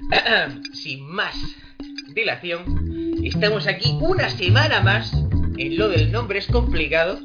Sin 0.72 1.06
más 1.08 1.34
dilación, 2.14 2.64
estamos 3.22 3.66
aquí 3.66 3.96
una 4.00 4.28
semana 4.28 4.80
más 4.80 5.12
en 5.56 5.78
lo 5.78 5.88
del 5.88 6.10
nombre 6.10 6.40
es 6.40 6.46
complicado 6.46 7.20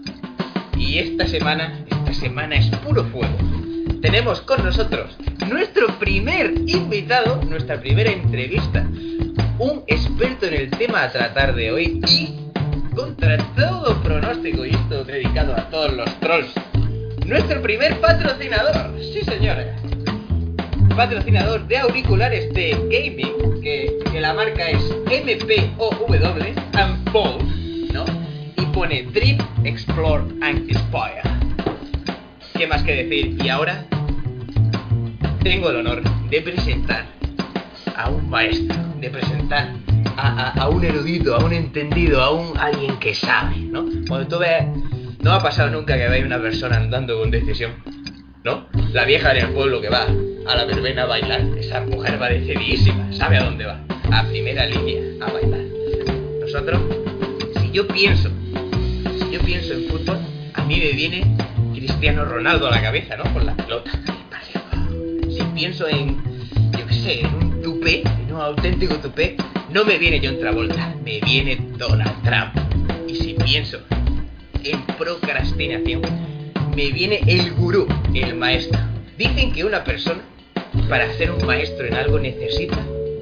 y 0.77 1.00
esta 1.00 1.27
semana, 1.27 1.85
esta 1.90 2.13
semana 2.13 2.55
es 2.55 2.67
puro 2.77 3.03
fuego. 3.05 3.35
Tenemos 4.01 4.42
con 4.42 4.63
nosotros 4.63 5.17
nuestro 5.50 6.00
primer 6.00 6.53
invitado, 6.67 7.42
nuestra 7.43 7.79
primera 7.82 8.11
entrevista, 8.11 8.88
un 9.58 9.84
experto 9.88 10.46
en 10.46 10.54
el 10.54 10.70
tema 10.70 11.04
a 11.04 11.12
tratar 11.12 11.56
de 11.56 11.72
hoy 11.72 12.02
y 12.08 12.96
contra 12.96 13.38
todo 13.56 14.02
pronóstico 14.04 14.66
y 14.66 14.70
esto 14.70 15.04
dedicado 15.04 15.56
a 15.56 15.70
todos 15.70 15.94
los 15.94 16.20
trolls, 16.20 16.54
nuestro 17.26 17.62
primer 17.62 18.00
patrocinador, 18.00 18.96
sí 19.00 19.22
señores, 19.22 19.79
patrocinador 21.00 21.66
de 21.66 21.77
auriculares 21.77 22.52
de 22.54 22.71
gaming, 22.91 23.61
que, 23.61 23.99
que 24.11 24.20
la 24.20 24.34
marca 24.34 24.70
es 24.70 24.84
MPOW 25.05 26.13
and 26.73 27.94
¿no? 27.94 28.05
Y 28.57 28.66
pone 28.73 29.04
Dream, 29.04 29.38
Explore 29.63 30.23
and 30.41 30.70
Inspire. 30.70 31.21
¿Qué 32.54 32.67
más 32.67 32.84
que 32.84 33.02
decir? 33.05 33.38
Y 33.41 33.48
ahora 33.48 33.85
tengo 35.41 35.70
el 35.70 35.77
honor 35.77 36.02
de 36.30 36.41
presentar 36.41 37.05
a 37.95 38.09
un 38.09 38.29
maestro, 38.29 38.76
de 38.99 39.09
presentar 39.09 39.70
a, 40.18 40.27
a- 40.27 40.63
a 40.63 40.68
un 40.68 40.84
erudito, 40.84 41.34
a 41.34 41.45
un 41.45 41.54
entendido, 41.54 42.21
a 42.21 42.31
un 42.31 42.57
alguien 42.57 42.98
que 42.99 43.16
sabe, 43.16 43.55
¿no? 43.55 43.85
Cuando 44.05 44.27
tú 44.27 44.38
ves, 44.40 44.66
no 45.21 45.31
ha 45.31 45.41
pasado 45.41 45.70
nunca 45.70 45.98
que 45.98 46.09
veáis 46.09 46.26
una 46.26 46.41
persona 46.41 46.76
andando 46.76 47.18
con 47.18 47.31
decisión, 47.31 47.71
¿no? 48.43 48.66
La 48.91 49.05
vieja 49.05 49.31
en 49.31 49.45
el 49.45 49.54
pueblo 49.54 49.79
que 49.79 49.88
va 49.88 50.05
a 50.49 50.55
la 50.55 50.66
verbena 50.66 51.03
a 51.03 51.05
bailar, 51.05 51.41
esa 51.59 51.81
mujer 51.81 52.20
va 52.20 52.27
decididísima, 52.30 53.13
sabe 53.13 53.38
a 53.38 53.44
dónde 53.44 53.67
va, 53.67 53.80
a 54.12 54.23
primera 54.23 54.66
línea, 54.66 54.99
a 55.21 55.31
bailar. 55.31 55.62
Nosotros, 56.41 56.82
si 57.62 57.71
yo 57.71 57.87
pienso, 57.87 58.32
si 59.20 59.32
yo 59.32 59.40
pienso 59.41 59.74
en 59.74 59.87
fútbol, 59.87 60.18
a 60.55 60.63
mí 60.63 60.79
me 60.79 60.91
viene 60.93 61.35
Cristiano 61.76 62.26
Ronaldo 62.26 62.68
a 62.68 62.71
la 62.71 62.82
cabeza, 62.82 63.15
¿no? 63.15 63.32
Con 63.32 63.46
la 63.46 63.55
pelota. 63.55 63.91
Si 65.29 65.43
pienso 65.53 65.87
en, 65.87 66.17
yo 66.71 66.87
qué 66.87 66.93
sé, 66.95 67.19
en 67.21 67.35
un 67.35 67.61
tupé, 67.61 68.02
en 68.02 68.33
un 68.33 68.41
auténtico 68.41 68.95
tupé, 68.95 69.35
no 69.71 69.85
me 69.85 69.99
viene 69.99 70.19
John 70.23 70.39
Travolta, 70.39 70.95
me 71.05 71.19
viene 71.19 71.59
Donald 71.77 72.23
Trump. 72.23 72.55
Y 73.07 73.15
si 73.15 73.35
pienso 73.35 73.81
en 74.63 74.81
procrastinación, 74.97 76.02
me 76.75 76.89
viene 76.89 77.21
el 77.27 77.53
gurú, 77.53 77.87
el 78.15 78.35
maestro. 78.35 78.79
Dicen 79.15 79.52
que 79.52 79.63
una 79.65 79.83
persona, 79.83 80.21
para 80.89 81.13
ser 81.13 81.31
un 81.31 81.45
maestro 81.45 81.85
en 81.85 81.93
algo, 81.93 82.19
necesita 82.19 82.77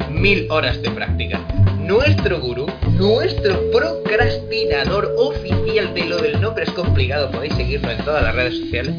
mil 0.10 0.50
horas 0.50 0.82
de 0.82 0.90
práctica. 0.90 1.38
Nuestro 1.80 2.40
gurú, 2.40 2.66
nuestro 2.92 3.70
procrastinador 3.72 5.14
oficial 5.18 5.94
de 5.94 6.06
lo 6.06 6.18
del 6.18 6.40
nombre 6.40 6.64
es 6.64 6.72
complicado, 6.72 7.30
podéis 7.30 7.54
seguirlo 7.56 7.92
en 7.92 8.04
todas 8.06 8.24
las 8.24 8.34
redes 8.34 8.58
sociales. 8.58 8.96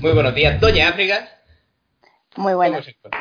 Muy 0.00 0.12
buenos 0.12 0.34
días, 0.34 0.58
Doña 0.58 0.88
África. 0.88 1.28
Muy 2.36 2.54
buena. 2.54 2.78
¿Cómo 2.78 2.84
se 2.84 2.90
encuentra? 2.92 3.20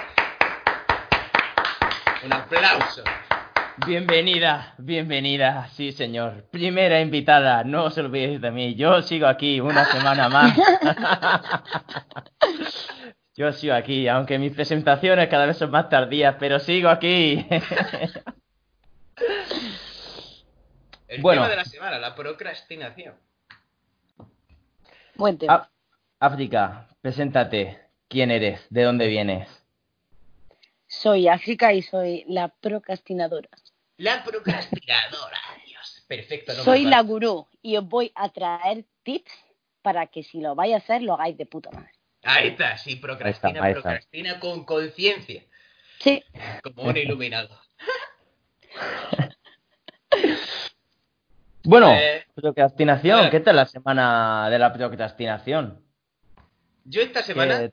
Un 2.26 2.34
aplauso. 2.34 3.04
Bienvenida, 3.86 4.76
bienvenida, 4.78 5.68
sí 5.74 5.92
señor. 5.92 6.46
Primera 6.52 7.02
invitada, 7.02 7.66
no 7.66 7.86
os 7.86 7.98
olvidéis 7.98 8.40
de 8.40 8.52
mí. 8.52 8.76
Yo 8.76 9.02
sigo 9.02 9.28
aquí 9.28 9.60
una 9.60 9.84
semana 9.86 10.30
más. 10.30 10.58
Yo 13.36 13.52
sigo 13.52 13.74
aquí, 13.74 14.08
aunque 14.08 14.38
mis 14.38 14.54
presentaciones 14.54 15.28
cada 15.28 15.46
vez 15.48 15.58
son 15.58 15.72
más 15.72 15.90
tardías, 15.90 16.36
pero 16.40 16.60
sigo 16.60 16.90
aquí. 16.90 17.46
El 21.08 21.22
Bueno. 21.22 21.42
tema 21.42 21.50
de 21.50 21.56
la 21.58 21.66
semana, 21.66 22.00
la 22.00 22.16
procrastinación. 22.16 23.16
Buen 25.16 25.38
tema. 25.38 25.54
Á- 25.56 25.70
África, 26.20 26.88
preséntate. 27.02 27.80
¿Quién 28.08 28.30
eres? 28.32 28.66
¿De 28.70 28.84
dónde 28.84 29.08
vienes? 29.08 29.50
Soy 30.88 31.28
África 31.28 31.74
y 31.74 31.82
soy 31.82 32.24
la 32.28 32.50
procrastinadora. 32.50 33.50
La 33.98 34.24
procrastinadora, 34.24 35.40
Dios. 35.66 36.04
Perfecto. 36.08 36.54
soy 36.64 36.86
la 36.86 37.02
gurú 37.02 37.48
y 37.64 37.78
os 37.78 37.88
voy 37.88 38.12
a 38.16 38.30
traer 38.30 38.86
tips 39.04 39.32
para 39.82 40.06
que 40.08 40.22
si 40.24 40.40
lo 40.42 40.54
vais 40.54 40.74
a 40.74 40.78
hacer 40.78 41.02
lo 41.02 41.14
hagáis 41.16 41.36
de 41.38 41.46
puta 41.48 41.72
madre. 41.72 41.92
Ahí 42.24 42.48
está, 42.50 42.78
sí, 42.78 42.96
procrastina, 42.96 43.50
Ahí 43.50 43.54
está, 43.54 43.66
ahí 43.66 43.72
está. 43.72 43.82
procrastina 43.82 44.40
con 44.40 44.66
conciencia, 44.66 45.44
Sí, 46.00 46.24
como 46.64 46.84
un 46.84 46.98
iluminado. 46.98 47.50
Bueno, 51.66 51.94
Eh, 51.96 52.26
procrastinación. 52.36 53.30
¿Qué 53.30 53.40
tal 53.40 53.56
la 53.56 53.66
semana 53.66 54.50
de 54.50 54.60
la 54.60 54.74
procrastinación? 54.74 55.82
Yo 56.84 57.02
esta 57.02 57.24
semana, 57.24 57.70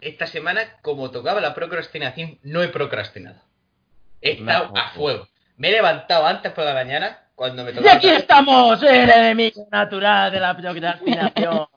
esta 0.00 0.26
semana, 0.26 0.62
como 0.82 1.10
tocaba 1.12 1.40
la 1.40 1.54
procrastinación, 1.54 2.38
no 2.42 2.62
he 2.64 2.68
procrastinado. 2.68 3.40
He 4.20 4.32
estado 4.32 4.72
No. 4.72 4.80
a 4.80 4.88
fuego. 4.90 5.28
Me 5.56 5.68
he 5.68 5.72
levantado 5.72 6.26
antes 6.26 6.50
por 6.52 6.64
la 6.64 6.74
mañana 6.74 7.28
cuando 7.36 7.62
me 7.62 7.70
Y 7.70 7.74
tocaba. 7.74 7.94
aquí 7.94 8.08
estamos, 8.08 8.82
el 8.82 9.08
enemigo 9.08 9.68
natural 9.70 10.32
de 10.32 10.40
la 10.40 10.56
procrastinación. 10.56 11.68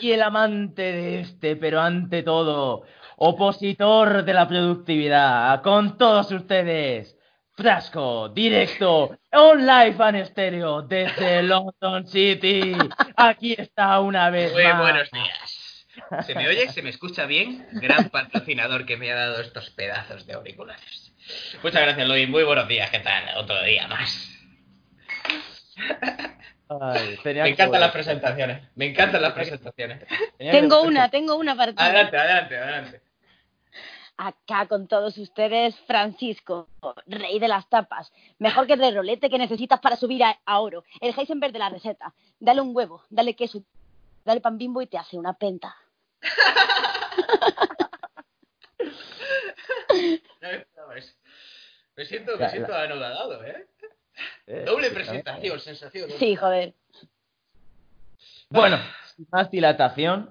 Y 0.00 0.12
el 0.12 0.22
amante 0.22 0.82
de 0.82 1.20
este, 1.20 1.56
pero 1.56 1.80
ante 1.80 2.22
todo, 2.22 2.84
opositor 3.16 4.24
de 4.24 4.32
la 4.34 4.46
productividad. 4.46 5.62
Con 5.62 5.96
todos 5.98 6.30
ustedes, 6.32 7.16
Frasco, 7.54 8.28
directo, 8.28 9.18
on 9.32 9.60
live 9.66 9.96
and 9.98 10.16
estéreo, 10.16 10.82
desde 10.82 11.42
London 11.44 12.06
City. 12.06 12.76
Aquí 13.16 13.54
está 13.56 14.00
una 14.00 14.28
vez 14.30 14.52
Muy 14.52 14.64
más. 14.64 14.78
buenos 14.78 15.10
días. 15.10 15.86
¿Se 16.26 16.34
me 16.34 16.46
oye? 16.46 16.68
¿Se 16.70 16.82
me 16.82 16.90
escucha 16.90 17.24
bien? 17.24 17.66
Gran 17.72 18.10
patrocinador 18.10 18.84
que 18.84 18.98
me 18.98 19.10
ha 19.10 19.16
dado 19.16 19.40
estos 19.40 19.70
pedazos 19.70 20.26
de 20.26 20.34
auriculares. 20.34 21.14
Muchas 21.62 21.80
gracias, 21.82 22.06
Luis. 22.06 22.28
Muy 22.28 22.44
buenos 22.44 22.68
días. 22.68 22.90
¿Qué 22.90 23.00
tal? 23.00 23.24
Otro 23.38 23.62
día 23.62 23.88
más. 23.88 24.32
Ay, 26.68 27.18
tenía 27.22 27.44
Me 27.44 27.50
encantan 27.50 27.80
las 27.80 27.92
presentaciones. 27.92 28.62
Me 28.74 28.86
encantan 28.86 29.22
las 29.22 29.32
presentaciones. 29.32 30.04
Tengo 30.38 30.82
una, 30.82 31.10
tengo 31.10 31.36
una 31.36 31.54
para 31.56 31.72
ti. 31.72 31.78
Adelante, 31.78 32.16
adelante, 32.16 32.58
adelante. 32.58 33.00
Acá 34.18 34.66
con 34.66 34.88
todos 34.88 35.18
ustedes, 35.18 35.78
Francisco, 35.86 36.68
rey 37.06 37.38
de 37.38 37.48
las 37.48 37.68
tapas. 37.68 38.12
Mejor 38.38 38.66
que 38.66 38.72
el 38.72 38.80
de 38.80 38.90
rolete 38.90 39.28
que 39.28 39.38
necesitas 39.38 39.78
para 39.80 39.96
subir 39.96 40.24
a, 40.24 40.38
a 40.46 40.60
oro. 40.60 40.84
El 41.00 41.14
Heisenberg 41.16 41.52
de 41.52 41.58
la 41.58 41.68
receta. 41.68 42.14
Dale 42.40 42.62
un 42.62 42.74
huevo, 42.74 43.02
dale 43.10 43.36
queso, 43.36 43.62
dale 44.24 44.40
pan 44.40 44.56
bimbo 44.56 44.80
y 44.80 44.86
te 44.86 44.98
hace 44.98 45.18
una 45.18 45.34
penta. 45.34 45.76
No 50.40 50.48
me 50.48 50.56
esperaba 50.56 50.96
eso. 50.96 51.14
Me 51.96 52.04
siento, 52.04 52.36
me 52.36 52.50
siento 52.50 52.74
anodado, 52.74 53.42
¿eh? 53.44 53.66
Eh, 54.46 54.62
Doble 54.66 54.90
presentación, 54.90 55.60
sensación. 55.60 56.08
¿no? 56.10 56.16
Sí, 56.16 56.36
joder. 56.36 56.72
Bueno, 58.48 58.78
más 59.30 59.50
dilatación. 59.50 60.30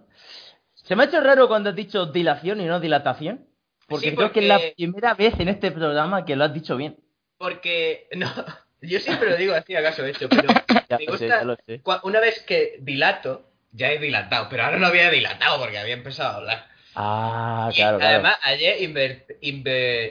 Se 0.73 0.95
me 0.95 1.03
ha 1.03 1.05
hecho 1.07 1.21
raro 1.21 1.47
cuando 1.47 1.69
has 1.71 1.75
dicho 1.75 2.05
dilación 2.05 2.61
y 2.61 2.65
no 2.65 2.79
dilatación. 2.79 3.45
Porque 3.87 4.09
Sí, 4.11 4.15
creo 4.15 4.31
que 4.31 4.39
es 4.41 4.47
la 4.47 4.59
primera 4.75 5.13
vez 5.13 5.39
en 5.39 5.47
este 5.49 5.71
programa 5.71 6.25
que 6.25 6.35
lo 6.35 6.45
has 6.45 6.53
dicho 6.53 6.75
bien. 6.77 6.97
Porque, 7.37 8.07
no, 8.15 8.31
yo 8.81 8.99
siempre 8.99 9.29
lo 9.29 9.37
digo 9.37 9.53
así, 9.53 9.75
acaso 9.75 10.01
de 10.03 10.11
hecho, 10.11 10.27
pero 10.29 10.47
Ya 10.89 10.97
me 10.97 11.05
gusta, 11.07 11.27
ya 11.27 11.43
lo 11.43 11.55
sé. 11.65 11.81
cua- 11.83 11.99
una 12.03 12.19
vez 12.19 12.41
que 12.43 12.77
dilato, 12.79 13.49
ya 13.71 13.91
he 13.91 13.99
dilatado, 13.99 14.47
pero 14.49 14.63
ahora 14.63 14.77
no 14.79 14.87
había 14.87 15.09
dilatado 15.11 15.59
porque 15.59 15.77
había 15.77 15.93
empezado 15.95 16.29
a 16.29 16.35
hablar. 16.37 16.67
Ah, 16.95 17.69
Y 17.71 17.75
claro, 17.75 17.97
claro. 17.97 18.13
además, 18.13 18.37
ayer 18.41 18.77
inver- 18.79 19.25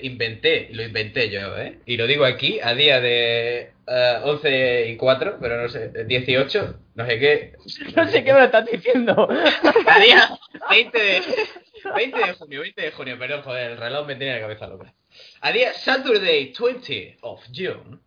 inventé, 0.03 0.69
lo 0.73 0.83
inventé 0.83 1.31
yo, 1.31 1.57
¿eh? 1.59 1.79
Y 1.87 1.97
lo 1.97 2.07
digo 2.07 2.25
aquí, 2.25 2.61
a 2.63 2.75
día 2.75 3.01
de 3.01 3.73
eh, 3.87 4.19
11 4.23 4.89
y 4.91 4.97
4, 4.97 5.39
pero 5.41 5.63
no 5.63 5.69
sé, 5.69 5.91
18, 6.05 6.79
no 6.95 7.07
sé 7.07 7.19
qué. 7.19 7.53
No 7.97 8.07
sé 8.09 8.23
qué 8.25 8.33
me 8.33 8.41
lo 8.41 8.45
estás 8.47 8.67
diciendo. 8.67 9.29
A 9.87 9.99
día 9.99 10.39
20 10.71 10.99
de, 10.99 11.23
20 11.97 12.19
de 12.19 12.33
junio, 12.35 12.61
20 12.61 12.83
de 12.83 12.91
junio, 12.93 13.19
perdón, 13.19 13.43
joder, 13.43 13.71
el 13.73 13.77
reloj 13.79 14.07
me 14.07 14.17
tiene 14.17 14.35
la 14.35 14.41
cabeza 14.41 14.67
loca. 14.67 14.93
A 15.41 15.53
día 15.53 15.73
Saturday 15.73 16.53
20 16.59 17.19
of 17.23 17.43
June, 17.55 17.99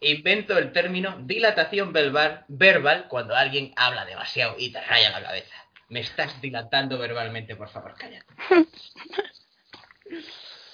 invento 0.00 0.56
el 0.58 0.72
término 0.72 1.16
dilatación 1.24 1.92
verbal, 1.92 2.44
verbal 2.48 3.06
cuando 3.08 3.34
alguien 3.34 3.72
habla 3.76 4.04
demasiado 4.04 4.54
y 4.58 4.70
te 4.72 4.80
raya 4.80 5.10
la 5.10 5.22
cabeza. 5.22 5.54
Me 5.88 6.00
estás 6.00 6.40
dilatando 6.40 6.98
verbalmente, 6.98 7.56
por 7.56 7.68
favor, 7.68 7.94
cállate. 7.96 8.26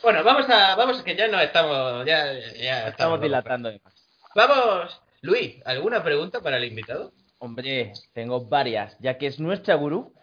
Bueno, 0.03 0.23
vamos 0.23 0.49
a, 0.51 0.75
vamos 0.77 1.03
que 1.03 1.17
ya 1.17 1.29
no 1.29 1.41
estamos, 1.41 2.05
ya, 2.05 2.31
ya 2.61 2.89
Estamos 2.89 3.21
dilatando 3.23 3.71
de 3.71 3.81
más. 3.83 3.95
Vamos, 4.35 5.01
Luis, 5.23 5.63
¿alguna 5.65 6.05
pregunta 6.05 6.43
para 6.43 6.59
el 6.59 6.65
invitado? 6.65 7.15
Hombre, 7.39 7.93
tengo 8.13 8.45
varias. 8.45 8.99
Ya 9.01 9.17
que 9.17 9.27
es 9.27 9.41
nuestra 9.41 9.77
gurú, 9.77 10.15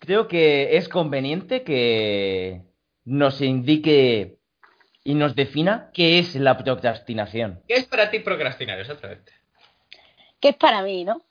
creo 0.00 0.26
que 0.26 0.76
es 0.76 0.88
conveniente 0.88 1.62
que 1.62 2.62
nos 3.04 3.40
indique 3.40 4.38
y 5.04 5.14
nos 5.14 5.36
defina 5.36 5.90
qué 5.94 6.18
es 6.18 6.34
la 6.34 6.58
procrastinación. 6.58 7.62
¿Qué 7.68 7.74
es 7.74 7.86
para 7.86 8.10
ti 8.10 8.18
procrastinar 8.18 8.80
exactamente? 8.80 9.32
¿Qué 10.40 10.48
es 10.48 10.56
para 10.56 10.82
mí, 10.82 11.04
no? 11.04 11.22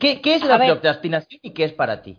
¿Qué, 0.00 0.20
qué 0.20 0.34
es 0.34 0.42
A 0.42 0.46
la 0.46 0.58
ver. 0.58 0.72
procrastinación 0.72 1.38
y 1.42 1.54
qué 1.54 1.64
es 1.64 1.72
para 1.72 2.02
ti? 2.02 2.18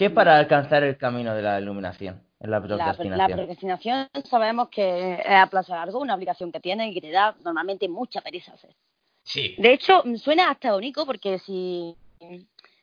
¿Qué 0.00 0.06
es 0.06 0.12
para 0.12 0.38
alcanzar 0.38 0.82
el 0.82 0.96
camino 0.96 1.34
de 1.34 1.42
la 1.42 1.60
iluminación? 1.60 2.22
En 2.40 2.50
la 2.50 2.58
La, 2.58 2.66
procrastinación. 2.66 3.18
la 3.18 3.36
procrastinación 3.36 4.08
sabemos 4.24 4.70
que 4.70 5.12
es 5.20 5.26
aplazar 5.26 5.76
algo, 5.76 5.98
una 6.00 6.14
obligación 6.14 6.50
que 6.50 6.58
tiene 6.58 6.88
y 6.88 6.94
que 6.94 7.02
te 7.02 7.10
da 7.10 7.36
normalmente 7.44 7.86
mucha 7.86 8.22
pereza 8.22 8.54
hacer. 8.54 8.74
Sí. 9.24 9.54
De 9.58 9.74
hecho, 9.74 10.00
mm, 10.02 10.16
suena 10.16 10.48
hasta 10.50 10.72
bonito 10.72 11.04
porque 11.04 11.38
si, 11.38 11.94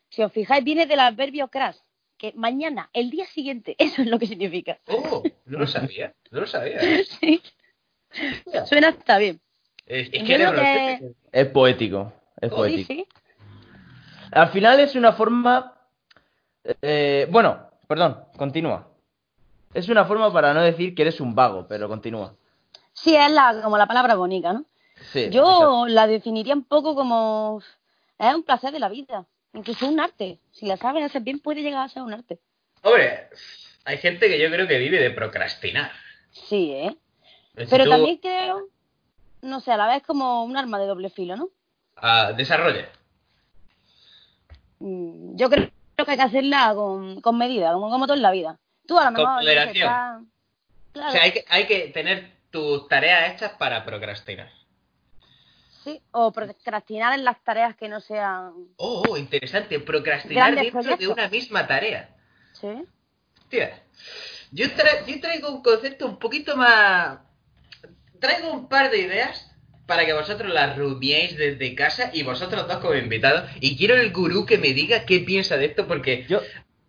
si 0.10 0.22
os 0.22 0.32
fijáis, 0.32 0.64
viene 0.64 0.86
del 0.86 1.00
adverbio 1.00 1.48
crash, 1.48 1.78
que 2.20 2.34
mañana, 2.36 2.92
el 2.94 3.10
día 3.10 3.26
siguiente, 3.26 3.76
eso 3.80 4.04
es 4.04 4.08
lo 4.08 4.20
que 4.20 4.28
significa. 4.28 4.78
Oh, 4.88 5.24
no 5.48 5.58
lo 5.58 5.66
sabía. 5.66 6.14
No 6.30 6.42
lo 6.42 6.46
sabía. 6.46 6.78
Sí. 7.20 7.42
Suena 8.68 8.90
hasta 8.90 9.18
bien. 9.18 9.42
Es, 9.88 10.12
que 10.12 11.14
Es 11.32 11.48
poético. 11.48 12.14
Es 12.40 12.50
Sí, 12.50 12.50
Sí, 12.50 12.56
poético. 12.56 12.94
sí. 12.94 13.08
Al 14.32 14.50
final 14.50 14.80
es 14.82 14.94
una 14.96 15.14
forma. 15.14 15.74
Eh, 16.82 17.28
bueno, 17.30 17.70
perdón, 17.88 18.24
continúa. 18.38 18.88
Es 19.74 19.90
una 19.90 20.06
forma 20.06 20.32
para 20.32 20.54
no 20.54 20.62
decir 20.62 20.96
que 20.96 21.04
eres 21.04 21.22
un 21.22 21.36
vago, 21.36 21.68
pero 21.68 21.88
continúa. 21.88 22.36
Sí, 22.94 23.16
es 23.16 23.32
la, 23.32 23.62
como 23.62 23.78
la 23.78 23.86
palabra 23.86 24.16
bonita, 24.16 24.54
¿no? 24.54 24.66
Sí, 25.12 25.26
exacto. 25.26 25.32
Yo 25.32 25.88
la 25.88 26.08
definiría 26.08 26.56
un 26.56 26.64
poco 26.64 26.96
como 26.96 27.62
es 28.18 28.34
un 28.36 28.44
placer 28.44 28.72
de 28.72 28.80
la 28.80 28.90
vida, 28.90 29.26
incluso 29.54 29.88
un 29.88 30.00
arte. 30.00 30.40
Si 30.52 30.66
la 30.66 30.78
sabes 30.78 31.04
hacer 31.06 31.22
bien 31.22 31.40
puede 31.40 31.62
llegar 31.62 31.86
a 31.86 31.90
ser 31.90 32.02
un 32.02 32.14
arte. 32.14 32.40
Hombre, 32.82 33.30
hay 33.86 33.98
gente 33.98 34.28
que 34.28 34.40
yo 34.40 34.50
creo 34.50 34.68
que 34.68 34.80
vive 34.80 35.00
de 35.00 35.12
procrastinar. 35.12 35.92
Sí, 36.32 36.72
¿eh? 36.72 36.98
Si 37.58 37.66
Pero 37.68 37.84
tú, 37.86 37.90
también 37.92 38.18
creo, 38.18 38.68
no 39.42 39.60
sé, 39.60 39.72
a 39.72 39.78
la 39.78 39.88
vez 39.88 40.04
como 40.04 40.44
un 40.44 40.58
arma 40.58 40.80
de 40.80 40.88
doble 40.88 41.10
filo, 41.10 41.36
¿no? 41.36 41.50
ah, 41.98 42.34
desarrolla. 42.36 42.90
Mm, 44.80 45.36
Yo 45.36 45.50
creo 45.50 45.70
que 46.06 46.12
hay 46.12 46.18
que 46.18 46.24
hacerla 46.24 46.74
con, 46.76 47.22
con 47.22 47.38
medida, 47.38 47.74
como, 47.74 47.90
como 47.90 48.06
todo 48.06 48.16
en 48.16 48.22
la 48.22 48.32
vida. 48.32 48.60
Tú 48.86 48.98
a 49.00 49.06
lo 49.06 49.12
mejor... 49.12 49.34
moderación. 49.36 50.32
Claro, 50.94 51.10
O 51.10 51.12
sea, 51.12 51.24
hay 51.24 51.32
que, 51.32 51.46
hay 51.50 51.66
que 51.68 51.88
tener 51.90 52.32
tus 52.52 52.88
tareas 52.88 53.34
hechas 53.34 53.54
para 53.54 53.84
procrastinar. 53.84 54.50
sí, 55.84 56.02
o 56.12 56.32
procrastinar 56.32 57.14
en 57.18 57.26
las 57.26 57.44
tareas 57.44 57.76
que 57.76 57.88
no 57.90 58.00
sean... 58.00 58.54
Oh, 58.78 59.04
oh, 59.10 59.18
interesante. 59.18 59.80
Procrastinar 59.80 60.54
dentro 60.56 60.96
de 60.96 61.08
una 61.08 61.30
misma 61.30 61.66
tarea. 61.66 62.10
Sí. 62.54 62.68
Hostia. 63.40 63.84
Yo, 64.52 64.66
tra- 64.68 65.06
yo 65.06 65.20
traigo 65.20 65.50
un 65.50 65.64
concepto 65.64 66.06
un 66.06 66.18
poquito 66.20 66.56
más... 66.56 67.20
Traigo 68.20 68.52
un 68.52 68.68
par 68.68 68.90
de 68.92 69.00
ideas 69.00 69.52
para 69.88 70.06
que 70.06 70.14
vosotros 70.14 70.54
las 70.54 70.78
rumiéis 70.78 71.36
desde 71.38 71.74
casa 71.74 72.12
y 72.14 72.22
vosotros 72.24 72.68
dos 72.68 72.78
como 72.78 72.94
invitados. 72.94 73.50
Y 73.62 73.76
quiero 73.78 73.96
el 73.96 74.12
gurú 74.12 74.46
que 74.46 74.58
me 74.60 74.74
diga 74.74 75.06
qué 75.06 75.22
piensa 75.22 75.58
de 75.58 75.66
esto 75.66 75.88
porque... 75.88 76.26
Yo, 76.30 76.42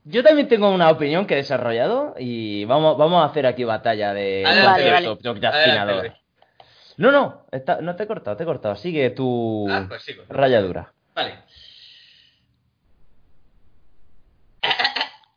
yo 0.05 0.23
también 0.23 0.49
tengo 0.49 0.69
una 0.71 0.91
opinión 0.91 1.27
que 1.27 1.35
he 1.35 1.39
desarrollado 1.39 2.15
y 2.19 2.65
vamos, 2.67 2.99
vamos 2.99 3.23
a 3.23 3.27
hacer 3.31 3.47
aquí 3.47 3.65
batalla 3.65 4.13
de 4.13 4.45
Adelante, 4.45 4.91
vale. 4.91 5.17
procrastinador. 5.23 5.95
Adelante. 6.01 6.21
No, 6.97 7.13
no, 7.13 7.47
está- 7.53 7.81
no 7.81 7.95
te 7.95 8.03
he 8.03 8.07
cortado, 8.09 8.37
te 8.37 8.43
he 8.43 8.47
cortado. 8.47 8.75
Sigue 8.75 9.11
tu 9.11 9.69
Ah, 9.71 9.85
pues 9.89 10.03
sí, 10.03 10.15
pues. 10.15 10.29
rayadura. 10.29 10.93
Vale. 11.15 11.35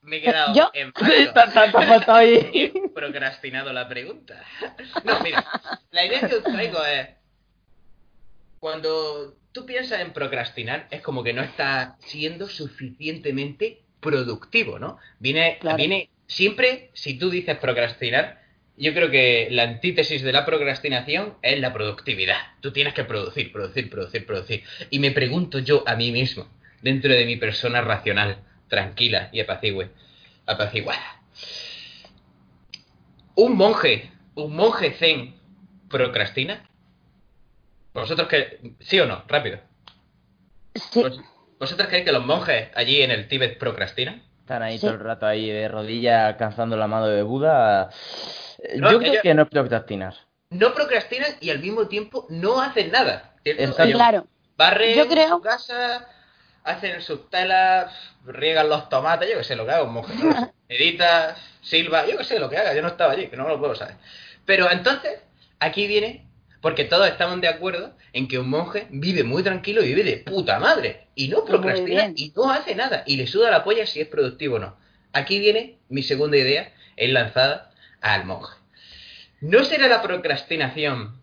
Me 0.02 0.18
he 0.18 0.22
quedado 0.22 0.56
Yo- 0.56 0.72
en 0.74 0.92
procrastinado 2.94 3.72
la 3.72 3.88
pregunta. 3.88 4.42
No, 5.04 5.20
mira, 5.22 5.46
la 5.92 6.06
idea 6.06 6.28
que 6.28 6.36
os 6.36 6.44
traigo 6.44 6.84
es, 6.84 7.10
cuando 8.62 9.34
tú 9.52 9.66
piensas 9.66 10.02
en 10.02 10.14
procrastinar, 10.14 10.88
es 10.92 11.02
como 11.02 11.24
que 11.24 11.34
no 11.34 11.42
estás 11.42 11.96
siendo 12.00 12.48
suficientemente 12.48 13.82
productivo, 14.00 14.78
¿no? 14.78 15.00
Viene, 15.18 15.58
Claro. 15.60 15.78
viene 15.78 16.10
siempre, 16.28 16.92
si 16.94 17.18
tú 17.18 17.32
dices 17.32 17.58
procrastinar, 17.58 18.40
yo 18.78 18.94
creo 18.94 19.10
que 19.10 19.48
la 19.50 19.64
antítesis 19.64 20.22
de 20.22 20.32
la 20.32 20.46
procrastinación 20.46 21.34
es 21.42 21.60
la 21.60 21.74
productividad. 21.74 22.38
Tú 22.62 22.72
tienes 22.72 22.94
que 22.94 23.04
producir, 23.04 23.52
producir, 23.52 23.90
producir, 23.90 24.28
producir. 24.28 24.64
Y 24.92 25.00
me 25.00 25.10
pregunto 25.10 25.58
yo 25.58 25.84
a 25.88 25.96
mí 25.96 26.12
mismo, 26.12 26.48
dentro 26.84 27.12
de 27.12 27.26
mi 27.26 27.38
persona 27.38 27.82
racional, 27.82 28.38
tranquila 28.68 29.30
y 29.34 29.40
apacigüe, 29.40 29.90
apaciguada. 30.46 31.20
¿Un 33.34 33.58
monje, 33.58 34.12
un 34.36 34.56
monje 34.56 34.92
zen, 34.92 35.34
procrastina? 35.90 36.70
¿Vosotros 37.94 38.28
que 38.28 38.74
¿Sí 38.80 39.00
o 39.00 39.06
no? 39.06 39.24
Rápido. 39.28 39.60
Sí. 40.76 41.02
¿Vos- 41.02 41.20
¿Vosotros 41.60 41.88
creéis 41.90 42.06
que 42.06 42.12
los 42.12 42.26
monjes 42.26 42.70
allí 42.76 43.02
en 43.02 43.12
el 43.12 43.28
Tíbet 43.28 43.58
procrastinan? 43.60 44.24
Están 44.40 44.64
ahí 44.64 44.78
Sí. 44.80 44.82
todo 44.88 44.96
el 44.96 45.00
rato 45.02 45.26
ahí 45.28 45.50
de 45.50 45.68
rodillas 45.68 46.26
alcanzando 46.26 46.76
la 46.76 46.88
mano 46.88 47.08
de 47.08 47.22
Buda. 47.22 47.90
Eh, 48.60 48.78
No, 48.78 48.92
Yo 48.92 49.00
creo 49.00 49.12
ellos- 49.12 49.22
que 49.24 49.34
no 49.34 49.44
es 49.44 49.50
procrastinar. 49.50 50.16
No 50.50 50.74
procrastinan 50.74 51.32
y 51.40 51.50
al 51.52 51.60
mismo 51.60 51.88
tiempo 51.88 52.26
no 52.30 52.62
hacen 52.62 52.92
nada. 52.92 53.36
¿cierto? 53.44 53.76
Claro. 53.76 54.28
barren 54.58 54.96
Yo 54.96 55.08
creo- 55.08 55.30
su 55.38 55.42
casa, 55.42 56.08
hacen 56.64 57.02
sus 57.02 57.30
telas, 57.32 57.92
riegan 58.26 58.70
los 58.70 58.88
tomates, 58.90 59.28
yo 59.32 59.38
que 59.40 59.44
sé 59.44 59.56
lo 59.56 59.66
que 59.66 59.72
haga 59.72 59.84
un 59.84 59.94
monje. 59.94 60.14
no. 60.24 60.54
Edita, 60.70 61.36
silba, 61.62 62.06
yo 62.06 62.18
que 62.18 62.24
sé 62.24 62.38
lo 62.40 62.48
que 62.50 62.58
haga, 62.58 62.74
yo 62.76 62.82
no 62.84 62.90
estaba 62.90 63.14
allí, 63.14 63.28
que 63.28 63.38
no 63.38 63.48
lo 63.48 63.60
puedo 63.60 63.74
saber. 63.76 63.96
Pero 64.46 64.70
entonces, 64.72 65.20
aquí 65.60 65.88
viene, 65.88 66.28
porque 66.62 66.86
todos 66.86 67.08
estamos 67.08 67.42
de 67.42 67.48
acuerdo 67.48 67.96
en 68.14 68.28
que 68.28 68.38
un 68.38 68.50
monje 68.50 68.88
vive 68.92 69.24
muy 69.24 69.44
tranquilo 69.44 69.84
y 69.84 69.88
vive 69.88 70.04
de 70.04 70.18
puta 70.18 70.60
madre. 70.60 71.08
Y 71.16 71.28
no 71.28 71.44
procrastina 71.44 72.12
y 72.16 72.32
no 72.36 72.52
hace 72.52 72.76
nada. 72.76 73.04
Y 73.08 73.18
le 73.18 73.28
suda 73.28 73.52
la 73.52 73.64
polla 73.64 73.86
si 73.86 74.00
es 74.00 74.08
productivo 74.08 74.58
o 74.58 74.60
no. 74.60 74.78
Aquí 75.12 75.40
viene 75.40 75.80
mi 75.90 76.04
segunda 76.04 76.38
idea, 76.38 76.72
es 76.96 77.10
lanzada 77.10 77.72
al 78.00 78.26
monje. 78.26 78.56
¿No 79.42 79.64
será 79.64 79.88
la 79.88 80.02
procrastinación 80.02 81.20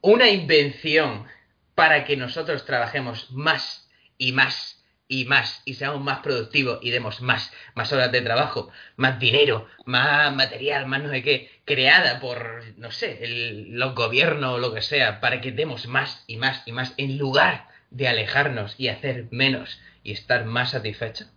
una 0.00 0.30
invención 0.30 1.26
para 1.74 2.04
que 2.04 2.16
nosotros 2.16 2.64
trabajemos 2.64 3.30
más 3.32 3.88
y 4.16 4.32
más 4.32 4.73
y 5.20 5.24
más 5.26 5.62
y 5.64 5.74
seamos 5.74 6.02
más 6.02 6.18
productivos 6.20 6.78
y 6.82 6.90
demos 6.90 7.20
más, 7.20 7.52
más 7.74 7.92
horas 7.92 8.10
de 8.10 8.20
trabajo, 8.20 8.68
más 8.96 9.18
dinero, 9.20 9.66
más 9.84 10.34
material, 10.34 10.86
más 10.86 11.02
no 11.02 11.10
sé 11.10 11.22
qué, 11.22 11.50
creada 11.64 12.18
por, 12.20 12.62
no 12.76 12.90
sé, 12.90 13.22
el- 13.24 13.72
los 13.78 13.94
gobiernos 13.94 14.54
o 14.54 14.58
lo 14.58 14.74
que 14.74 14.82
sea, 14.82 15.20
para 15.20 15.40
que 15.40 15.52
demos 15.52 15.86
más 15.86 16.24
y 16.26 16.36
más 16.36 16.62
y 16.66 16.72
más, 16.72 16.94
en 16.96 17.16
lugar 17.18 17.68
de 17.90 18.08
alejarnos 18.08 18.74
y 18.78 18.88
hacer 18.88 19.26
menos 19.30 19.80
y 20.02 20.12
estar 20.12 20.44
más 20.46 20.70
satisfechos? 20.72 21.30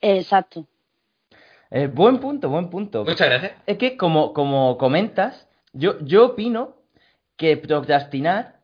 Exacto. 0.00 0.66
Eh, 1.70 1.88
buen 1.88 2.18
punto, 2.18 2.48
buen 2.48 2.70
punto. 2.70 3.04
Muchas 3.04 3.28
gracias. 3.28 3.52
Es 3.66 3.76
que 3.78 3.96
como, 3.96 4.32
como 4.32 4.78
comentas, 4.78 5.46
yo, 5.72 5.98
yo 6.00 6.26
opino 6.26 6.76
que 7.36 7.56
procrastinar 7.56 8.60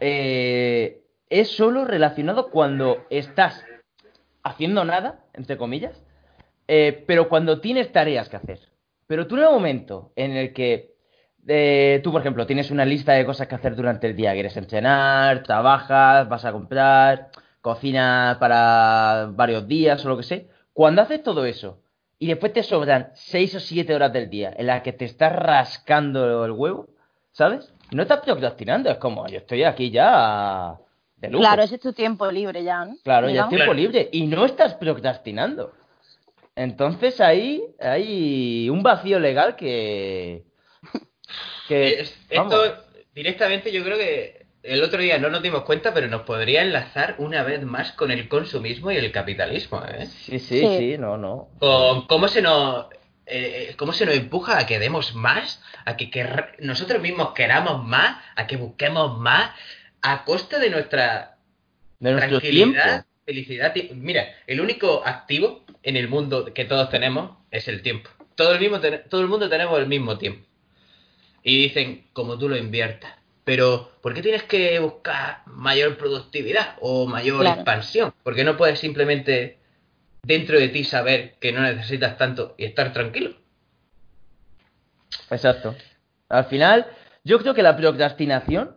eh, 0.00 1.02
es 1.30 1.56
solo 1.56 1.84
relacionado 1.84 2.50
cuando 2.50 3.04
estás 3.10 3.64
haciendo 4.42 4.84
nada, 4.84 5.24
entre 5.34 5.56
comillas, 5.56 6.02
eh, 6.66 7.04
pero 7.06 7.28
cuando 7.28 7.60
tienes 7.60 7.92
tareas 7.92 8.28
que 8.28 8.36
hacer. 8.36 8.60
Pero 9.06 9.26
tú 9.26 9.36
en 9.36 9.42
el 9.42 9.50
momento 9.50 10.12
en 10.16 10.32
el 10.32 10.52
que 10.52 10.94
eh, 11.46 12.00
tú, 12.02 12.12
por 12.12 12.20
ejemplo, 12.20 12.46
tienes 12.46 12.70
una 12.70 12.84
lista 12.84 13.12
de 13.12 13.24
cosas 13.24 13.48
que 13.48 13.54
hacer 13.54 13.74
durante 13.74 14.06
el 14.06 14.16
día, 14.16 14.32
quieres 14.32 14.56
entrenar, 14.56 15.42
trabajas, 15.42 16.28
vas 16.28 16.44
a 16.44 16.52
comprar, 16.52 17.30
cocinas 17.60 18.36
para 18.36 19.30
varios 19.32 19.66
días 19.66 20.04
o 20.04 20.08
lo 20.10 20.16
que 20.16 20.22
sé, 20.22 20.48
cuando 20.72 21.02
haces 21.02 21.22
todo 21.22 21.44
eso 21.44 21.82
y 22.18 22.26
después 22.26 22.52
te 22.52 22.62
sobran 22.62 23.10
seis 23.14 23.54
o 23.54 23.60
siete 23.60 23.94
horas 23.94 24.12
del 24.12 24.28
día 24.28 24.52
en 24.56 24.66
las 24.66 24.82
que 24.82 24.92
te 24.92 25.04
estás 25.04 25.32
rascando 25.34 26.44
el 26.44 26.52
huevo, 26.52 26.88
¿sabes? 27.32 27.72
No 27.92 28.02
estás 28.02 28.20
procrastinando, 28.20 28.90
es 28.90 28.98
como, 28.98 29.26
yo 29.28 29.38
estoy 29.38 29.64
aquí 29.64 29.90
ya 29.90 30.78
de 31.20 31.28
lujo. 31.30 31.40
Claro, 31.42 31.62
ese 31.62 31.76
es 31.76 31.80
tu 31.80 31.92
tiempo 31.92 32.30
libre 32.30 32.62
ya, 32.64 32.84
¿no? 32.84 32.96
Claro, 33.04 33.28
ya 33.28 33.42
es 33.42 33.48
tiempo 33.48 33.72
libre 33.74 34.08
y 34.12 34.26
no 34.26 34.44
estás 34.44 34.74
procrastinando. 34.74 35.72
Entonces 36.54 37.20
ahí 37.20 37.62
hay 37.80 38.68
un 38.70 38.82
vacío 38.82 39.18
legal 39.20 39.54
que... 39.56 40.44
que 41.68 42.00
Es- 42.00 42.18
vamos. 42.34 42.54
Esto 42.54 42.84
directamente 43.14 43.72
yo 43.72 43.82
creo 43.84 43.96
que 43.98 44.46
el 44.62 44.82
otro 44.82 45.00
día 45.00 45.18
no 45.18 45.30
nos 45.30 45.42
dimos 45.42 45.62
cuenta, 45.62 45.94
pero 45.94 46.08
nos 46.08 46.22
podría 46.22 46.62
enlazar 46.62 47.14
una 47.18 47.42
vez 47.42 47.62
más 47.62 47.92
con 47.92 48.10
el 48.10 48.28
consumismo 48.28 48.90
y 48.90 48.96
el 48.96 49.10
capitalismo, 49.12 49.82
¿eh? 49.86 50.06
Sí, 50.06 50.38
sí, 50.38 50.60
Sí. 50.60 50.76
sí, 50.78 50.98
no, 50.98 51.16
no. 51.16 51.48
Con 51.58 52.06
cómo 52.06 52.28
se 52.28 52.42
nos 52.42 52.86
eh, 53.30 53.74
cómo 53.76 53.92
se 53.92 54.06
nos 54.06 54.14
empuja 54.14 54.58
a 54.58 54.66
que 54.66 54.78
demos 54.78 55.14
más, 55.14 55.62
a 55.84 55.96
que 55.96 56.10
nosotros 56.60 57.00
mismos 57.02 57.32
queramos 57.34 57.84
más, 57.84 58.16
a 58.36 58.46
que 58.46 58.56
busquemos 58.56 59.18
más, 59.18 59.50
a 60.02 60.24
costa 60.24 60.58
de 60.58 60.70
nuestra 60.70 61.38
De 62.00 62.12
nuestro 62.12 62.40
tiempo. 62.40 62.74
tranquilidad, 62.74 63.06
felicidad. 63.24 63.74
Mira, 63.94 64.28
el 64.46 64.60
único 64.60 65.02
activo 65.04 65.64
en 65.82 65.96
el 65.96 66.08
mundo 66.08 66.52
que 66.54 66.64
todos 66.64 66.90
tenemos 66.90 67.36
es 67.50 67.68
el 67.68 67.82
tiempo. 67.82 68.10
Todo 68.34 68.52
el, 68.54 68.60
mismo 68.60 68.78
todo 69.08 69.20
el 69.20 69.26
mundo 69.28 69.48
tenemos 69.48 69.78
el 69.78 69.86
mismo 69.86 70.16
tiempo. 70.18 70.46
y 71.42 71.62
dicen, 71.62 72.08
como 72.12 72.36
tú 72.38 72.48
lo 72.48 72.56
inviertas. 72.56 73.12
Pero, 73.44 73.92
¿por 74.02 74.12
qué 74.12 74.20
tienes 74.20 74.42
que 74.42 74.78
buscar 74.80 75.42
mayor 75.46 75.96
productividad 75.96 76.76
o 76.80 77.06
mayor 77.06 77.40
Claro. 77.40 77.60
expansión? 77.60 78.12
Porque 78.22 78.44
no 78.44 78.56
puedes 78.58 78.78
simplemente 78.78 79.58
dentro 80.22 80.58
de 80.58 80.68
ti 80.68 80.84
saber 80.84 81.36
que 81.40 81.52
no 81.52 81.62
necesitas 81.62 82.18
tanto 82.18 82.54
y 82.58 82.64
estar 82.66 82.92
tranquilo. 82.92 83.34
Exacto. 85.30 85.74
Al 86.28 86.44
final, 86.46 86.86
yo 87.24 87.38
creo 87.38 87.54
que 87.54 87.62
la 87.62 87.76
procrastinación, 87.76 88.74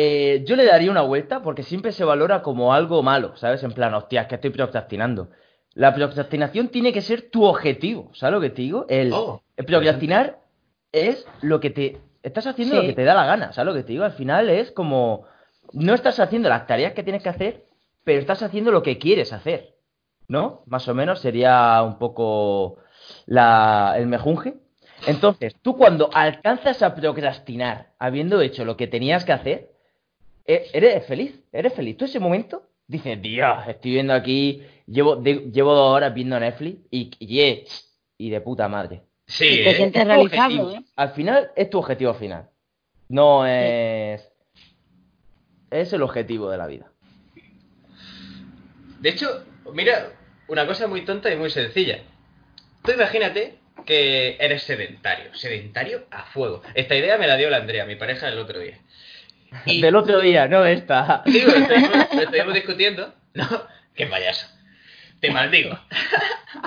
eh, 0.00 0.44
yo 0.46 0.54
le 0.54 0.64
daría 0.64 0.92
una 0.92 1.02
vuelta 1.02 1.42
porque 1.42 1.64
siempre 1.64 1.90
se 1.90 2.04
valora 2.04 2.40
como 2.42 2.72
algo 2.72 3.02
malo, 3.02 3.36
¿sabes? 3.36 3.64
En 3.64 3.72
plan, 3.72 3.92
hostia, 3.94 4.22
es 4.22 4.26
que 4.28 4.36
estoy 4.36 4.50
procrastinando. 4.50 5.30
La 5.74 5.92
procrastinación 5.92 6.68
tiene 6.68 6.92
que 6.92 7.00
ser 7.02 7.30
tu 7.30 7.44
objetivo, 7.44 8.10
¿sabes 8.14 8.34
lo 8.34 8.40
que 8.40 8.50
te 8.50 8.62
digo? 8.62 8.86
El, 8.88 9.12
Oh, 9.12 9.42
el 9.56 9.64
procrastinar 9.64 10.38
es 10.92 11.26
lo 11.42 11.58
que 11.58 11.70
te... 11.70 11.98
Estás 12.22 12.46
haciendo 12.46 12.76
Sí. 12.76 12.80
lo 12.82 12.86
que 12.88 12.94
te 12.94 13.04
da 13.04 13.14
la 13.14 13.26
gana, 13.26 13.52
¿sabes 13.52 13.66
lo 13.72 13.74
que 13.74 13.82
te 13.84 13.92
digo? 13.92 14.04
Al 14.04 14.12
final 14.12 14.48
es 14.50 14.70
como... 14.70 15.24
No 15.72 15.94
estás 15.94 16.20
haciendo 16.20 16.48
las 16.48 16.66
tareas 16.68 16.92
que 16.92 17.02
tienes 17.02 17.22
que 17.24 17.28
hacer, 17.30 17.64
pero 18.04 18.20
estás 18.20 18.42
haciendo 18.42 18.70
lo 18.70 18.82
que 18.84 18.98
quieres 18.98 19.32
hacer, 19.32 19.74
¿no? 20.28 20.62
Más 20.66 20.86
o 20.88 20.94
menos 20.94 21.18
sería 21.20 21.82
un 21.82 21.98
poco 21.98 22.76
la, 23.26 23.94
el 23.96 24.06
mejunje. 24.06 24.54
Entonces, 25.06 25.54
tú 25.62 25.76
cuando 25.76 26.08
alcanzas 26.12 26.82
a 26.82 26.94
procrastinar, 26.94 27.88
habiendo 27.98 28.40
hecho 28.40 28.64
lo 28.64 28.76
que 28.76 28.86
tenías 28.86 29.24
que 29.24 29.32
hacer, 29.32 29.70
eres 30.72 31.06
feliz, 31.06 31.38
eres 31.52 31.72
feliz. 31.74 31.96
Tú 31.96 32.04
ese 32.06 32.18
momento 32.18 32.68
dices, 32.86 33.20
Dios, 33.20 33.58
estoy 33.68 33.92
viendo 33.92 34.14
aquí, 34.14 34.62
llevo, 34.86 35.16
de- 35.16 35.50
llevo 35.52 35.74
dos 35.74 35.94
horas 35.94 36.14
viendo 36.14 36.40
Netflix 36.40 36.78
y, 36.90 37.10
y, 37.18 37.40
es- 37.40 37.94
y 38.16 38.30
de 38.30 38.40
puta 38.40 38.66
madre. 38.68 39.02
Sí, 39.26 39.44
Y 39.46 39.64
te 39.64 39.74
sientes 39.74 40.00
Es 40.02 40.08
tu 40.08 40.14
realizado, 40.14 40.44
objetivo. 40.46 40.70
¿eh? 40.72 40.84
Al 40.96 41.10
final 41.10 41.50
es 41.54 41.68
tu 41.70 41.78
objetivo 41.78 42.14
final. 42.14 42.48
No 43.10 43.46
es... 43.46 44.26
Es 45.70 45.92
el 45.92 46.02
objetivo 46.02 46.50
de 46.50 46.56
la 46.56 46.66
vida. 46.66 46.90
De 49.00 49.10
hecho, 49.10 49.44
mira, 49.74 50.12
una 50.48 50.66
cosa 50.66 50.86
muy 50.86 51.04
tonta 51.04 51.30
y 51.32 51.36
muy 51.36 51.50
sencilla. 51.50 51.98
Tú 52.82 52.92
imagínate 52.92 53.58
que 53.84 54.36
eres 54.40 54.62
sedentario, 54.62 55.34
sedentario 55.34 56.06
a 56.10 56.24
fuego. 56.24 56.62
Esta 56.74 56.96
idea 56.96 57.18
me 57.18 57.26
la 57.26 57.36
dio 57.36 57.50
la 57.50 57.58
Andrea, 57.58 57.84
mi 57.84 57.96
pareja, 57.96 58.28
el 58.28 58.38
otro 58.38 58.58
día. 58.58 58.78
Y 59.66 59.80
Del 59.80 59.96
otro 59.96 60.20
día, 60.20 60.46
no 60.48 60.64
esta. 60.64 61.22
digo, 61.26 61.50
estuvimos, 61.52 61.90
lo 62.14 62.22
estuvimos 62.22 62.54
discutiendo, 62.54 63.14
¿no? 63.34 63.46
Qué 63.94 64.06
payaso. 64.06 64.46
Te 65.20 65.30
maldigo. 65.30 65.78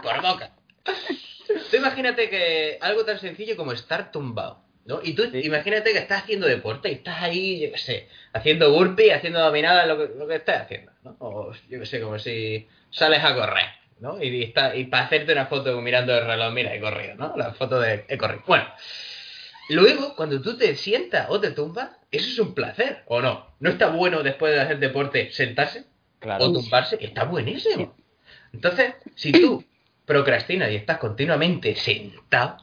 Por 0.03 0.21
boca. 0.21 0.51
Tú 0.83 1.77
imagínate 1.77 2.29
que 2.29 2.77
algo 2.81 3.05
tan 3.05 3.19
sencillo 3.19 3.55
como 3.55 3.71
estar 3.71 4.11
tumbado, 4.11 4.63
¿no? 4.85 4.99
Y 5.03 5.13
tú 5.13 5.23
Sí. 5.31 5.41
imagínate 5.43 5.91
que 5.91 5.99
estás 5.99 6.23
haciendo 6.23 6.47
deporte 6.47 6.89
y 6.89 6.93
estás 6.93 7.21
ahí, 7.21 7.61
yo 7.61 7.71
qué 7.71 7.77
sé, 7.77 8.07
haciendo 8.33 8.71
burpee, 8.71 9.13
haciendo 9.13 9.39
dominadas, 9.39 9.87
lo 9.87 9.97
que, 9.97 10.13
lo 10.17 10.27
que 10.27 10.35
estés 10.35 10.55
haciendo, 10.57 10.91
¿no? 11.03 11.15
O 11.19 11.53
yo 11.69 11.79
qué 11.79 11.85
sé, 11.85 12.01
como 12.01 12.19
si 12.19 12.67
sales 12.89 13.23
a 13.23 13.35
correr, 13.35 13.65
¿no? 13.99 14.21
Y, 14.21 14.43
está, 14.43 14.75
y 14.75 14.85
para 14.85 15.05
hacerte 15.05 15.31
una 15.33 15.45
foto 15.47 15.79
mirando 15.81 16.17
el 16.17 16.25
reloj, 16.25 16.51
mira, 16.53 16.73
he 16.73 16.79
corrido, 16.79 17.15
¿no? 17.15 17.33
La 17.37 17.53
foto 17.53 17.79
de 17.79 18.05
he 18.07 18.17
corrido. 18.17 18.43
Bueno, 18.47 18.65
luego, 19.69 20.15
cuando 20.15 20.41
tú 20.41 20.57
te 20.57 20.75
sientas 20.75 21.27
o 21.29 21.39
te 21.39 21.51
tumbas, 21.51 21.89
eso 22.11 22.27
es 22.29 22.39
un 22.39 22.53
placer, 22.53 23.03
¿o 23.07 23.21
no? 23.21 23.47
¿No 23.59 23.69
está 23.69 23.87
bueno 23.87 24.23
después 24.23 24.53
de 24.53 24.61
hacer 24.61 24.79
deporte 24.79 25.31
sentarse 25.31 25.85
Claro. 26.19 26.45
o 26.45 26.53
tumbarse? 26.53 26.97
Está 26.99 27.23
buenísimo. 27.23 27.95
Entonces, 28.53 28.95
si 29.15 29.31
tú 29.31 29.63
procrastinas 30.05 30.69
y 30.71 30.75
estás 30.75 30.97
continuamente 30.97 31.75
sentado, 31.75 32.57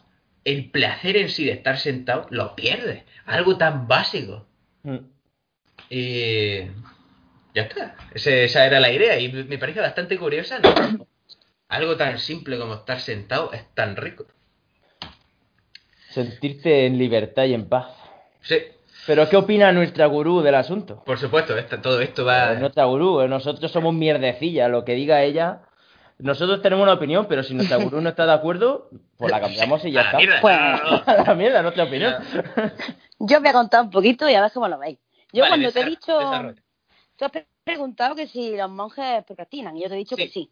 el 0.45 0.71
placer 0.71 1.17
en 1.17 1.29
sí 1.29 1.45
de 1.45 1.53
estar 1.53 1.79
sentado 1.79 2.27
lo 2.31 2.55
pierdes. 2.55 3.05
Algo 3.27 3.57
tan 3.57 3.89
básico. 3.89 4.47
Mm. 4.83 4.99
Y 5.91 6.59
ya 7.55 7.63
está. 7.63 7.97
Ese- 8.15 8.45
esa 8.45 8.67
era 8.67 8.81
la 8.81 8.93
idea 8.93 9.19
y 9.19 9.33
me 9.33 9.59
parece 9.59 9.81
bastante 9.81 10.19
curiosa. 10.19 10.59
¿no? 10.59 11.07
Algo 11.69 11.97
tan 11.97 12.19
simple 12.19 12.59
como 12.59 12.75
estar 12.75 13.01
sentado 13.01 13.53
es 13.53 13.63
tan 13.75 13.97
rico. 13.97 14.27
Sentirte 16.11 16.87
en 16.87 16.99
libertad 16.99 17.45
y 17.45 17.55
en 17.55 17.69
paz. 17.69 17.87
Sí, 18.43 18.57
Pero 19.07 19.29
¿qué 19.29 19.37
opina 19.37 19.73
nuestra 19.73 20.07
gurú 20.07 20.41
del 20.41 20.55
asunto? 20.55 21.03
por 21.05 21.19
supuesto, 21.19 21.57
esta- 21.57 21.81
todo 21.81 22.01
esto 22.01 22.25
va... 22.25 22.53
Es 22.53 22.61
nuestra 22.61 22.85
gurú, 22.85 23.21
eh, 23.21 23.29
nosotros 23.29 23.71
somos 23.71 23.95
mierdecilla, 23.95 24.69
lo 24.69 24.85
que 24.85 24.95
diga 24.95 25.23
ella. 25.23 25.63
Nosotros 26.19 26.61
tenemos 26.63 26.83
una 26.83 26.95
opinión, 26.95 27.27
pero 27.29 27.43
si 27.43 27.55
nuestra 27.55 27.77
gurú 27.77 28.01
no 28.01 28.09
está 28.09 28.27
de 28.27 28.33
acuerdo, 28.33 28.89
pues 29.17 29.31
la 29.31 29.41
cambiamos 29.41 29.85
y 29.85 29.93
ya 29.93 30.01
A 30.03 30.03
la 30.05 30.09
está. 30.09 30.19
mierda. 30.19 30.41
Pues-. 30.41 31.09
A 31.21 31.25
la 31.25 31.35
mierda, 31.35 31.63
nuestra 31.63 31.85
opinión. 31.85 32.15
Yo 33.21 33.37
os 33.37 33.43
voy 33.43 33.51
a 33.51 33.53
contar 33.53 33.83
un 33.83 33.91
poquito 33.91 34.29
y 34.29 34.35
a 34.35 34.41
ver 34.43 34.51
cómo 34.53 34.69
lo 34.69 34.79
veis. 34.79 34.99
Yo 35.33 35.43
Vale, 35.43 35.51
cuando 35.51 35.73
te 35.73 35.81
he 35.81 35.85
dicho, 35.85 36.19
tú 37.17 37.25
has 37.25 37.31
pre- 37.31 37.47
preguntado 37.65 38.15
que 38.15 38.27
si 38.27 38.57
los 38.57 38.71
monjes 38.71 39.25
procrastinan 39.25 39.77
y 39.77 39.83
yo 39.83 39.89
te 39.89 39.95
he 39.95 39.99
dicho 39.99 40.17
Sí. 40.17 40.23
que 40.25 40.29
sí. 40.31 40.51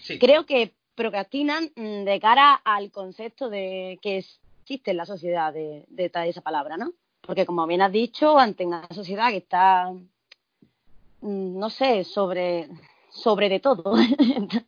Sí. 0.00 0.18
Creo 0.18 0.44
que 0.46 0.72
procrastinan 0.94 1.70
mm, 1.76 2.04
de 2.04 2.18
cara 2.20 2.54
al 2.64 2.90
concepto 2.90 3.48
de 3.50 3.98
que 4.02 4.24
existe 4.66 4.90
en 4.90 4.96
la 4.96 5.06
sociedad 5.06 5.52
de, 5.52 5.84
de 5.86 6.10
ta- 6.10 6.26
esa 6.26 6.40
palabra, 6.40 6.76
¿no? 6.76 6.92
Porque 7.20 7.46
como 7.46 7.64
bien 7.68 7.82
has 7.82 7.92
dicho, 7.92 8.36
ante 8.36 8.66
una 8.66 8.84
sociedad 8.92 9.30
que 9.30 9.36
está, 9.36 9.92
mm, 11.20 11.58
no 11.58 11.70
sé, 11.70 12.02
sobre 12.02 12.68
sobre 13.10 13.48
de 13.48 13.60
todo. 13.60 13.96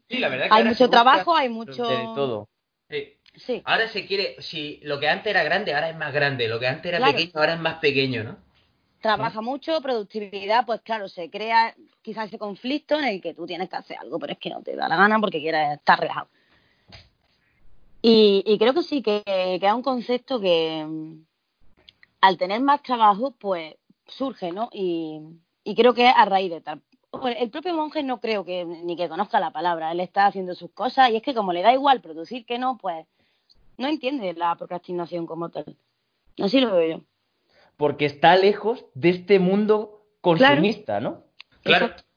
Sí, 0.09 0.19
la 0.21 0.29
verdad 0.29 0.47
que 0.47 0.55
hay 0.55 0.65
mucho 0.65 0.89
trabajo, 0.89 1.35
hay 1.35 1.49
mucho... 1.49 1.85
De 1.85 2.09
todo. 2.15 2.49
Sí. 2.89 3.15
Sí, 3.35 3.63
Ahora 3.67 3.89
se 3.89 4.07
quiere, 4.07 4.37
si 4.41 4.81
lo 4.85 4.99
que 4.99 5.09
antes 5.09 5.31
era 5.31 5.43
grande, 5.43 5.75
ahora 5.75 5.91
es 5.91 5.97
más 5.97 6.13
grande, 6.15 6.49
lo 6.49 6.59
que 6.59 6.67
antes 6.69 6.87
era 6.87 6.99
Claro. 6.99 7.13
pequeño, 7.13 7.33
ahora 7.35 7.55
es 7.55 7.61
más 7.61 7.79
pequeño, 7.79 8.23
¿no? 8.25 8.37
trabaja 9.01 9.41
mucho, 9.41 9.81
productividad, 9.81 10.67
pues 10.67 10.81
claro, 10.81 11.09
se 11.09 11.31
crea 11.31 11.73
quizás 12.03 12.27
ese 12.29 12.39
conflicto 12.39 12.99
en 12.99 13.05
el 13.05 13.21
que 13.21 13.33
tú 13.35 13.47
tienes 13.47 13.69
que 13.69 13.77
hacer 13.77 13.97
algo, 13.99 14.19
pero 14.19 14.33
es 14.33 14.39
que 14.41 14.51
no 14.51 14.61
te 14.63 14.75
da 14.75 14.89
la 14.89 14.97
gana 14.97 15.21
porque 15.21 15.41
quieres 15.41 15.75
estar 15.79 16.01
relajado. 16.01 16.29
Y, 18.03 18.43
y 18.47 18.59
creo 18.59 18.75
que 18.75 18.83
sí, 18.83 19.03
que, 19.03 19.23
que 19.25 19.67
es 19.67 19.73
un 19.73 19.83
concepto 19.83 20.41
que 20.41 20.85
mm, 20.87 21.25
al 22.21 22.39
tener 22.39 22.61
más 22.61 22.83
trabajo, 22.83 23.33
pues 23.33 23.75
surge, 24.07 24.53
¿no? 24.53 24.69
Y, 24.73 25.21
y 25.65 25.75
creo 25.75 25.95
que 25.95 26.09
es 26.09 26.15
a 26.17 26.25
raíz 26.25 26.51
de 26.51 26.61
tal. 26.61 26.83
El 27.37 27.51
propio 27.51 27.75
monje 27.75 28.03
no 28.03 28.21
creo 28.21 28.45
que 28.45 28.65
ni 28.65 28.97
que 28.97 29.09
conozca 29.09 29.41
la 29.41 29.51
palabra, 29.51 29.93
él 29.93 30.01
está 30.01 30.27
haciendo 30.27 30.55
sus 30.55 30.71
cosas 30.71 31.11
y 31.11 31.17
es 31.17 31.23
que 31.23 31.35
como 31.35 31.53
le 31.53 31.63
da 31.63 31.73
igual 31.73 32.01
producir 32.01 32.45
que 32.45 32.59
no, 32.59 32.79
pues 32.79 33.07
no 33.79 33.89
entiende 33.89 34.35
la 34.35 34.55
procrastinación 34.57 35.27
como 35.27 35.49
tal. 35.49 35.77
Así 36.39 36.61
lo 36.61 36.73
veo 36.73 36.99
yo. 36.99 37.05
Porque 37.77 38.05
está 38.05 38.37
lejos 38.37 38.85
de 38.95 39.11
este 39.11 39.39
mundo 39.39 40.05
consumista, 40.21 41.01
¿no? 41.01 41.25
Claro. 41.63 41.87
Exacto. 41.87 42.09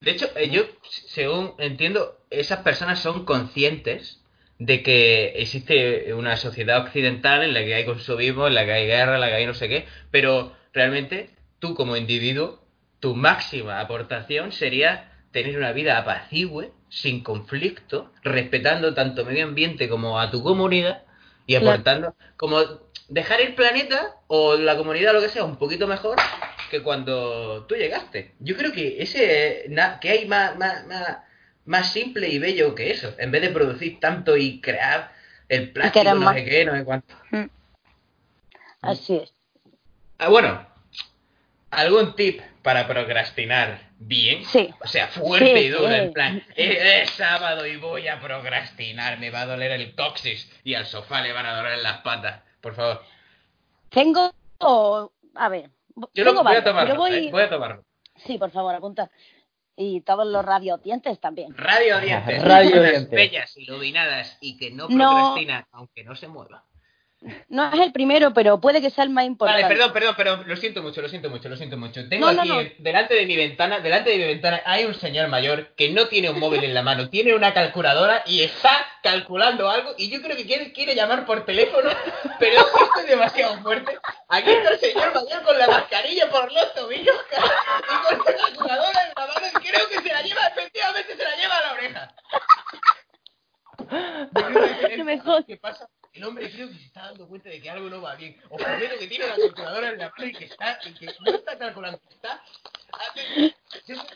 De 0.00 0.10
hecho, 0.12 0.26
eh, 0.36 0.50
yo, 0.50 0.62
según 0.88 1.54
entiendo, 1.58 2.18
esas 2.30 2.60
personas 2.60 3.00
son 3.00 3.24
conscientes 3.24 4.22
de 4.58 4.82
que 4.82 5.34
existe 5.36 6.12
una 6.14 6.36
sociedad 6.36 6.82
occidental 6.82 7.42
en 7.44 7.54
la 7.54 7.60
que 7.64 7.74
hay 7.74 7.84
consumismo, 7.84 8.46
en 8.48 8.54
la 8.54 8.64
que 8.64 8.72
hay 8.72 8.86
guerra, 8.86 9.14
en 9.14 9.20
la 9.20 9.28
que 9.28 9.34
hay 9.34 9.46
no 9.46 9.54
sé 9.54 9.68
qué, 9.68 9.86
pero 10.10 10.52
realmente 10.72 11.30
tú 11.58 11.74
como 11.74 11.96
individuo, 11.96 12.64
tu 13.00 13.14
máxima 13.14 13.80
aportación 13.80 14.50
sería 14.52 15.12
tener 15.30 15.56
una 15.56 15.72
vida 15.72 15.98
apacigüe, 15.98 16.72
sin 16.88 17.22
conflicto, 17.22 18.12
respetando 18.24 18.94
tanto 18.94 19.24
medio 19.24 19.44
ambiente 19.44 19.88
como 19.88 20.18
a 20.18 20.30
tu 20.30 20.42
comunidad 20.42 21.02
y 21.46 21.54
Claro. 21.56 21.70
aportando, 21.74 22.14
como 22.36 22.58
dejar 23.08 23.40
el 23.40 23.54
planeta 23.54 24.16
o 24.26 24.56
la 24.56 24.76
comunidad 24.76 25.12
lo 25.12 25.20
que 25.20 25.28
sea 25.28 25.44
un 25.44 25.56
poquito 25.56 25.86
mejor 25.86 26.16
que 26.70 26.82
cuando 26.82 27.64
tú 27.66 27.74
llegaste. 27.76 28.34
Yo 28.40 28.56
creo 28.56 28.72
que 28.72 29.00
ese 29.02 29.66
na- 29.68 29.98
que 30.00 30.10
hay 30.10 30.26
más, 30.26 30.56
más, 30.58 30.86
más, 30.86 31.18
más 31.68 31.92
simple 31.92 32.28
y 32.28 32.38
bello 32.38 32.74
que 32.74 32.90
eso, 32.90 33.14
en 33.18 33.30
vez 33.30 33.42
de 33.42 33.50
producir 33.50 34.00
tanto 34.00 34.36
y 34.36 34.60
crear 34.60 35.12
el 35.48 35.70
plástico, 35.70 36.04
no 36.14 36.14
más. 36.16 36.34
sé 36.34 36.44
qué, 36.46 36.64
no 36.64 36.74
sé 36.74 36.84
cuánto. 36.84 37.14
Así 38.80 39.16
es. 39.16 39.32
Ah, 40.18 40.28
bueno, 40.28 40.66
¿algún 41.70 42.16
tip 42.16 42.40
para 42.62 42.86
procrastinar 42.88 43.80
bien? 43.98 44.44
Sí. 44.46 44.72
O 44.80 44.88
sea, 44.88 45.08
fuerte 45.08 45.52
Sí, 45.60 45.66
y 45.66 45.68
duro, 45.68 45.88
sí. 45.88 45.94
en 45.94 46.12
plan, 46.12 46.42
"Eh, 46.56 47.02
es, 47.02 47.10
sábado 47.10 47.66
y 47.66 47.76
voy 47.76 48.08
a 48.08 48.18
procrastinar, 48.20 49.18
me 49.18 49.30
va 49.30 49.42
a 49.42 49.46
doler 49.46 49.72
el 49.72 49.94
coxis 49.94 50.50
y 50.64 50.74
al 50.74 50.86
sofá 50.86 51.20
le 51.20 51.32
van 51.32 51.46
a 51.46 51.56
doler 51.56 51.78
las 51.80 51.98
patas. 51.98 52.42
Por 52.60 52.74
favor. 52.74 53.02
Tengo, 53.90 54.32
a 55.34 55.48
ver, 55.48 55.70
Yo 56.14 56.24
tengo 56.24 56.32
lo, 56.32 56.32
voy 56.34 56.40
a 56.40 56.44
varios, 56.44 56.64
tomar, 56.64 56.86
pero 56.86 56.98
voy, 56.98 57.30
voy 57.30 57.42
a 57.42 57.50
tomarlo. 57.50 57.84
sí, 58.16 58.38
por 58.38 58.50
favor, 58.50 58.74
apunta. 58.74 59.10
Y 59.80 60.00
todos 60.00 60.26
los 60.26 60.44
radiodientes 60.44 61.20
también. 61.20 61.54
Radio 61.56 62.00
dientes, 62.00 62.42
Radio 62.42 62.82
dientes. 62.82 63.10
bellas, 63.10 63.56
iluminadas 63.56 64.36
y 64.40 64.56
que 64.58 64.72
no 64.72 64.88
No. 64.88 65.10
procrastinan, 65.10 65.66
aunque 65.70 66.02
no 66.02 66.16
se 66.16 66.26
mueva. 66.26 66.64
No 67.48 67.72
es 67.72 67.80
el 67.80 67.90
primero, 67.90 68.32
pero 68.32 68.60
puede 68.60 68.80
que 68.80 68.90
sea 68.90 69.02
el 69.02 69.10
más 69.10 69.24
importante. 69.24 69.64
Vale, 69.64 69.74
perdón, 69.74 69.92
perdón, 69.92 70.14
perdón, 70.16 70.44
lo 70.46 70.54
siento 70.56 70.84
mucho, 70.84 71.02
lo 71.02 71.08
siento 71.08 71.28
mucho, 71.28 71.48
lo 71.48 71.56
siento 71.56 71.76
mucho. 71.76 72.08
Tengo 72.08 72.30
No, 72.30 72.40
aquí, 72.42 72.48
no. 72.48 72.58
delante 72.78 73.14
de 73.16 73.26
mi 73.26 73.34
ventana, 73.36 73.80
delante 73.80 74.10
de 74.10 74.18
mi 74.18 74.24
ventana 74.24 74.62
hay 74.64 74.84
un 74.84 74.94
señor 74.94 75.26
mayor 75.26 75.74
que 75.74 75.88
no 75.90 76.06
tiene 76.06 76.30
un 76.30 76.38
móvil 76.38 76.62
en 76.62 76.74
la 76.74 76.82
mano, 76.84 77.10
tiene 77.10 77.34
una 77.34 77.52
calculadora 77.52 78.22
y 78.24 78.42
está 78.42 78.70
calculando 79.02 79.68
algo 79.68 79.94
y 79.98 80.10
yo 80.10 80.22
creo 80.22 80.36
que 80.36 80.46
quiere, 80.46 80.72
quiere 80.72 80.94
llamar 80.94 81.26
por 81.26 81.44
teléfono, 81.44 81.90
pero 82.38 82.52
esto 82.60 83.00
de 83.02 83.06
demasiado 83.08 83.58
fuerte. 83.62 83.98
Aquí 84.28 84.50
está 84.50 84.70
el 84.74 84.78
señor 84.78 85.12
mayor 85.12 85.42
con 85.42 85.58
la 85.58 85.66
mascarilla 85.66 86.30
por 86.30 86.52
los 86.52 86.72
tobillos 86.74 87.16
y 87.32 88.16
con 88.16 88.18
la 88.18 88.24
calculadora 88.44 89.00
en 89.08 89.12
la 89.16 89.26
mano 89.26 89.46
y 89.60 89.68
creo 89.68 89.88
que 89.88 89.98
se 90.08 90.08
la 90.14 90.22
lleva, 90.22 90.46
efectivamente 90.46 91.16
se 91.16 91.24
la 91.24 91.34
lleva 91.34 91.56
a 91.58 91.60
la 91.62 91.72
oreja. 91.72 92.14
No 95.28 95.34
me 95.34 95.40
jodas. 95.40 95.44
¿Qué 95.46 95.56
pasa? 95.56 95.88
El 96.12 96.24
hombre 96.24 96.50
creo 96.50 96.68
que 96.68 96.74
se 96.74 96.86
está 96.86 97.02
dando 97.06 97.28
cuenta 97.28 97.48
de 97.50 97.60
que 97.60 97.70
algo 97.70 97.88
no 97.88 98.00
va 98.02 98.14
bien. 98.16 98.36
Os 98.48 98.60
prometo 98.62 98.98
que 98.98 99.06
tiene 99.06 99.26
la 99.26 99.36
calculadora 99.36 99.90
en 99.90 99.98
la 99.98 100.10
mano 100.10 100.26
y 100.26 100.32
que 100.32 100.44
está, 100.46 100.78
y 100.86 100.94
que 100.94 101.06
no 101.06 101.34
está 101.34 101.58
calculando, 101.58 102.00
está, 102.10 102.42
hace- 102.92 103.54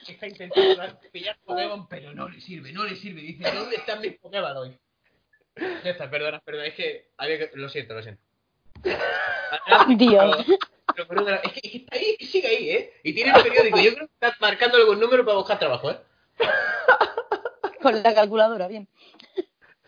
está 0.08 0.26
intentando 0.26 0.98
pillar 1.12 1.36
Pokémon, 1.44 1.86
pero 1.88 2.12
no 2.14 2.28
le 2.28 2.40
sirve, 2.40 2.72
no 2.72 2.84
le 2.84 2.96
sirve. 2.96 3.20
Dice, 3.20 3.50
¿dónde 3.52 3.76
están 3.76 4.00
mis 4.00 4.18
Pokémon 4.18 4.56
hoy? 4.56 4.78
Ya 5.56 5.90
está, 5.90 6.10
perdona, 6.10 6.40
perdona, 6.40 6.66
es 6.66 6.74
que 6.74 7.10
había 7.18 7.38
que... 7.38 7.50
Lo 7.56 7.68
siento, 7.68 7.94
lo 7.94 8.02
siento. 8.02 8.22
Dios. 9.96 10.46
Pero, 10.94 11.08
perdona, 11.08 11.36
es 11.36 11.52
que, 11.52 11.60
es 11.62 11.70
que 11.72 11.78
está 11.78 11.96
ahí, 11.96 12.16
que 12.18 12.26
sigue 12.26 12.48
ahí, 12.48 12.70
¿eh? 12.70 12.92
Y 13.04 13.14
tiene 13.14 13.32
el 13.36 13.42
periódico, 13.42 13.78
yo 13.78 13.94
creo 13.94 14.06
que 14.08 14.14
está 14.14 14.34
marcándolo 14.40 14.86
con 14.86 14.98
número 14.98 15.24
para 15.24 15.36
buscar 15.36 15.58
trabajo, 15.58 15.90
¿eh? 15.90 15.98
Con 17.82 18.02
la 18.02 18.14
calculadora, 18.14 18.66
bien. 18.68 18.88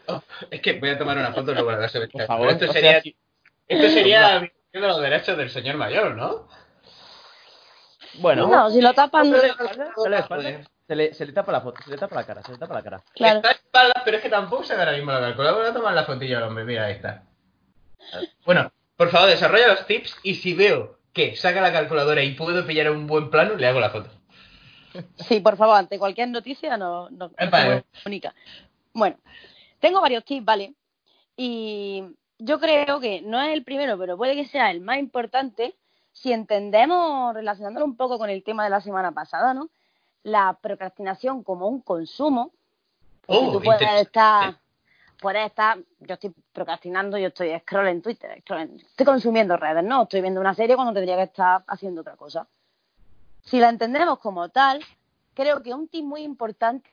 Oh, 0.07 0.23
es 0.51 0.61
que 0.61 0.75
voy 0.79 0.91
a 0.91 0.99
tomar 0.99 1.17
una 1.19 1.33
foto 1.33 1.53
y 1.53 1.55
luego 1.55 1.71
la. 1.73 1.89
Por 1.89 2.27
favor, 2.27 2.49
esto 2.51 2.65
o 2.69 2.73
sea, 2.73 3.01
sería, 3.01 3.03
esto 3.69 3.89
sería 3.89 4.41
de 4.73 4.81
los 4.81 5.01
derechos 5.01 5.37
del 5.37 5.51
señor 5.51 5.77
mayor, 5.77 6.15
¿no? 6.17 6.49
Bueno, 8.19 8.47
No, 8.47 8.71
si 8.71 8.81
lo 8.81 8.93
tapan, 8.95 9.25
se 9.27 9.31
le, 9.33 9.41
se 9.41 10.09
le- 10.09 10.23
Joder. 10.23 10.65
se 10.87 10.95
le- 10.97 11.15
se 11.15 11.27
le 11.27 11.33
tapa 11.33 11.51
la 11.53 11.61
foto, 11.61 11.83
se 11.83 11.91
le 11.91 11.97
tapa 11.99 12.15
la 12.15 12.25
cara, 12.25 12.43
se 12.43 12.53
le 12.53 12.59
tapa 12.59 12.75
la 12.75 12.83
cara. 12.83 13.03
claro. 13.15 13.37
Está 13.39 13.49
de 13.49 13.55
espaldas, 13.55 14.03
pero 14.05 14.17
es 14.19 14.23
que 14.23 14.29
tampoco 14.29 14.63
se 14.63 14.75
ve 14.75 14.81
ahora 14.81 14.93
mismo 14.93 15.11
la 15.13 15.21
calculadora. 15.21 15.61
Voy 15.63 15.71
a 15.71 15.75
tomar 15.75 15.95
la 15.95 16.05
fotilla 16.05 16.39
al 16.39 16.45
hombre, 16.45 16.65
mira, 16.65 16.85
ahí 16.87 16.93
está. 16.93 17.25
Bueno, 18.45 18.71
por 18.97 19.11
favor, 19.11 19.29
desarrolla 19.31 19.69
los 19.69 19.87
tips 19.87 20.17
y 20.23 20.35
si 20.37 20.55
veo 20.55 20.99
que 21.13 21.35
saca 21.37 21.61
la 21.61 21.73
calculadora 21.73 22.23
y 22.23 22.35
puedo 22.35 22.65
pillar 22.67 22.91
un 22.91 23.07
buen 23.07 23.31
plano, 23.31 23.55
le 23.57 23.67
hago 23.67 23.81
la 23.81 23.91
foto. 23.91 24.11
Sí, 25.17 25.41
por 25.41 25.57
favor, 25.57 25.77
ante 25.77 25.99
cualquier 25.99 26.29
noticia 26.29 26.77
no, 26.77 27.11
no, 27.11 27.29
no 27.29 27.35
eh. 27.39 27.83
comunica. 28.05 28.33
Bueno, 28.93 29.17
tengo 29.85 30.01
varios 30.01 30.25
tips, 30.25 30.47
¿vale? 30.47 30.75
Y 31.37 32.03
yo 32.39 32.59
creo 32.59 33.01
que 33.01 33.21
no 33.21 33.39
es 33.43 33.53
el 33.53 33.65
primero, 33.65 33.99
pero 33.99 34.17
puede 34.17 34.35
que 34.35 34.47
sea 34.47 34.71
el 34.71 34.81
más 34.81 34.97
importante 34.97 35.77
si 36.11 36.33
entendemos, 36.33 37.35
relacionándolo 37.35 37.85
un 37.85 37.95
poco 37.95 38.17
con 38.17 38.31
el 38.31 38.43
tema 38.43 38.65
de 38.65 38.71
la 38.71 38.81
semana 38.81 39.13
pasada, 39.13 39.53
¿no? 39.53 39.69
La 40.23 40.55
procrastinación 40.55 41.43
como 41.43 41.69
un 41.69 41.83
consumo. 41.83 42.53
Oh, 43.27 43.53
tú 43.53 43.61
puedes 43.61 44.01
estar, 44.01 44.57
puedes 45.21 45.45
estar, 45.45 45.77
yo 46.01 46.15
estoy 46.15 46.33
procrastinando, 46.53 47.19
yo 47.19 47.29
estoy 47.29 47.55
scroll 47.59 47.89
en 47.89 48.01
Twitter, 48.01 48.41
scroll 48.41 48.61
en- 48.63 48.81
estoy 48.81 49.05
consumiendo 49.05 49.59
redes, 49.59 49.85
¿no? 49.85 50.05
Estoy 50.05 50.23
viendo 50.23 50.41
una 50.41 50.55
serie 50.55 50.77
cuando 50.77 50.95
tendría 50.95 51.17
que 51.17 51.25
estar 51.25 51.63
haciendo 51.67 52.01
otra 52.01 52.17
cosa. 52.17 52.47
Si 53.43 53.59
la 53.59 53.69
entendemos 53.69 54.19
como 54.19 54.49
tal, 54.49 54.83
creo 55.35 55.63
que 55.63 55.75
un 55.75 55.89
tip 55.89 56.05
muy 56.05 56.23
importante 56.23 56.91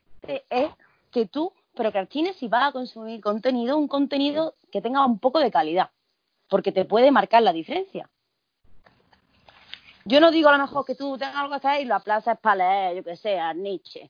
es 0.50 0.70
que 1.10 1.26
tú 1.26 1.54
procrastines 1.74 2.36
si 2.38 2.48
vas 2.48 2.70
a 2.70 2.72
consumir 2.72 3.22
contenido, 3.22 3.78
un 3.78 3.88
contenido 3.88 4.56
que 4.72 4.82
tenga 4.82 5.06
un 5.06 5.20
poco 5.20 5.40
de 5.40 5.52
calidad, 5.52 5.92
porque 6.50 6.72
te 6.72 6.86
puede 6.86 7.12
marcar 7.12 7.44
la 7.44 7.54
diferencia. 7.54 8.10
Yo 10.06 10.20
no 10.20 10.32
digo 10.32 10.50
a 10.50 10.58
lo 10.58 10.64
mejor 10.64 10.86
que 10.86 10.96
tú 10.96 11.18
tengas 11.18 11.36
algo 11.36 11.52
que 11.52 11.68
hacer 11.68 11.82
y 11.82 11.86
lo 11.86 11.96
aplaces 11.96 12.38
para 12.40 12.56
leer, 12.56 12.98
yo 12.98 13.04
que 13.04 13.16
sé, 13.16 13.40
a 13.40 13.54
Nietzsche. 13.54 14.10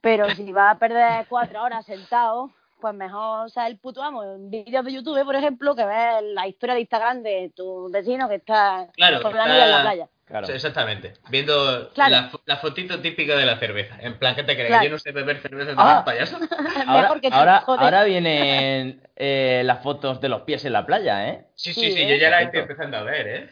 Pero 0.00 0.30
si 0.30 0.52
vas 0.52 0.76
a 0.76 0.78
perder 0.78 1.26
cuatro 1.28 1.62
horas 1.62 1.84
sentado, 1.84 2.50
pues 2.82 2.94
mejor 2.94 3.50
ser 3.50 3.68
el 3.68 3.78
puto 3.78 4.02
amo 4.02 4.22
en 4.24 4.50
vídeos 4.50 4.84
de 4.84 4.92
YouTube, 4.92 5.24
por 5.24 5.36
ejemplo, 5.36 5.74
que 5.74 5.84
ver 5.86 6.22
la 6.22 6.46
historia 6.48 6.74
de 6.74 6.80
Instagram 6.82 7.22
de 7.22 7.52
tu 7.56 7.88
vecino 7.90 8.28
que 8.28 8.34
está 8.34 8.88
Claro, 8.94 9.22
con 9.22 9.30
que 9.32 9.38
la 9.38 9.44
amiga 9.44 9.64
en 9.64 9.70
la 9.70 9.76
está- 9.78 9.82
playa. 9.90 10.08
Claro. 10.24 10.48
Exactamente. 10.48 11.12
Viendo 11.28 11.90
Claro. 11.92 12.10
la, 12.10 12.30
la 12.46 12.56
fotito 12.56 13.00
típica 13.00 13.36
de 13.36 13.44
la 13.46 13.58
cerveza. 13.58 13.96
En 14.00 14.18
plan, 14.18 14.34
¿qué 14.34 14.42
te 14.42 14.54
crees? 14.54 14.68
Claro. 14.68 14.84
Yo 14.84 14.90
no 14.90 14.98
sé 14.98 15.12
beber 15.12 15.40
cerveza, 15.42 15.72
Ah. 15.76 15.98
¿tú 16.00 16.04
payaso? 16.06 16.38
Ahora, 17.32 17.58
ahora, 17.66 18.04
vienen 18.04 19.02
eh, 19.14 19.62
las 19.64 19.82
fotos 19.82 20.20
de 20.20 20.28
los 20.30 20.42
pies 20.42 20.64
en 20.64 20.72
la 20.72 20.86
playa, 20.86 21.28
¿eh? 21.28 21.46
Sí, 21.54 21.72
Sí, 21.74 21.80
sí, 21.82 21.92
sí, 21.92 22.02
¿eh? 22.02 22.08
yo 22.08 22.16
ya 22.16 22.30
la 22.30 22.38
Perfecto. 22.38 22.58
estoy 22.60 22.72
empezando 22.72 22.96
a 22.96 23.02
ver, 23.02 23.26
¿eh? 23.28 23.50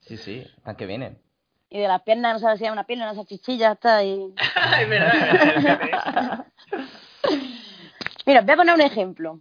Sí, 0.00 0.16
sí, 0.18 0.46
están 0.56 0.76
que 0.76 0.86
vienen. 0.86 1.18
Y 1.70 1.80
de 1.80 1.88
las 1.88 2.02
piernas, 2.02 2.34
no 2.34 2.38
sabes 2.40 2.58
si 2.58 2.66
es 2.66 2.70
una 2.72 2.84
pierna, 2.84 3.04
una 3.06 3.14
salchichilla, 3.14 3.72
está 3.72 3.96
ahí. 3.98 4.32
verdad, 4.88 5.14
es 5.14 5.22
verdad, 5.22 5.56
es 5.56 5.64
verdad. 5.64 6.46
Mira, 8.28 8.42
voy 8.42 8.52
a 8.52 8.56
poner 8.56 8.74
un 8.74 8.82
ejemplo 8.82 9.40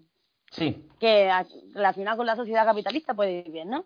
Sí, 0.49 0.87
que 0.97 1.29
relacionado 1.73 2.15
con 2.15 2.25
la 2.25 2.37
sociedad 2.37 2.65
capitalista 2.65 3.13
puede 3.13 3.39
ir 3.39 3.51
bien, 3.51 3.69
¿no? 3.69 3.85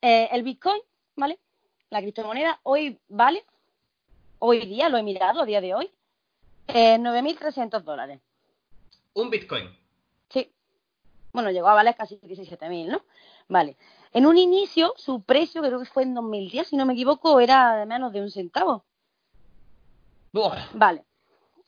Eh, 0.00 0.28
el 0.30 0.44
Bitcoin, 0.44 0.80
¿vale? 1.16 1.40
La 1.90 2.00
criptomoneda 2.00 2.60
hoy 2.62 3.00
vale, 3.08 3.44
hoy 4.38 4.66
día, 4.66 4.88
lo 4.88 4.98
he 4.98 5.02
mirado 5.02 5.42
a 5.42 5.46
día 5.46 5.60
de 5.60 5.74
hoy, 5.74 5.90
eh, 6.68 6.96
9.300 7.00 7.82
dólares. 7.82 8.20
Un 9.14 9.30
Bitcoin. 9.30 9.68
Sí. 10.28 10.52
Bueno, 11.32 11.50
llegó 11.50 11.66
a 11.66 11.74
valer 11.74 11.96
casi 11.96 12.14
17.000, 12.18 12.86
¿no? 12.86 13.02
Vale. 13.48 13.76
En 14.12 14.26
un 14.26 14.38
inicio, 14.38 14.94
su 14.96 15.22
precio, 15.22 15.60
creo 15.60 15.80
que 15.80 15.86
fue 15.86 16.04
en 16.04 16.14
2010, 16.14 16.68
si 16.68 16.76
no 16.76 16.86
me 16.86 16.92
equivoco, 16.92 17.40
era 17.40 17.78
de 17.78 17.86
menos 17.86 18.12
de 18.12 18.20
un 18.20 18.30
centavo. 18.30 18.84
Vale. 20.74 21.04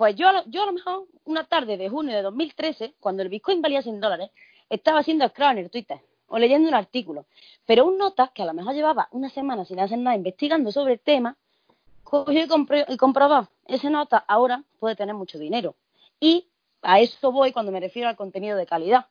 Pues 0.03 0.17
yo, 0.17 0.29
a 0.29 0.33
lo- 0.33 0.45
yo 0.47 0.65
a 0.65 0.67
lo 0.67 0.73
mejor, 0.73 1.05
una 1.27 1.45
tarde 1.45 1.77
de 1.77 1.89
junio 1.89 2.17
de 2.17 2.23
2013, 2.23 2.95
cuando 2.99 3.23
el 3.23 3.29
Bitcoin 3.29 3.63
valía 3.63 3.83
100 3.83 4.01
dólares, 4.01 4.31
estaba 4.69 4.99
haciendo 4.99 5.29
scroll 5.29 5.53
en 5.53 5.59
el 5.59 5.71
Twitter 5.71 6.01
o 6.27 6.41
leyendo 6.41 6.69
un 6.69 6.75
artículo. 6.75 7.27
Pero 7.67 7.87
un 7.87 7.99
nota, 7.99 8.33
que 8.35 8.43
a 8.43 8.47
lo 8.47 8.53
mejor 8.53 8.75
llevaba 8.75 9.07
una 9.13 9.31
semana 9.31 9.65
sin 9.65 9.79
hacer 9.79 9.99
nada 9.99 10.17
investigando 10.17 10.73
sobre 10.73 10.95
el 10.95 10.99
tema, 10.99 11.37
cogió 12.03 12.33
y, 12.41 12.49
y 12.93 12.97
comprobó. 12.97 13.47
Ese 13.65 13.91
nota 13.91 14.25
ahora 14.27 14.65
puede 14.81 14.97
tener 14.97 15.15
mucho 15.15 15.39
dinero. 15.39 15.77
Y 16.19 16.49
a 16.83 16.99
eso 16.99 17.31
voy 17.31 17.53
cuando 17.53 17.71
me 17.71 17.79
refiero 17.79 18.09
al 18.09 18.17
contenido 18.17 18.57
de 18.57 18.67
calidad. 18.67 19.07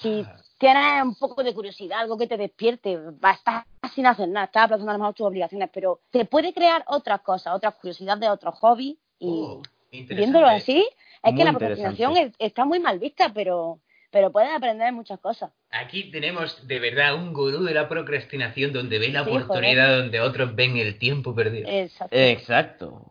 Si 0.00 0.24
tienes 0.56 1.02
un 1.02 1.16
poco 1.16 1.42
de 1.42 1.52
curiosidad, 1.52 1.98
algo 1.98 2.16
que 2.16 2.26
te 2.26 2.38
despierte, 2.38 2.96
va 2.96 3.32
a 3.32 3.34
estar 3.34 3.66
sin 3.94 4.06
hacer 4.06 4.26
nada, 4.30 4.46
estás 4.46 4.64
aplazando 4.64 4.90
a 4.90 4.94
lo 4.94 5.00
mejor 5.00 5.14
tus 5.14 5.26
obligaciones, 5.26 5.68
pero 5.70 6.00
te 6.10 6.24
puede 6.24 6.54
crear 6.54 6.82
otras 6.86 7.20
cosas, 7.20 7.54
otras 7.54 7.74
curiosidades, 7.74 8.30
otros 8.30 8.54
hobbies 8.60 8.96
y 9.18 9.28
Oh. 9.46 9.62
Viéndolo 9.90 10.46
así, 10.46 10.88
es 11.22 11.32
Muy 11.32 11.38
que 11.38 11.44
la 11.44 11.50
procrastinación 11.52 12.16
es- 12.16 12.32
está 12.38 12.64
muy 12.64 12.80
mal 12.80 12.98
vista, 12.98 13.32
pero, 13.32 13.80
pero 14.10 14.30
puedes 14.30 14.50
aprender 14.50 14.92
muchas 14.92 15.18
cosas. 15.20 15.50
Aquí 15.70 16.10
tenemos 16.10 16.66
de 16.66 16.80
verdad 16.80 17.14
un 17.14 17.32
gurú 17.32 17.62
de 17.62 17.74
la 17.74 17.88
procrastinación 17.88 18.72
donde 18.72 18.98
ve 18.98 19.08
la 19.08 19.24
Sí, 19.24 19.30
oportunidad 19.30 19.98
donde 19.98 20.20
otros 20.20 20.54
ven 20.56 20.76
el 20.76 20.98
tiempo 20.98 21.34
perdido. 21.34 21.68
Exacto. 21.70 22.16
exacto. 22.16 23.06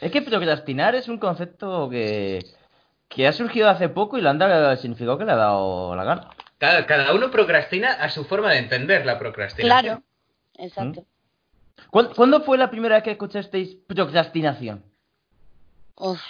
Es 0.00 0.10
que 0.10 0.22
procrastinar 0.22 0.96
es 0.96 1.06
un 1.08 1.18
concepto 1.18 1.88
que, 1.88 2.44
que 3.08 3.28
ha 3.28 3.32
surgido 3.32 3.68
hace 3.68 3.88
poco 3.88 4.18
y 4.18 4.20
le 4.20 4.28
han 4.28 4.38
dado 4.38 4.72
el 4.72 4.78
significado 4.78 5.16
que 5.18 5.24
le 5.24 5.30
ha 5.32 5.36
dado 5.36 5.94
la 5.94 6.02
gana. 6.04 6.30
Cada, 6.58 6.86
cada 6.86 7.12
uno 7.14 7.30
procrastina 7.30 7.92
a 7.92 8.08
su 8.08 8.24
forma 8.24 8.50
de 8.50 8.58
entender 8.58 9.06
la 9.06 9.18
procrastinación. 9.18 10.02
claro, 10.02 10.02
exacto. 10.58 11.06
¿Cuándo, 11.90 12.14
cuándo 12.14 12.40
fue 12.42 12.58
la 12.58 12.70
primera 12.70 12.96
vez 12.96 13.04
que 13.04 13.10
escuchasteis 13.12 13.76
procrastinación? 13.86 14.84
Uf, 16.04 16.20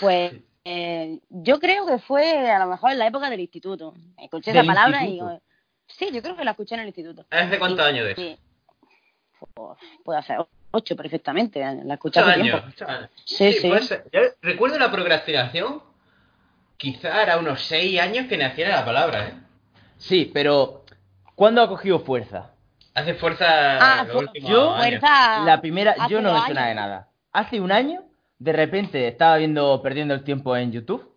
pues 0.00 0.32
eh, 0.64 1.18
yo 1.28 1.58
creo 1.60 1.86
que 1.86 1.98
fue 1.98 2.50
a 2.50 2.58
lo 2.60 2.66
mejor 2.66 2.92
en 2.92 2.98
la 2.98 3.06
época 3.06 3.28
del 3.28 3.40
instituto. 3.40 3.94
Escuché 4.16 4.50
esa 4.52 4.60
¿Del 4.60 4.66
palabra 4.68 5.04
instituto? 5.04 5.34
y... 5.34 5.92
Sí, 5.92 6.08
yo 6.12 6.22
creo 6.22 6.36
que 6.36 6.44
la 6.44 6.52
escuché 6.52 6.74
en 6.76 6.80
el 6.80 6.86
instituto. 6.86 7.26
¿Hace 7.30 7.58
cuántos 7.58 7.84
años 7.86 8.06
de 8.06 8.12
eso? 8.12 8.38
puede 10.04 10.18
hacer 10.20 10.38
ocho 10.70 10.96
perfectamente, 10.96 11.60
la 11.84 11.94
escuché 11.94 12.20
Ocho 12.20 12.30
hace 12.30 12.40
años. 12.40 12.60
tiempo. 12.62 12.68
ocho 12.70 12.88
años. 12.88 13.10
Sí, 13.24 13.52
sí. 13.52 13.78
ser. 13.80 14.04
Yo 14.12 14.20
recuerdo 14.40 14.78
la 14.78 14.90
procrastinación, 14.90 15.82
quizá 16.76 17.22
era 17.22 17.36
unos 17.38 17.60
seis 17.62 18.00
años 18.00 18.26
que 18.28 18.36
naciera 18.38 18.76
la 18.76 18.84
palabra, 18.84 19.28
¿eh? 19.28 19.34
Sí, 19.98 20.30
pero 20.32 20.84
¿cuándo 21.34 21.60
ha 21.62 21.68
cogido 21.68 22.00
fuerza? 22.00 22.52
Hace 22.94 23.14
fuerza 23.14 23.46
Ah, 24.00 24.04
los 24.04 24.12
fu- 24.12 24.18
últimos 24.20 24.50
yo- 24.50 24.72
años. 24.74 25.00
Fuerza 25.00 25.44
La 25.44 25.60
primera, 25.60 26.08
yo 26.08 26.20
no 26.22 26.32
me 26.32 26.40
suena 26.46 26.68
de 26.68 26.74
nada. 26.74 27.08
Hace 27.32 27.60
un 27.60 27.72
año, 27.72 28.02
de 28.42 28.52
repente 28.52 29.06
estaba 29.06 29.36
viendo 29.36 29.80
Perdiendo 29.82 30.14
el 30.14 30.24
Tiempo 30.24 30.56
en 30.56 30.72
YouTube 30.72 31.08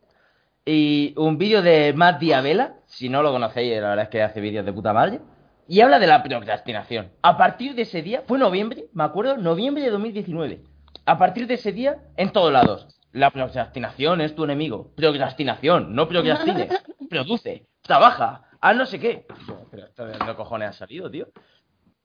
y 0.63 1.13
un 1.17 1.37
vídeo 1.37 1.61
de 1.61 1.93
Matt 1.93 2.19
Diabela, 2.19 2.75
si 2.85 3.09
no 3.09 3.23
lo 3.23 3.31
conocéis, 3.31 3.73
la 3.81 3.89
verdad 3.89 4.03
es 4.03 4.09
que 4.09 4.21
hace 4.21 4.41
vídeos 4.41 4.65
de 4.65 4.73
puta 4.73 4.93
madre, 4.93 5.19
y 5.67 5.81
habla 5.81 5.97
de 5.99 6.07
la 6.07 6.21
procrastinación. 6.21 7.11
A 7.23 7.37
partir 7.37 7.73
de 7.73 7.83
ese 7.83 8.01
día, 8.03 8.23
fue 8.27 8.37
noviembre, 8.37 8.85
me 8.93 9.03
acuerdo, 9.03 9.37
noviembre 9.37 9.83
de 9.83 9.89
2019. 9.89 10.61
A 11.05 11.17
partir 11.17 11.47
de 11.47 11.55
ese 11.55 11.71
día, 11.71 11.97
en 12.17 12.31
todos 12.31 12.51
lados. 12.51 12.87
La 13.11 13.31
procrastinación 13.31 14.21
es 14.21 14.35
tu 14.35 14.43
enemigo. 14.43 14.91
Procrastinación, 14.95 15.95
no 15.95 16.07
procrastines. 16.07 16.69
Produce, 17.09 17.65
trabaja, 17.81 18.43
haz 18.59 18.75
no 18.75 18.85
sé 18.85 18.99
qué. 18.99 19.25
Pero 19.71 19.85
esto 19.85 20.05
de 20.05 20.35
cojones 20.35 20.69
ha 20.69 20.73
salido, 20.73 21.09
tío. 21.09 21.27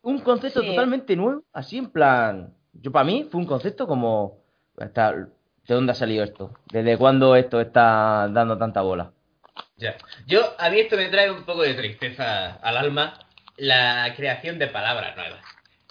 Un 0.02 0.20
concepto 0.20 0.60
Sí. 0.60 0.68
totalmente 0.68 1.16
nuevo, 1.16 1.42
así 1.52 1.76
en 1.78 1.90
plan. 1.90 2.54
Yo 2.72 2.92
para 2.92 3.04
mí 3.04 3.26
fue 3.30 3.40
un 3.40 3.46
concepto 3.46 3.86
como. 3.86 4.39
Está- 4.86 5.12
¿De 5.12 5.74
dónde 5.74 5.92
ha 5.92 5.94
salido 5.94 6.24
esto? 6.24 6.52
¿Desde 6.72 6.96
cuándo 6.98 7.36
esto 7.36 7.60
está 7.60 8.28
dando 8.30 8.58
tanta 8.58 8.80
bola? 8.82 9.12
Ya. 9.76 9.96
Yo, 10.26 10.54
a 10.58 10.68
mí 10.70 10.80
esto 10.80 10.96
me 10.96 11.08
trae 11.08 11.30
un 11.30 11.44
poco 11.44 11.62
de 11.62 11.74
tristeza 11.74 12.54
al 12.56 12.76
alma. 12.76 13.18
la 13.56 14.12
creación 14.16 14.58
de 14.58 14.68
palabras 14.68 15.14
nuevas. 15.16 15.44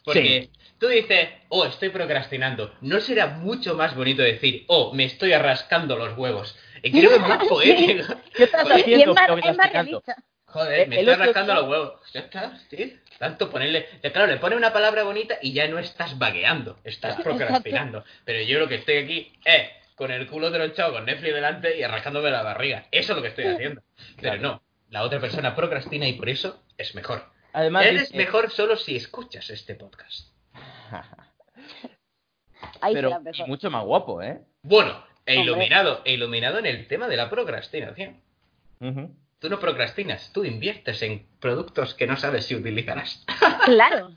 Porque 0.03 0.49
tú 0.79 0.87
dices, 0.87 1.29
oh, 1.49 1.65
estoy 1.65 1.89
procrastinando. 1.89 2.73
¿No 2.81 2.99
será 2.99 3.27
mucho 3.27 3.75
más 3.75 3.95
bonito 3.95 4.23
decir, 4.23 4.65
oh, 4.69 4.91
me 4.93 5.05
estoy 5.05 5.33
arrascando 5.33 5.95
los 5.95 6.17
huevos? 6.17 6.57
Y 6.81 6.89
creo 6.99 7.09
que 7.11 7.15
es 7.17 7.21
más 7.21 7.45
poético. 7.47 8.13
¿Qué 8.33 8.43
estás 8.45 8.65
es 8.65 8.71
haciendo 8.71 9.13
más, 9.13 9.23
es 9.23 9.29
más 9.29 9.41
procrastinando? 9.43 10.01
realista. 10.03 10.15
Joder, 10.45 10.87
me 10.87 10.95
El 10.95 10.99
estoy 11.01 11.13
otro 11.13 11.23
arrancando 11.23 11.53
día- 11.53 11.61
los 11.61 11.69
huevos. 11.69 11.93
Ya 12.11 12.19
está, 12.21 12.57
sí. 12.71 12.99
Tanto 13.19 13.49
ponerle. 13.49 13.85
Claro, 14.11 14.27
le 14.27 14.37
pone 14.37 14.55
una 14.55 14.71
palabra 14.73 15.03
bonita 15.03 15.37
y 15.41 15.53
ya 15.53 15.67
no 15.67 15.77
estás 15.77 16.17
vagueando, 16.17 16.79
estás 16.83 17.21
procrastinando. 17.21 18.03
Pero 18.25 18.41
yo 18.43 18.59
lo 18.59 18.67
que 18.67 18.75
estoy 18.75 18.97
aquí 18.97 19.33
es 19.45 19.69
con 19.95 20.09
el 20.11 20.25
culo 20.27 20.51
tronchado 20.51 20.93
con 20.93 21.05
Netflix 21.05 21.33
delante 21.33 21.77
y 21.77 21.83
arrancándome 21.83 22.31
la 22.31 22.41
barriga. 22.41 22.85
Eso 22.91 23.11
es 23.11 23.15
lo 23.17 23.21
que 23.21 23.27
estoy 23.27 23.45
haciendo. 23.45 23.81
Pero 24.15 24.37
Claro. 24.37 24.41
no, 24.41 24.63
la 24.89 25.03
otra 25.03 25.19
persona 25.19 25.53
procrastina 25.55 26.07
y 26.07 26.13
por 26.13 26.29
eso 26.29 26.63
es 26.77 26.95
mejor. 26.95 27.25
Además, 27.51 27.85
Eres 27.85 28.01
dice- 28.03 28.17
mejor 28.17 28.49
solo 28.51 28.77
si 28.77 28.95
escuchas 28.95 29.49
este 29.49 29.75
podcast. 29.75 30.29
Ahí 32.81 32.93
pero 32.93 33.21
y 33.33 33.43
mucho 33.43 33.69
más 33.69 33.83
guapo, 33.83 34.21
¿eh? 34.21 34.39
Bueno, 34.63 35.03
e 35.25 35.35
iluminado, 35.41 36.01
e 36.05 36.13
iluminado 36.13 36.59
en 36.59 36.65
el 36.65 36.87
tema 36.87 37.07
de 37.07 37.17
la 37.17 37.29
procrastinación. 37.29 38.21
Ujú. 38.79 39.13
Tú 39.39 39.49
no 39.49 39.59
procrastinas, 39.59 40.31
tú 40.33 40.43
inviertes 40.43 41.01
en 41.01 41.25
productos 41.39 41.93
que 41.95 42.05
no 42.07 42.17
sabes 42.17 42.45
si 42.45 42.55
utilizarás. 42.55 43.25
Claro. 43.65 44.11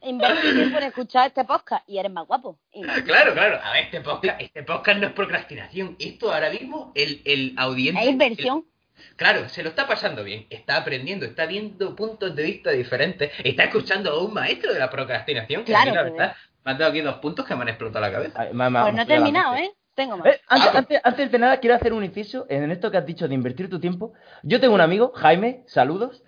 Invertir 0.00 0.54
tiempo 0.54 0.76
en 0.78 0.84
escuchar 0.84 1.28
este 1.28 1.44
podcast 1.44 1.88
y 1.88 1.98
eres 1.98 2.12
más 2.12 2.26
guapo. 2.26 2.58
Y- 2.72 2.82
Claro, 2.82 3.32
claro. 3.32 3.58
A 3.62 3.72
ver, 3.72 3.84
este 3.84 4.00
podcast, 4.02 4.40
este 4.40 4.62
podcast 4.62 4.98
no 5.00 5.06
es 5.08 5.12
procrastinación. 5.14 5.96
Esto 5.98 6.32
ahora 6.32 6.50
mismo, 6.50 6.92
el, 6.94 7.22
el 7.24 7.54
audiente. 7.56 8.02
Es 8.02 8.08
inversión. 8.10 8.64
el- 8.96 9.16
claro, 9.16 9.48
se 9.48 9.62
lo 9.62 9.70
está 9.70 9.86
pasando 9.86 10.22
bien. 10.24 10.46
Está 10.50 10.76
aprendiendo, 10.76 11.24
está 11.24 11.46
viendo 11.46 11.96
puntos 11.96 12.34
de 12.36 12.42
vista 12.42 12.70
diferentes. 12.70 13.32
Está 13.42 13.64
escuchando 13.64 14.10
a 14.12 14.22
un 14.22 14.34
maestro 14.34 14.72
de 14.74 14.78
la 14.78 14.90
procrastinación. 14.90 15.62
que 15.64 15.72
Claro, 15.72 15.90
a 15.90 15.92
mí, 15.92 15.96
la 15.96 16.04
que 16.04 16.10
verdad, 16.10 16.36
me 16.64 16.72
han 16.72 16.78
dado 16.78 16.90
aquí 16.90 17.00
dos 17.00 17.16
puntos 17.16 17.46
que 17.46 17.54
me 17.56 17.62
han 17.62 17.68
explotado 17.68 18.04
la 18.04 18.12
cabeza. 18.12 18.40
Ay, 18.40 18.48
Pues 18.52 18.94
no 18.94 19.02
he 19.02 19.06
terminado. 19.06 19.54
¿eh? 19.56 19.72
Tengo 19.94 20.16
más. 20.16 20.26
Eh, 20.26 20.40
antes, 20.48 20.68
Ah, 20.72 20.78
antes- 20.78 21.00
antes 21.04 21.32
de 21.32 21.38
nada, 21.38 21.58
quiero 21.58 21.76
hacer 21.76 21.92
un 21.92 22.04
inciso 22.04 22.46
en 22.48 22.70
esto 22.70 22.90
que 22.90 22.96
has 22.96 23.06
dicho 23.06 23.28
de 23.28 23.34
invertir 23.34 23.68
tu 23.70 23.78
tiempo. 23.80 24.12
Yo 24.42 24.60
tengo 24.60 24.74
un 24.74 24.80
amigo, 24.80 25.12
Jaime, 25.14 25.62
saludos. 25.66 26.22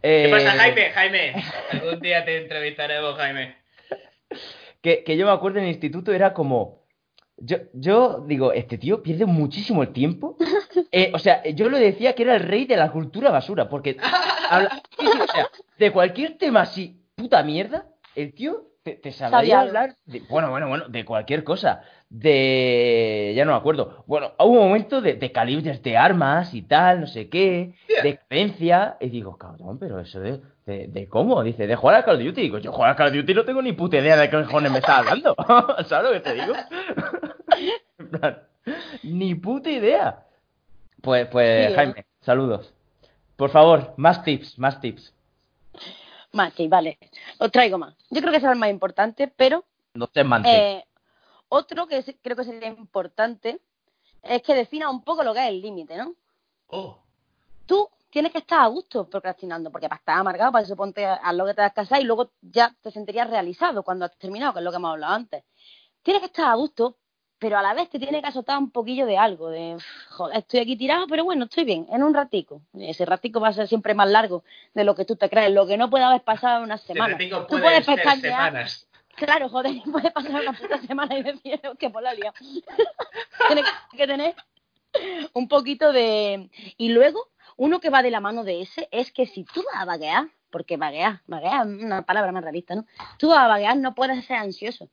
¿Qué 0.00 0.26
eh, 0.26 0.30
pasa, 0.30 0.52
Jaime? 0.52 0.90
Jaime, 0.90 1.34
algún 1.72 2.00
día 2.00 2.24
te 2.24 2.38
entrevistaremos, 2.42 3.16
Jaime. 3.16 3.56
Que, 4.80 5.04
que 5.04 5.16
yo 5.16 5.26
me 5.26 5.32
acuerdo 5.32 5.58
en 5.58 5.64
el 5.64 5.70
instituto, 5.70 6.12
era 6.12 6.32
como. 6.32 6.80
Yo, 7.42 7.56
yo 7.72 8.22
digo, 8.26 8.52
este 8.52 8.76
tío 8.76 9.02
pierde 9.02 9.24
muchísimo 9.26 9.82
el 9.82 9.92
tiempo. 9.92 10.36
Eh, 10.92 11.12
o 11.14 11.18
sea, 11.20 11.44
yo 11.44 11.68
lo 11.68 11.78
decía 11.78 12.14
que 12.14 12.24
era 12.24 12.34
el 12.34 12.42
rey 12.42 12.64
de 12.64 12.76
la 12.76 12.90
cultura 12.90 13.30
basura, 13.30 13.68
porque 13.68 13.96
habla- 14.48 14.82
sí, 14.98 15.06
sí, 15.06 15.20
o 15.20 15.26
sea, 15.28 15.48
de 15.78 15.92
cualquier 15.92 16.36
tema 16.36 16.62
así, 16.62 17.00
puta 17.14 17.42
mierda, 17.44 17.86
el 18.16 18.34
tío 18.34 18.66
te, 18.82 18.94
te 18.94 19.12
sabría 19.12 19.60
hablar, 19.60 19.94
de, 20.06 20.20
bueno, 20.28 20.50
bueno, 20.50 20.68
bueno, 20.68 20.88
de 20.88 21.04
cualquier 21.04 21.44
cosa. 21.44 21.82
De. 22.10 23.32
Ya 23.36 23.44
no 23.44 23.52
me 23.52 23.58
acuerdo. 23.58 24.02
Bueno, 24.06 24.32
hubo 24.38 24.60
un 24.60 24.68
momento 24.68 25.00
de, 25.00 25.14
de 25.14 25.32
calibres 25.32 25.82
de 25.82 25.96
armas 25.96 26.52
y 26.54 26.62
tal, 26.62 27.00
no 27.02 27.06
sé 27.06 27.28
qué, 27.28 27.74
Yeah. 27.88 28.02
de 28.02 28.18
creencia. 28.28 28.96
Y 29.00 29.08
digo, 29.08 29.36
cabrón, 29.38 29.78
pero 29.78 30.00
eso 30.00 30.20
de, 30.20 30.40
de, 30.66 30.88
de 30.88 31.08
cómo? 31.08 31.42
Dice, 31.42 31.66
de 31.66 31.76
jugar 31.76 31.96
a 31.96 32.04
Call 32.04 32.16
of 32.16 32.22
Duty. 32.24 32.42
Digo, 32.42 32.58
yo 32.58 32.72
jugar 32.72 32.90
a 32.90 32.96
Call 32.96 33.08
of 33.08 33.14
Duty 33.14 33.34
no 33.34 33.44
tengo 33.44 33.62
ni 33.62 33.72
puta 33.72 33.96
idea 33.98 34.16
de 34.16 34.28
qué 34.28 34.42
cojones 34.44 34.72
me 34.72 34.78
está 34.78 34.98
hablando. 34.98 35.34
¿Sabes 35.86 36.10
lo 36.10 36.12
que 36.12 36.20
te 36.20 36.34
digo? 36.34 36.52
En 37.98 38.08
plan, 38.10 38.38
ni 39.02 39.34
puta 39.34 39.70
idea. 39.70 40.24
Pues, 41.02 41.26
pues, 41.28 41.66
Sí, 41.66 41.72
¿eh? 41.72 41.76
Jaime, 41.76 42.06
saludos. 42.20 42.72
Por 43.36 43.50
favor, 43.50 43.92
más 43.96 44.22
tips, 44.24 44.58
más 44.58 44.80
tips. 44.80 45.12
Más, 46.32 46.52
sí, 46.54 46.68
vale. 46.68 46.98
Os 47.38 47.50
traigo 47.50 47.76
más. 47.78 47.94
Yo 48.10 48.20
creo 48.20 48.30
que 48.30 48.38
es 48.38 48.44
el 48.44 48.56
más 48.56 48.70
importante, 48.70 49.30
pero 49.36 49.64
No 49.94 50.06
te 50.06 50.22
manches. 50.24 50.52
eh, 50.54 50.84
otro 51.50 51.86
que 51.86 52.02
creo 52.22 52.36
que 52.36 52.44
sería 52.44 52.68
importante 52.68 53.60
es 54.22 54.42
que 54.42 54.54
defina 54.54 54.88
un 54.88 55.02
poco 55.02 55.22
lo 55.22 55.34
que 55.34 55.40
es 55.40 55.48
el 55.48 55.60
límite, 55.60 55.96
¿no? 55.96 56.14
Oh, 56.68 56.98
Tú 57.66 57.88
tienes 58.10 58.32
que 58.32 58.38
estar 58.38 58.60
a 58.62 58.66
gusto 58.66 59.08
procrastinando, 59.08 59.70
porque 59.70 59.88
para 59.88 59.98
estar 59.98 60.18
amargado, 60.18 60.52
para 60.52 60.64
eso 60.64 60.76
ponte 60.76 61.04
a, 61.04 61.14
a 61.14 61.32
lo 61.32 61.46
que 61.46 61.54
te 61.54 61.60
vas 61.60 61.70
a 61.70 61.74
casar 61.74 62.00
y 62.00 62.04
luego 62.04 62.30
ya 62.40 62.74
te 62.80 62.90
sentirías 62.90 63.28
realizado 63.28 63.82
cuando 63.82 64.04
has 64.04 64.16
terminado, 64.16 64.52
que 64.52 64.58
es 64.60 64.64
lo 64.64 64.70
que 64.70 64.76
hemos 64.76 64.92
hablado 64.92 65.14
antes. 65.14 65.44
Tienes 66.02 66.20
que 66.20 66.26
estar 66.26 66.50
a 66.50 66.54
gusto, 66.54 66.96
pero 67.38 67.58
a 67.58 67.62
la 67.62 67.74
vez 67.74 67.88
te 67.88 67.98
tiene 67.98 68.20
que 68.20 68.28
azotar 68.28 68.58
un 68.58 68.70
poquillo 68.70 69.06
de 69.06 69.18
algo, 69.18 69.48
de 69.48 69.76
joder, 70.10 70.38
estoy 70.38 70.60
aquí 70.60 70.76
tirado, 70.76 71.06
pero 71.08 71.24
bueno, 71.24 71.44
estoy 71.44 71.64
bien, 71.64 71.86
en 71.90 72.02
un 72.02 72.14
ratico. 72.14 72.62
Ese 72.74 73.04
ratico 73.06 73.40
va 73.40 73.48
a 73.48 73.52
ser 73.52 73.66
siempre 73.66 73.94
más 73.94 74.08
largo 74.08 74.44
de 74.74 74.84
lo 74.84 74.94
que 74.94 75.04
tú 75.04 75.16
te 75.16 75.28
crees, 75.28 75.50
lo 75.50 75.66
que 75.66 75.76
no 75.76 75.90
puede 75.90 76.04
haber 76.04 76.22
pasado 76.22 76.58
en 76.58 76.64
una 76.64 76.78
semana. 76.78 77.16
Tú 77.16 77.46
puede 77.58 77.82
puedes 77.82 78.20
semanas. 78.20 78.86
Claro, 79.20 79.50
joder, 79.50 79.82
puede 79.92 80.10
pasar 80.10 80.40
una 80.40 80.52
puta 80.54 80.80
semana 80.80 81.18
y 81.18 81.22
decir 81.22 81.60
que 81.78 81.90
por 81.90 82.02
la 82.02 82.14
lía. 82.14 82.32
Tienes 83.48 83.64
que 83.96 84.06
tener 84.06 84.34
un 85.34 85.46
poquito 85.46 85.92
de. 85.92 86.50
Y 86.78 86.88
luego, 86.88 87.28
uno 87.56 87.80
que 87.80 87.90
va 87.90 88.02
de 88.02 88.10
la 88.10 88.20
mano 88.20 88.44
de 88.44 88.62
ese 88.62 88.88
es 88.90 89.12
que 89.12 89.26
si 89.26 89.44
tú 89.44 89.62
vas 89.72 89.82
a 89.82 89.84
vaguear, 89.84 90.28
porque 90.50 90.78
vaguear, 90.78 91.20
vaguear 91.26 91.66
es 91.66 91.82
una 91.82 92.02
palabra 92.02 92.32
más 92.32 92.42
realista, 92.42 92.74
¿no? 92.74 92.86
Tú 93.18 93.28
vas 93.28 93.40
a 93.40 93.48
vaguear, 93.48 93.76
no 93.76 93.94
puedes 93.94 94.24
ser 94.24 94.38
ansioso. 94.38 94.88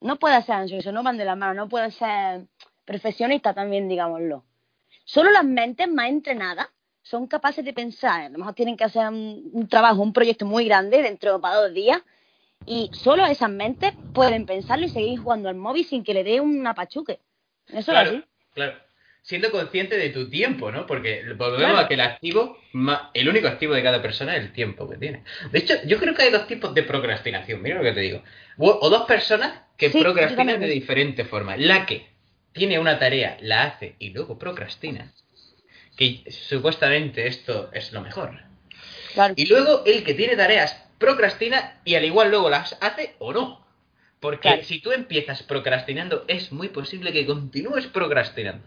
No 0.00 0.16
puedes 0.20 0.46
ser 0.46 0.54
ansioso, 0.54 0.92
no 0.92 1.02
van 1.02 1.16
de 1.16 1.24
la 1.24 1.34
mano, 1.34 1.54
no 1.54 1.68
puedes 1.68 1.96
ser 1.96 2.46
perfeccionista 2.84 3.52
también, 3.52 3.88
digámoslo. 3.88 4.44
Solo 5.04 5.32
las 5.32 5.44
mentes 5.44 5.88
más 5.90 6.08
entrenadas 6.08 6.68
son 7.02 7.26
capaces 7.26 7.64
de 7.64 7.72
pensar, 7.72 8.20
a 8.20 8.28
lo 8.28 8.38
mejor 8.38 8.54
tienen 8.54 8.76
que 8.76 8.84
hacer 8.84 9.08
un, 9.08 9.50
un 9.52 9.66
trabajo, 9.66 10.02
un 10.02 10.12
proyecto 10.12 10.46
muy 10.46 10.66
grande 10.66 11.02
dentro 11.02 11.36
de 11.36 11.48
dos 11.48 11.74
días, 11.74 12.00
y 12.66 12.90
solo 12.92 13.24
esas 13.26 13.50
mentes 13.50 13.92
pueden 14.12 14.46
pensarlo 14.46 14.86
y 14.86 14.90
seguir 14.90 15.18
jugando 15.18 15.48
al 15.48 15.54
móvil 15.56 15.84
sin 15.86 16.04
que 16.04 16.14
le 16.14 16.24
dé 16.24 16.40
un 16.40 16.66
apachuque. 16.66 17.20
Eso 17.68 17.78
es 17.78 17.84
Claro, 17.86 18.10
así. 18.10 18.24
claro. 18.54 18.74
Siendo 19.22 19.50
consciente 19.50 19.96
de 19.98 20.08
tu 20.10 20.30
tiempo, 20.30 20.70
¿no? 20.72 20.86
Porque 20.86 21.22
volvemos 21.36 21.58
Claro. 21.58 21.78
a 21.78 21.88
que 21.88 21.94
el 21.94 22.00
activo, 22.00 22.56
el 23.12 23.28
único 23.28 23.48
activo 23.48 23.74
de 23.74 23.82
cada 23.82 24.00
persona 24.00 24.34
es 24.36 24.42
el 24.44 24.52
tiempo 24.52 24.88
que 24.88 24.96
tiene. 24.96 25.22
De 25.52 25.58
hecho, 25.58 25.74
yo 25.84 25.98
creo 25.98 26.14
que 26.14 26.22
hay 26.22 26.30
dos 26.30 26.46
tipos 26.46 26.72
de 26.74 26.82
procrastinación, 26.82 27.60
mira 27.60 27.76
lo 27.76 27.82
que 27.82 27.92
te 27.92 28.00
digo. 28.00 28.22
O, 28.56 28.88
dos 28.88 29.02
personas 29.06 29.60
que 29.76 29.90
Sí, 29.90 30.00
procrastinan 30.00 30.60
de 30.60 30.66
creo. 30.66 30.70
diferentes 30.70 31.28
formas. 31.28 31.58
La 31.58 31.84
que 31.84 32.06
tiene 32.52 32.78
una 32.78 32.98
tarea, 32.98 33.36
la 33.42 33.64
hace 33.64 33.96
y 33.98 34.10
luego 34.10 34.38
procrastina. 34.38 35.12
Que 35.96 36.24
supuestamente 36.30 37.26
esto 37.26 37.70
es 37.72 37.92
lo 37.92 38.00
mejor. 38.00 38.30
Claro. 39.12 39.34
Y 39.36 39.46
luego 39.46 39.82
el 39.84 40.04
que 40.04 40.14
tiene 40.14 40.36
tareas 40.36 40.87
procrastina 40.98 41.80
y 41.84 41.94
al 41.94 42.04
igual 42.04 42.30
luego 42.30 42.50
las 42.50 42.76
hace 42.80 43.14
o 43.18 43.32
no. 43.32 43.66
Porque 44.20 44.48
Claro. 44.48 44.62
si 44.64 44.80
tú 44.80 44.90
empiezas 44.90 45.42
procrastinando, 45.44 46.24
es 46.26 46.50
muy 46.50 46.68
posible 46.68 47.12
que 47.12 47.24
continúes 47.24 47.86
procrastinando. 47.86 48.66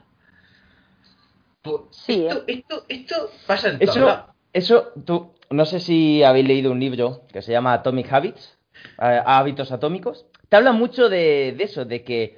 Sí, 1.92 2.26
esto, 2.26 2.44
esto, 2.48 2.86
esto 2.88 3.32
pasa 3.46 3.70
en 3.70 3.80
todo. 3.80 3.92
Eso, 3.92 4.34
eso, 4.54 4.92
tú, 5.06 5.34
no 5.50 5.66
sé 5.66 5.80
si 5.80 6.24
habéis 6.24 6.48
leído 6.48 6.72
un 6.72 6.80
libro 6.80 7.28
que 7.32 7.42
se 7.42 7.52
llama 7.52 7.74
Atomic 7.74 8.12
Habits, 8.12 8.58
eh, 9.02 9.22
Hábitos 9.26 9.72
Atómicos. 9.72 10.26
Te 10.50 10.56
habla 10.56 10.72
mucho 10.72 11.08
de, 11.10 11.54
de 11.56 11.64
eso, 11.64 11.86
de 11.86 12.04
que 12.04 12.38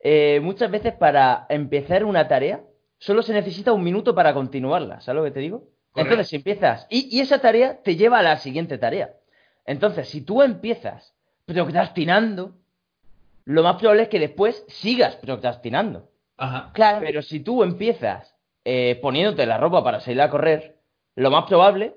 eh, 0.00 0.40
muchas 0.42 0.70
veces 0.70 0.92
para 0.94 1.46
empezar 1.48 2.04
una 2.04 2.28
tarea 2.28 2.62
solo 2.98 3.22
se 3.22 3.32
necesita 3.32 3.72
un 3.72 3.84
minuto 3.84 4.14
para 4.14 4.34
continuarla, 4.34 5.00
¿sabes 5.00 5.20
lo 5.20 5.24
que 5.24 5.30
te 5.30 5.40
digo? 5.40 5.60
Correcto. 5.92 6.00
Entonces, 6.14 6.28
si 6.28 6.36
empiezas, 6.36 6.86
y, 6.90 7.16
y 7.16 7.20
esa 7.20 7.40
tarea 7.40 7.80
te 7.82 7.96
lleva 7.96 8.18
a 8.18 8.22
la 8.22 8.36
siguiente 8.36 8.76
tarea. 8.76 9.14
Entonces, 9.68 10.08
si 10.08 10.22
tú 10.22 10.40
empiezas 10.40 11.14
procrastinando, 11.44 12.54
lo 13.44 13.62
más 13.62 13.76
probable 13.76 14.04
es 14.04 14.08
que 14.08 14.18
después 14.18 14.64
sigas 14.68 15.16
procrastinando. 15.16 16.08
Ajá. 16.38 16.70
Claro. 16.72 17.00
Pero 17.00 17.20
si 17.20 17.40
tú 17.40 17.62
empiezas 17.62 18.34
eh, 18.64 18.98
poniéndote 19.02 19.44
la 19.44 19.58
ropa 19.58 19.84
para 19.84 20.00
salir 20.00 20.22
a 20.22 20.30
correr, 20.30 20.78
lo 21.16 21.30
más 21.30 21.44
probable 21.44 21.94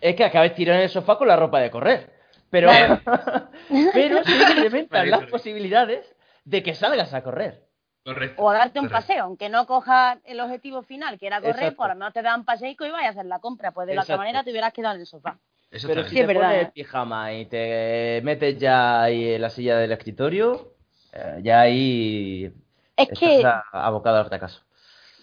es 0.00 0.16
que 0.16 0.24
acabes 0.24 0.54
tirando 0.54 0.78
en 0.78 0.84
el 0.84 0.88
sofá 0.88 1.18
con 1.18 1.28
la 1.28 1.36
ropa 1.36 1.60
de 1.60 1.70
correr. 1.70 2.14
Pero, 2.48 2.70
pero 3.92 4.24
se 4.24 4.32
incrementan 4.32 5.00
Vale, 5.00 5.10
las 5.10 5.20
vale. 5.20 5.30
posibilidades 5.30 6.16
de 6.46 6.62
que 6.62 6.74
salgas 6.74 7.12
a 7.12 7.22
correr. 7.22 7.66
Correcto. 8.04 8.40
O 8.42 8.48
a 8.48 8.54
darte 8.54 8.78
un 8.80 8.86
Correcto. 8.86 9.06
paseo, 9.06 9.24
aunque 9.24 9.50
no 9.50 9.66
cojas 9.66 10.16
el 10.24 10.40
objetivo 10.40 10.82
final, 10.82 11.18
que 11.18 11.26
era 11.26 11.40
correr, 11.40 11.56
Exacto. 11.56 11.76
pues 11.76 11.90
a 11.90 11.92
lo 11.92 11.98
mejor 11.98 12.12
te 12.14 12.22
dan 12.22 12.46
paseo 12.46 12.70
y 12.70 12.76
vayas 12.90 13.08
a 13.08 13.10
hacer 13.10 13.26
la 13.26 13.40
compra. 13.40 13.72
Pues 13.72 13.86
de 13.86 13.94
la 13.94 14.02
otra 14.02 14.16
manera 14.16 14.42
te 14.44 14.50
hubieras 14.50 14.72
quedado 14.72 14.94
en 14.94 15.02
el 15.02 15.06
sofá. 15.06 15.36
Eso 15.70 15.88
Pero 15.88 16.02
si 16.04 16.10
Sí, 16.10 16.14
te 16.16 16.20
es 16.22 16.26
verdad, 16.28 16.50
pones 16.50 16.68
¿eh? 16.68 16.72
pijama 16.74 17.32
y 17.34 17.46
te 17.46 18.20
metes 18.22 18.58
ya 18.58 19.02
ahí 19.02 19.34
en 19.34 19.42
la 19.42 19.50
silla 19.50 19.76
del 19.78 19.92
escritorio, 19.92 20.72
eh, 21.12 21.40
ya 21.42 21.60
ahí 21.60 22.50
Es 22.96 23.08
estás 23.10 23.18
que 23.18 23.42
abocado 23.72 24.18
al 24.18 24.26
fracaso. 24.26 24.62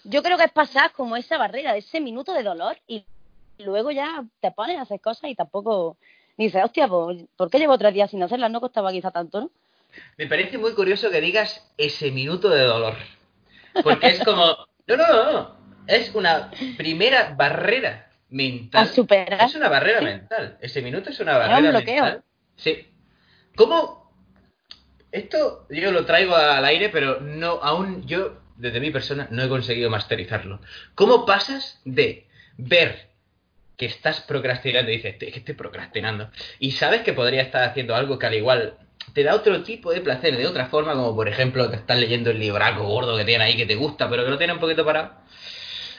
yo 0.04 0.22
creo 0.22 0.36
que 0.36 0.44
es 0.44 0.52
pasar 0.52 0.92
como 0.92 1.16
esa 1.16 1.38
barrera, 1.38 1.76
ese 1.76 2.00
minuto 2.00 2.32
de 2.32 2.42
dolor 2.42 2.76
y 2.86 3.04
luego 3.58 3.90
ya 3.90 4.24
te 4.40 4.50
pones 4.52 4.78
a 4.78 4.82
hacer 4.82 5.00
cosas 5.00 5.30
y 5.30 5.34
tampoco 5.34 5.96
dices, 6.36 6.62
hostia, 6.64 6.88
pues, 6.88 7.24
¿por 7.36 7.50
qué 7.50 7.58
llevo 7.58 7.78
tres 7.78 7.94
días 7.94 8.10
sin 8.10 8.22
hacerlas? 8.22 8.50
No 8.50 8.60
costaba 8.60 8.92
quizá 8.92 9.10
tanto, 9.10 9.40
¿no? 9.40 9.50
Me 10.18 10.26
parece 10.26 10.58
muy 10.58 10.74
curioso 10.74 11.10
que 11.10 11.20
digas 11.20 11.72
ese 11.78 12.10
minuto 12.10 12.48
de 12.50 12.62
dolor. 12.62 12.94
Porque 13.82 14.08
es 14.08 14.24
como. 14.24 14.44
No, 14.86 14.98
no, 14.98 15.06
no, 15.08 15.32
no. 15.32 15.56
Es 15.86 16.14
una 16.14 16.50
primera 16.76 17.34
barrera 17.38 18.10
mental. 18.34 18.82
A 18.82 18.86
superar. 18.86 19.42
Es 19.48 19.54
una 19.54 19.68
barrera 19.68 20.00
Sí. 20.00 20.04
mental. 20.04 20.58
Ese 20.60 20.82
minuto 20.82 21.10
es 21.10 21.20
una 21.20 21.38
barrera 21.38 21.70
bloqueo. 21.70 22.02
mental. 22.02 22.24
Sí. 22.56 22.88
¿Cómo? 23.56 24.12
Esto 25.12 25.66
yo 25.70 25.92
lo 25.92 26.04
traigo 26.04 26.34
al 26.34 26.64
aire, 26.64 26.88
pero 26.88 27.20
no 27.20 27.60
aún 27.62 28.04
yo, 28.06 28.40
desde 28.56 28.80
mi 28.80 28.90
persona, 28.90 29.28
no 29.30 29.42
he 29.44 29.48
conseguido 29.48 29.88
masterizarlo. 29.90 30.60
¿Cómo 30.96 31.24
pasas 31.24 31.80
de 31.84 32.26
ver 32.56 33.10
que 33.76 33.86
estás 33.86 34.20
procrastinando 34.20 34.90
y 34.90 34.96
dices, 34.96 35.18
"Tío, 35.18 35.28
es 35.28 35.32
que 35.34 35.40
estoy 35.40 35.54
procrastinando, 35.54 36.30
y 36.58 36.72
sabes 36.72 37.02
que 37.02 37.12
podría 37.12 37.42
estar 37.42 37.62
haciendo 37.68 37.94
algo 37.94 38.18
que 38.18 38.26
al 38.26 38.34
igual 38.34 38.74
te 39.12 39.22
da 39.22 39.34
otro 39.34 39.62
tipo 39.62 39.92
de 39.92 40.00
placer 40.00 40.36
de 40.36 40.46
otra 40.46 40.66
forma, 40.66 40.94
como 40.94 41.14
por 41.14 41.28
ejemplo 41.28 41.70
que 41.70 41.76
estás 41.76 41.98
leyendo 41.98 42.30
el 42.30 42.38
libraco 42.40 42.84
gordo 42.84 43.16
que 43.16 43.24
tiene 43.24 43.44
ahí 43.44 43.56
que 43.56 43.66
te 43.66 43.74
gusta, 43.76 44.08
pero 44.08 44.24
que 44.24 44.30
lo 44.30 44.38
tiene 44.38 44.52
un 44.54 44.60
poquito 44.60 44.84
parado? 44.84 45.12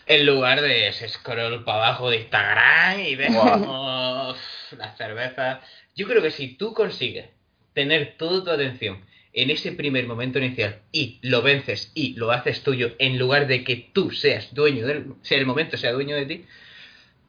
En 0.08 0.26
lugar 0.26 0.62
de 0.62 0.88
ese 0.88 1.10
scroll 1.10 1.63
para 1.63 1.88
abajo 1.88 2.10
de 2.10 2.18
Instagram 2.18 3.00
y 3.00 3.18
como 3.18 4.30
uf, 4.32 4.74
las 4.78 4.98
cervezas. 4.98 5.60
Yo 5.96 6.08
creo 6.08 6.22
que 6.22 6.32
si 6.32 6.56
tú 6.56 6.74
consigues 6.74 7.30
tener 7.74 8.15
toda 8.18 8.44
tu 8.44 8.52
atención 8.52 9.04
en 9.34 9.50
ese 9.50 9.72
primer 9.72 10.08
momento 10.08 10.39
inicial 10.39 10.82
y 10.91 11.20
lo 11.22 11.41
vences 11.41 11.91
y 11.94 12.13
lo 12.13 12.32
haces 12.32 12.63
tuyo 12.63 12.96
en 13.00 13.18
lugar 13.18 13.48
de 13.48 13.63
que 13.63 13.76
tú 13.91 14.12
seas 14.12 14.54
dueño 14.54 14.88
del 14.88 15.13
sea 15.24 15.38
el 15.38 15.46
momento 15.46 15.76
sea 15.76 15.91
dueño 15.91 16.15
de 16.15 16.26
ti 16.26 16.46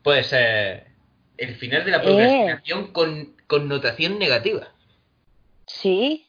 puede 0.04 0.22
ser 0.22 0.86
el 1.36 1.56
final 1.56 1.84
de 1.84 1.90
la 1.90 2.02
procrastinación 2.02 2.92
con 2.92 3.34
connotación 3.48 4.20
negativa 4.20 4.68
Sí, 5.66 6.28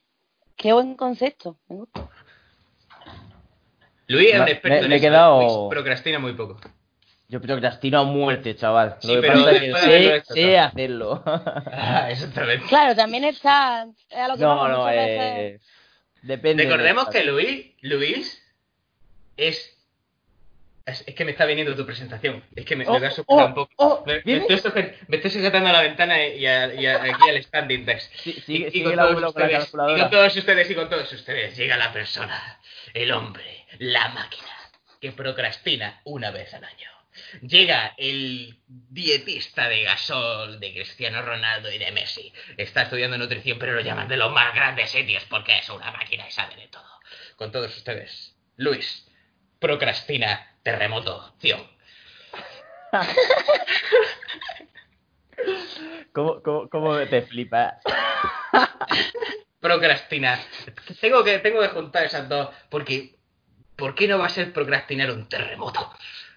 qué 0.56 0.74
buen 0.74 0.96
concepto. 0.96 1.58
Me 1.70 1.78
gusta. 1.78 2.10
Luis 4.08 4.30
es 4.34 4.40
un 4.40 4.46
Me- 4.46 4.52
experto 4.52 4.78
me- 4.80 4.84
en 4.84 4.90
me 4.90 4.96
he 4.96 4.98
eso, 4.98 5.06
¿eh? 5.06 5.10
quedado- 5.10 5.42
Luis 5.42 5.70
procrastina 5.70 6.20
muy 6.20 6.34
poco 6.34 6.60
Yo 7.30 7.42
procrastino 7.42 8.00
a 8.00 8.04
muerte, 8.04 8.56
chaval. 8.56 8.96
Sí, 9.02 9.08
Lo 9.14 9.22
que 9.22 9.28
pero 9.28 9.34
pasa 9.44 9.52
es 9.52 9.60
que 9.60 9.74
sé, 9.74 10.16
esto, 10.16 10.34
sé 10.34 10.42
claro. 10.44 10.68
hacerlo. 10.68 11.24
ah, 11.74 12.08
exactamente 12.10 12.66
Claro, 12.68 12.96
también 12.96 13.24
está 13.26 13.86
es 14.10 14.18
a 14.18 14.28
lo 14.30 14.36
que 14.36 14.42
no, 14.44 14.48
vamos 14.56 14.70
no, 14.70 14.90
eh, 14.90 15.60
depende. 16.22 16.64
de- 16.64 16.70
recordemos 16.70 17.10
que 17.10 17.24
Luis 17.26 17.66
Luis 17.82 18.42
es 19.36 19.74
es, 20.86 21.04
que 21.04 21.26
me 21.26 21.32
está 21.32 21.44
viniendo 21.46 21.76
tu 21.76 21.86
presentación. 21.86 22.42
Es 22.56 22.64
que 22.64 22.78
me, 22.78 22.86
me 22.86 22.90
Oh, 22.92 22.94
voy 22.98 23.08
a 23.08 23.12
sujetar 23.12 23.44
oh, 23.44 23.48
un 23.48 23.54
poco. 23.56 23.74
oh, 23.76 24.04
me, 24.06 24.22
me 24.24 24.38
estoy 24.38 24.58
sujet- 24.60 24.96
me 25.10 25.18
estoy 25.18 25.32
sujetando 25.32 25.68
a 25.68 25.74
la 25.74 25.82
ventana 25.82 26.26
y, 26.26 26.46
a- 26.46 26.74
y 26.74 26.86
a- 26.86 27.04
aquí 27.04 27.30
al 27.30 27.44
standing 27.44 27.86
desk. 27.86 28.10
Sí, 28.16 28.30
Y- 28.38 28.42
sigue, 28.42 28.70
y 28.72 28.84
con 28.84 28.98
ustedes, 29.26 29.68
y 29.74 30.00
con 30.00 30.10
todos 30.10 30.34
ustedes 30.38 30.72
y 30.72 30.76
con 30.76 30.90
todos 30.90 31.12
ustedes 31.12 31.58
llega 31.58 31.76
la 31.76 31.92
persona, 31.92 32.58
el 32.94 33.12
hombre, 33.12 33.57
la 33.80 34.10
máquina, 34.10 34.52
que 35.02 35.12
procrastina 35.12 36.02
una 36.06 36.32
vez 36.32 36.54
al 36.54 36.64
año. 36.64 36.98
Llega 37.42 37.94
el 37.98 38.60
dietista 38.68 39.68
de 39.68 39.84
Gasol, 39.84 40.60
de 40.60 40.74
Cristiano 40.74 41.22
Ronaldo 41.22 41.72
y 41.72 41.78
de 41.78 41.92
Messi. 41.92 42.32
Está 42.58 42.84
estudiando 42.84 43.18
nutrición, 43.18 43.58
pero 43.60 43.74
lo 43.74 43.82
llaman 43.82 44.08
de 44.08 44.18
los 44.18 44.32
más 44.32 44.54
grandes 44.54 44.92
sitios 44.92 45.24
porque 45.26 45.58
es 45.58 45.70
una 45.70 45.92
máquina 45.92 46.28
y 46.28 46.32
sabe 46.32 46.56
de 46.56 46.68
todo. 46.68 46.86
Con 47.36 47.52
todos 47.52 47.76
ustedes, 47.76 48.36
Luis, 48.56 49.08
procrastina, 49.60 50.56
terremoto, 50.64 51.22
acción. 51.22 51.68
¿Cómo, 56.14 56.42
cómo, 56.42 56.70
cómo 56.70 56.98
te 57.08 57.22
flipa? 57.24 57.80
Procrastinar. 59.60 60.40
Tengo 61.00 61.24
que, 61.24 61.40
tengo 61.40 61.62
que 61.62 61.70
juntar 61.70 62.06
esas 62.06 62.30
dos 62.30 62.50
porque 62.70 63.17
¿por 63.78 63.96
qué 63.96 64.08
no 64.08 64.18
va 64.20 64.26
a 64.26 64.30
ser 64.30 64.52
procrastinar 64.52 65.12
un 65.12 65.28
terremoto? 65.30 65.90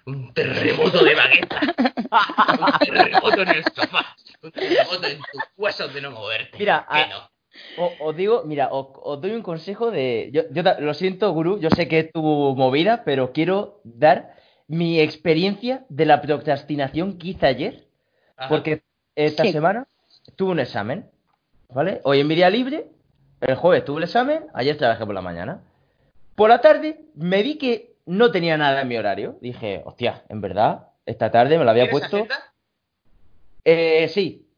Un 0.06 0.32
terremoto 0.32 1.04
de 1.04 1.14
bagueta. 1.14 1.60
Un 1.62 2.78
terremoto 2.78 3.42
en 3.42 3.48
el 3.48 3.64
sofá. 3.64 4.06
Un 4.42 4.50
terremoto 4.52 5.06
en 5.06 5.18
tus 5.18 5.42
huesos 5.56 5.92
de 5.92 6.00
no 6.00 6.10
moverte. 6.12 6.56
Mira, 6.58 6.86
¿Por 6.86 6.96
qué 6.96 7.02
a- 7.02 7.08
no? 7.08 7.30
O- 7.78 7.94
Os 8.08 8.16
digo, 8.16 8.42
mira, 8.46 8.68
os, 8.72 8.86
os 9.02 9.20
doy 9.20 9.32
un 9.32 9.42
consejo 9.42 9.90
de. 9.90 10.30
Yo, 10.32 10.42
lo 10.78 10.94
siento, 10.94 11.30
Gurú, 11.32 11.58
yo 11.60 11.68
sé 11.70 11.88
que 11.88 11.98
es 11.98 12.12
tu 12.12 12.22
movida, 12.22 13.02
pero 13.04 13.32
quiero 13.32 13.80
dar 13.84 14.34
mi 14.68 15.00
experiencia 15.00 15.84
de 15.88 16.06
la 16.06 16.22
procrastinación 16.22 17.18
que 17.18 17.28
hice 17.28 17.46
ayer. 17.46 17.86
Ajá. 18.36 18.48
Porque 18.48 18.82
esta 19.16 19.42
Sí. 19.44 19.52
semana 19.52 19.86
tuve 20.36 20.52
un 20.52 20.60
examen, 20.60 21.10
¿vale? 21.68 22.00
Hoy 22.04 22.20
en 22.20 22.28
mi 22.28 22.36
día 22.36 22.48
libre, 22.48 22.86
el 23.40 23.56
jueves 23.56 23.84
tuve 23.84 23.98
el 23.98 24.04
examen, 24.04 24.46
ayer 24.54 24.76
trabajé 24.78 25.04
por 25.04 25.14
la 25.14 25.20
mañana. 25.20 25.60
Por 26.40 26.48
la 26.48 26.62
tarde 26.62 27.02
me 27.16 27.42
vi 27.42 27.58
que 27.58 27.96
no 28.06 28.30
tenía 28.32 28.56
nada 28.56 28.80
en 28.80 28.88
mi 28.88 28.96
horario. 28.96 29.36
Dije, 29.42 29.82
hostia, 29.84 30.24
en 30.30 30.40
verdad, 30.40 30.86
esta 31.04 31.30
tarde 31.30 31.58
me 31.58 31.64
lo 31.66 31.70
había 31.70 31.82
¿Tienes 31.82 32.00
puesto. 32.00 32.16
agenda? 32.16 32.54
Eh, 33.62 34.08
sí. 34.08 34.48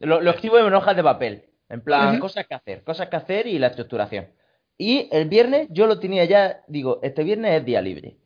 Lo, 0.00 0.20
lo 0.20 0.32
escribo 0.32 0.58
en 0.58 0.74
hojas 0.74 0.94
de 0.94 1.02
papel. 1.02 1.46
En 1.70 1.80
plan, 1.80 2.20
cosas 2.20 2.46
que 2.46 2.52
hacer, 2.54 2.84
cosas 2.84 3.08
que 3.08 3.16
hacer 3.16 3.46
y 3.46 3.58
la 3.58 3.68
estructuración. 3.68 4.28
Y 4.76 5.08
el 5.10 5.26
viernes 5.26 5.68
yo 5.70 5.86
lo 5.86 5.98
tenía 5.98 6.26
ya, 6.26 6.60
digo, 6.68 7.00
este 7.02 7.24
viernes 7.24 7.52
es 7.60 7.64
día 7.64 7.80
libre. 7.80 8.18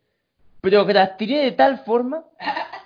Pero 0.60 0.84
que 0.84 0.94
las 0.94 1.16
tiré 1.16 1.36
de 1.44 1.52
tal 1.52 1.78
forma 1.84 2.24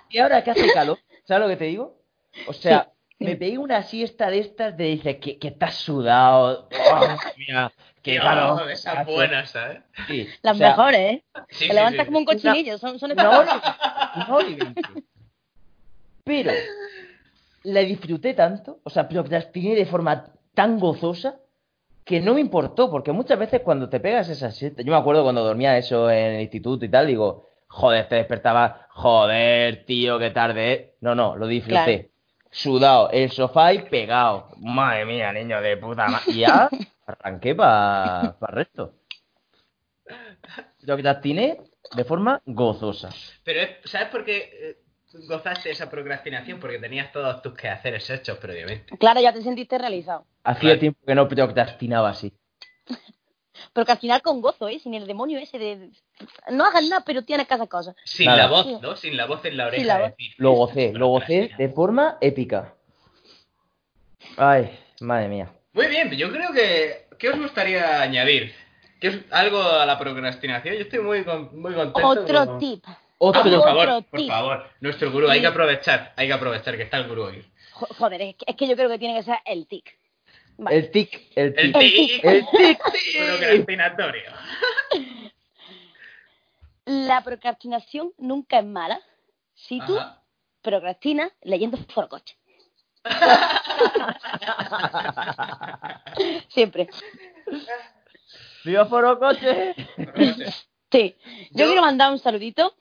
que 0.07 0.21
ahora 0.21 0.43
que 0.43 0.51
hace 0.51 0.71
calor, 0.71 0.99
¿sabes 1.23 1.41
lo 1.41 1.49
que 1.49 1.57
te 1.57 1.65
digo? 1.65 1.97
O 2.45 2.53
sea, 2.53 2.91
Sí. 3.17 3.25
me 3.25 3.35
pegué 3.37 3.57
una 3.57 3.81
siesta 3.81 4.29
de 4.29 4.37
estas 4.37 4.77
de 4.77 4.83
dices 4.85 5.17
que, 5.17 5.39
que 5.39 5.47
estás 5.47 5.73
sudado. 5.73 6.69
Oh, 6.93 7.17
mira, 7.37 7.71
que 8.03 8.19
de 8.19 8.73
esas 8.73 9.05
buenas, 9.05 9.49
¿sabes? 9.49 9.79
Sí, 10.07 10.27
Las 10.41 10.55
o 10.55 10.57
sea, 10.57 10.69
mejores, 10.69 10.99
¿eh? 10.99 11.23
Sí, 11.49 11.59
Te 11.59 11.67
sí, 11.69 11.73
levantas 11.73 12.01
sí. 12.01 12.05
como 12.05 12.19
un 12.19 12.25
cochinillo, 12.25 12.77
son, 12.77 12.99
son 12.99 13.13
veinte. 13.15 14.63
Pero 16.25 16.51
la 17.63 17.79
disfruté 17.79 18.33
tanto, 18.33 18.79
o 18.83 18.89
sea, 18.89 19.07
procrastiné 19.07 19.75
de 19.75 19.85
forma 19.85 20.25
tan 20.53 20.79
gozosa 20.79 21.37
que 22.03 22.19
no 22.19 22.33
me 22.33 22.41
importó, 22.41 22.91
porque 22.91 23.13
muchas 23.13 23.39
veces 23.39 23.61
cuando 23.61 23.87
te 23.87 24.01
pegas 24.01 24.27
esa 24.27 24.51
siesta, 24.51 24.81
yo 24.81 24.91
me 24.91 24.97
acuerdo 24.97 25.23
cuando 25.23 25.43
dormía 25.43 25.77
eso 25.77 26.11
en 26.11 26.33
el 26.33 26.41
instituto 26.41 26.83
y 26.83 26.89
tal, 26.89 27.07
digo, 27.07 27.49
joder, 27.67 28.09
te 28.09 28.15
despertaba, 28.15 28.87
joder, 28.89 29.85
tío, 29.85 30.19
qué 30.19 30.31
tarde 30.31 30.73
es. 30.73 30.81
No, 30.99 31.15
no, 31.15 31.37
lo 31.37 31.47
disfruté. 31.47 31.83
Claro. 31.83 32.09
Sudado, 32.51 33.09
el 33.11 33.31
sofá 33.31 33.73
y 33.73 33.79
pegado. 33.83 34.49
Madre 34.57 35.05
mía, 35.05 35.31
niño 35.31 35.61
de 35.61 35.77
puta 35.77 36.07
madre. 36.07 36.33
Ya 36.33 36.69
arranqué 37.05 37.55
para 37.55 38.35
el 38.41 38.47
resto. 38.55 38.93
Procrastiné 40.85 41.57
de 41.95 42.03
forma 42.03 42.41
gozosa. 42.45 43.09
Pero, 43.43 43.61
es- 43.61 43.89
¿sabes 43.89 44.09
por 44.09 44.25
qué 44.25 44.49
eh, 44.53 44.77
gozaste 45.27 45.71
esa 45.71 45.89
procrastinación? 45.89 46.59
Porque 46.59 46.79
tenías 46.79 47.11
todos 47.11 47.41
tus 47.41 47.53
quehaceres 47.53 48.09
hechos 48.09 48.37
previamente. 48.37 48.97
Claro, 48.97 49.21
ya 49.21 49.33
te 49.33 49.41
sentiste 49.41 49.77
realizado. 49.77 50.25
Hacía 50.43 50.61
Claro. 50.69 50.79
tiempo 50.79 50.99
que 51.05 51.15
no 51.15 51.27
procrastinaba 51.27 52.09
así. 52.09 52.33
Pero 53.71 53.85
que 53.85 53.91
al 53.91 53.97
final 53.99 54.21
con 54.21 54.41
gozo, 54.41 54.67
¿eh? 54.67 54.79
Sin 54.79 54.93
el 54.93 55.07
demonio 55.07 55.39
ese 55.39 55.57
de... 55.57 55.89
No 56.51 56.65
hagas 56.65 56.83
nada, 56.83 57.03
pero 57.05 57.23
tienes 57.23 57.47
que 57.47 57.53
hacer 57.53 57.69
cosas. 57.69 57.95
Sin 58.03 58.25
Nada. 58.25 58.43
la 58.43 58.47
voz, 58.49 58.81
¿no? 58.81 58.95
Sin 58.95 59.15
la 59.15 59.25
voz 59.25 59.45
en 59.45 59.57
la 59.57 59.67
oreja. 59.67 59.79
Sin 59.79 59.87
la 59.87 59.99
decir, 60.09 60.33
Lo 60.37 60.51
gocé, 60.51 60.91
lo 60.93 61.07
gocé 61.07 61.51
de 61.57 61.69
forma 61.69 62.17
épica. 62.19 62.73
Ay, 64.37 64.77
madre 65.01 65.27
mía. 65.27 65.51
Muy 65.73 65.87
bien, 65.87 66.11
yo 66.11 66.31
creo 66.31 66.51
que... 66.53 67.07
¿Qué 67.17 67.29
os 67.29 67.39
gustaría 67.39 68.01
añadir? 68.01 68.53
¿Qué 68.99 69.09
os- 69.09 69.19
¿Algo 69.31 69.61
a 69.61 69.85
la 69.85 69.97
procrastinación? 69.97 70.75
Yo 70.75 70.81
estoy 70.81 70.99
muy, 70.99 71.23
con- 71.23 71.59
muy 71.59 71.73
contento. 71.73 72.07
Otro 72.07 72.45
con- 72.45 72.59
tip. 72.59 72.83
Otro, 73.17 73.39
Ah, 73.39 73.43
por 73.43 73.53
Otro 73.53 73.63
favor, 73.63 74.05
por 74.05 74.19
tip. 74.19 74.29
favor. 74.29 74.69
Nuestro 74.81 75.11
gurú, 75.11 75.29
hay 75.29 75.39
que 75.41 75.47
aprovechar. 75.47 76.13
Hay 76.17 76.27
que 76.27 76.33
aprovechar 76.33 76.75
que 76.77 76.83
está 76.83 76.97
el 76.97 77.07
gurú. 77.07 77.29
Jo- 77.71 77.87
Joder, 77.97 78.21
es 78.21 78.35
que, 78.35 78.45
es 78.47 78.55
que 78.55 78.67
yo 78.67 78.75
creo 78.75 78.89
que 78.89 78.99
tiene 78.99 79.15
que 79.17 79.23
ser 79.23 79.37
el 79.45 79.67
tic. 79.67 79.97
Vale. 80.57 80.77
el 80.77 80.91
tic, 80.91 81.31
el 81.35 81.55
El 81.57 81.73
tic. 81.73 81.79
tic. 81.81 82.23
El 82.25 82.45
tic. 82.51 82.79
Procrastinatorio. 83.27 84.31
La 86.85 87.23
procrastinación 87.23 88.11
nunca 88.17 88.59
es 88.59 88.65
mala 88.65 88.99
si 89.55 89.79
tú 89.85 89.97
Ajá. 89.97 90.21
procrastinas 90.61 91.31
leyendo 91.41 91.77
forocoche. 91.93 92.35
Siempre. 96.49 96.89
¡Viva 98.63 98.85
Foro 98.85 99.19
Coche! 99.19 99.75
Sí. 100.91 101.15
Yo, 101.51 101.59
Yo- 101.59 101.65
quiero 101.67 101.81
mandar 101.81 102.11
un 102.11 102.19
saludito, 102.19 102.73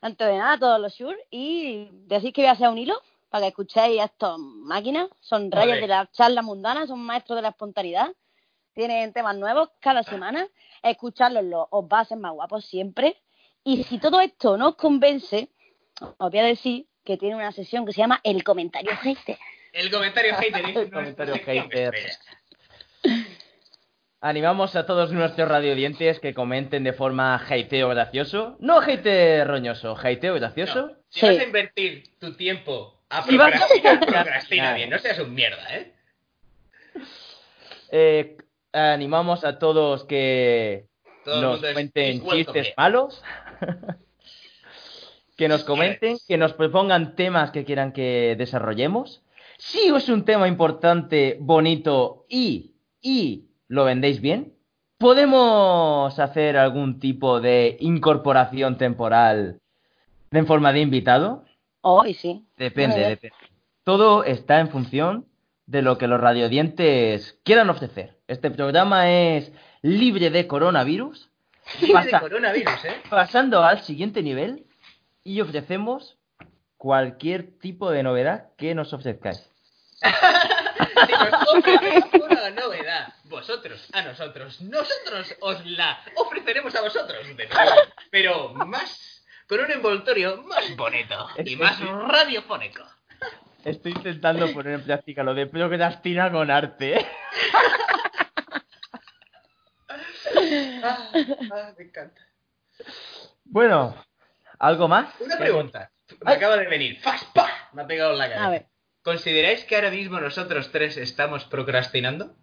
antes 0.00 0.26
de 0.26 0.36
nada, 0.38 0.52
a 0.54 0.58
todos 0.58 0.80
los 0.80 0.94
sur 0.94 1.16
y 1.30 1.88
decir 2.06 2.32
que 2.32 2.42
voy 2.42 2.48
a 2.48 2.52
hacer 2.52 2.68
un 2.68 2.78
hilo 2.78 3.00
para 3.30 3.42
que 3.42 3.48
escuchéis 3.48 4.00
a 4.00 4.04
estos 4.04 4.38
máquinas. 4.38 5.08
Son 5.20 5.50
Ole. 5.54 5.80
de 5.80 5.86
la 5.86 6.10
charla 6.10 6.42
mundana, 6.42 6.86
son 6.86 7.00
maestros 7.00 7.36
de 7.36 7.42
la 7.42 7.48
espontaneidad. 7.50 8.08
Tienen 8.74 9.12
temas 9.12 9.36
nuevos 9.36 9.70
cada 9.80 10.02
semana. 10.02 10.46
Escucharlos 10.82 11.44
lo- 11.44 11.68
os 11.70 11.84
va 11.84 11.98
a 11.98 12.02
hacer 12.02 12.18
más 12.18 12.32
guapos 12.32 12.64
siempre. 12.64 13.20
Y 13.64 13.84
si 13.84 13.98
todo 13.98 14.20
esto 14.20 14.56
no 14.56 14.68
os 14.70 14.76
convence, 14.76 15.48
os 16.00 16.30
voy 16.30 16.38
a 16.38 16.44
decir 16.44 16.86
que 17.08 17.16
tiene 17.16 17.36
una 17.36 17.52
sesión 17.52 17.86
que 17.86 17.92
se 17.94 18.02
llama 18.02 18.20
El 18.22 18.44
Comentario 18.44 18.94
Hater. 18.94 19.38
El 19.72 19.90
comentario 19.90 20.34
hater. 20.38 20.66
dice, 20.66 20.80
El 20.82 20.90
comentario 20.90 21.34
hater. 21.36 21.94
Animamos 24.20 24.76
a 24.76 24.84
todos 24.84 25.10
nuestros 25.12 25.48
radiodientes 25.48 26.20
que 26.20 26.34
comenten 26.34 26.84
de 26.84 26.92
forma 26.92 27.34
hateo 27.36 27.88
gracioso. 27.88 28.56
No 28.60 28.78
hateo 28.80 29.44
roñoso, 29.46 29.96
hateo 29.96 30.34
gracioso. 30.34 30.96
Si 31.08 31.20
Sí. 31.20 31.26
vas 31.28 31.38
a 31.38 31.44
invertir 31.44 32.02
tu 32.18 32.34
tiempo 32.36 33.00
a 33.08 33.22
Si 33.22 33.38
vas 33.38 33.54
a- 33.54 33.66
procrastinar, 33.66 34.00
procrastina 34.00 34.74
bien. 34.74 34.90
No 34.90 34.98
seas 34.98 35.18
un 35.20 35.32
mierda, 35.34 35.64
¿eh? 35.74 35.92
Eh, 37.90 38.36
animamos 38.72 39.44
a 39.44 39.58
todos 39.58 40.04
que 40.04 40.84
Todo 41.24 41.40
nos 41.40 41.60
cuenten 41.72 42.22
chistes 42.28 42.74
malos. 42.76 43.22
que 45.38 45.48
nos 45.48 45.62
comenten, 45.62 46.18
que 46.26 46.36
nos 46.36 46.52
propongan 46.52 47.14
temas 47.14 47.52
que 47.52 47.64
quieran 47.64 47.92
que 47.92 48.34
desarrollemos. 48.36 49.22
Si 49.56 49.86
es 49.86 50.08
un 50.08 50.24
tema 50.24 50.48
importante, 50.48 51.38
bonito 51.40 52.26
y, 52.28 52.74
y 53.00 53.46
lo 53.68 53.84
vendéis 53.84 54.20
bien, 54.20 54.54
podemos 54.98 56.18
hacer 56.18 56.56
algún 56.56 56.98
tipo 56.98 57.40
de 57.40 57.76
incorporación 57.78 58.78
temporal 58.78 59.60
en 60.32 60.46
forma 60.46 60.72
de 60.72 60.80
invitado. 60.80 61.44
Hoy 61.82 62.14
sí. 62.14 62.44
Depende, 62.56 62.98
depende. 62.98 63.36
Todo 63.84 64.24
está 64.24 64.58
en 64.58 64.70
función 64.70 65.26
de 65.66 65.82
lo 65.82 65.98
que 65.98 66.08
los 66.08 66.20
radiodientes 66.20 67.38
quieran 67.44 67.70
ofrecer. 67.70 68.18
Este 68.26 68.50
programa 68.50 69.08
es 69.08 69.52
libre 69.82 70.30
de 70.30 70.48
coronavirus, 70.48 71.30
Libre 71.80 72.06
de 72.06 72.18
coronavirus, 72.18 72.84
¿eh? 72.86 72.94
pasando 73.10 73.62
al 73.62 73.82
siguiente 73.82 74.22
nivel 74.22 74.64
y 75.28 75.42
ofrecemos 75.42 76.16
cualquier 76.78 77.58
tipo 77.58 77.90
de 77.90 78.02
novedad 78.02 78.48
que 78.56 78.74
nos 78.74 78.94
ofrezcáis. 78.94 79.46
Si 80.00 81.12
nos 81.12 81.48
ofrecéis 81.54 82.04
una 82.14 82.50
novedad, 82.50 83.12
vosotros 83.24 83.90
a 83.92 84.00
nosotros, 84.00 84.58
nosotros 84.62 85.36
os 85.40 85.66
la 85.66 86.00
ofreceremos 86.16 86.74
a 86.76 86.80
vosotros 86.80 87.26
de 87.36 87.46
nuevo, 87.46 87.72
pero 88.10 88.54
más, 88.54 89.22
con 89.46 89.60
un 89.60 89.70
envoltorio 89.70 90.42
más 90.44 90.74
bonito 90.76 91.28
y 91.44 91.56
más 91.56 91.78
radiofónico. 91.78 92.84
Estoy 93.66 93.92
intentando 93.92 94.50
poner 94.54 94.74
en 94.74 94.84
práctica 94.84 95.22
lo 95.22 95.34
de 95.34 95.46
procrastina 95.46 96.32
con 96.32 96.50
arte. 96.50 97.06
Ah, 100.82 101.10
ah, 101.52 101.72
me 101.76 101.84
encanta. 101.84 102.22
Bueno, 103.44 103.94
¿algo 104.58 104.88
más? 104.88 105.14
Una 105.20 105.36
pregunta. 105.38 105.90
Me 106.24 106.32
acaba 106.32 106.56
de 106.56 106.66
venir. 106.66 106.98
¡Fas! 107.00 107.24
¡Pa! 107.34 107.48
Me 107.72 107.82
ha 107.82 107.86
pegado 107.86 108.12
en 108.12 108.18
la 108.18 108.28
cabeza. 108.28 108.46
A 108.46 108.50
ver. 108.50 108.66
¿Consideráis 109.02 109.64
que 109.64 109.76
ahora 109.76 109.90
mismo 109.90 110.18
nosotros 110.20 110.70
tres 110.72 110.96
estamos 110.96 111.44
procrastinando? 111.44 112.34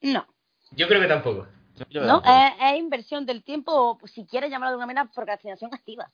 No. 0.00 0.26
Yo 0.72 0.88
creo 0.88 1.00
que 1.00 1.08
tampoco. 1.08 1.48
Yo 1.90 2.00
No, 2.02 2.20
tampoco. 2.22 2.54
es, 2.60 2.72
es 2.72 2.78
inversión 2.78 3.26
del 3.26 3.42
tiempo, 3.44 3.98
o 4.00 4.06
si 4.06 4.26
quieres 4.26 4.50
llamarlo 4.50 4.72
de 4.72 4.76
una 4.78 4.86
manera, 4.86 5.10
procrastinación 5.12 5.72
activa. 5.74 6.10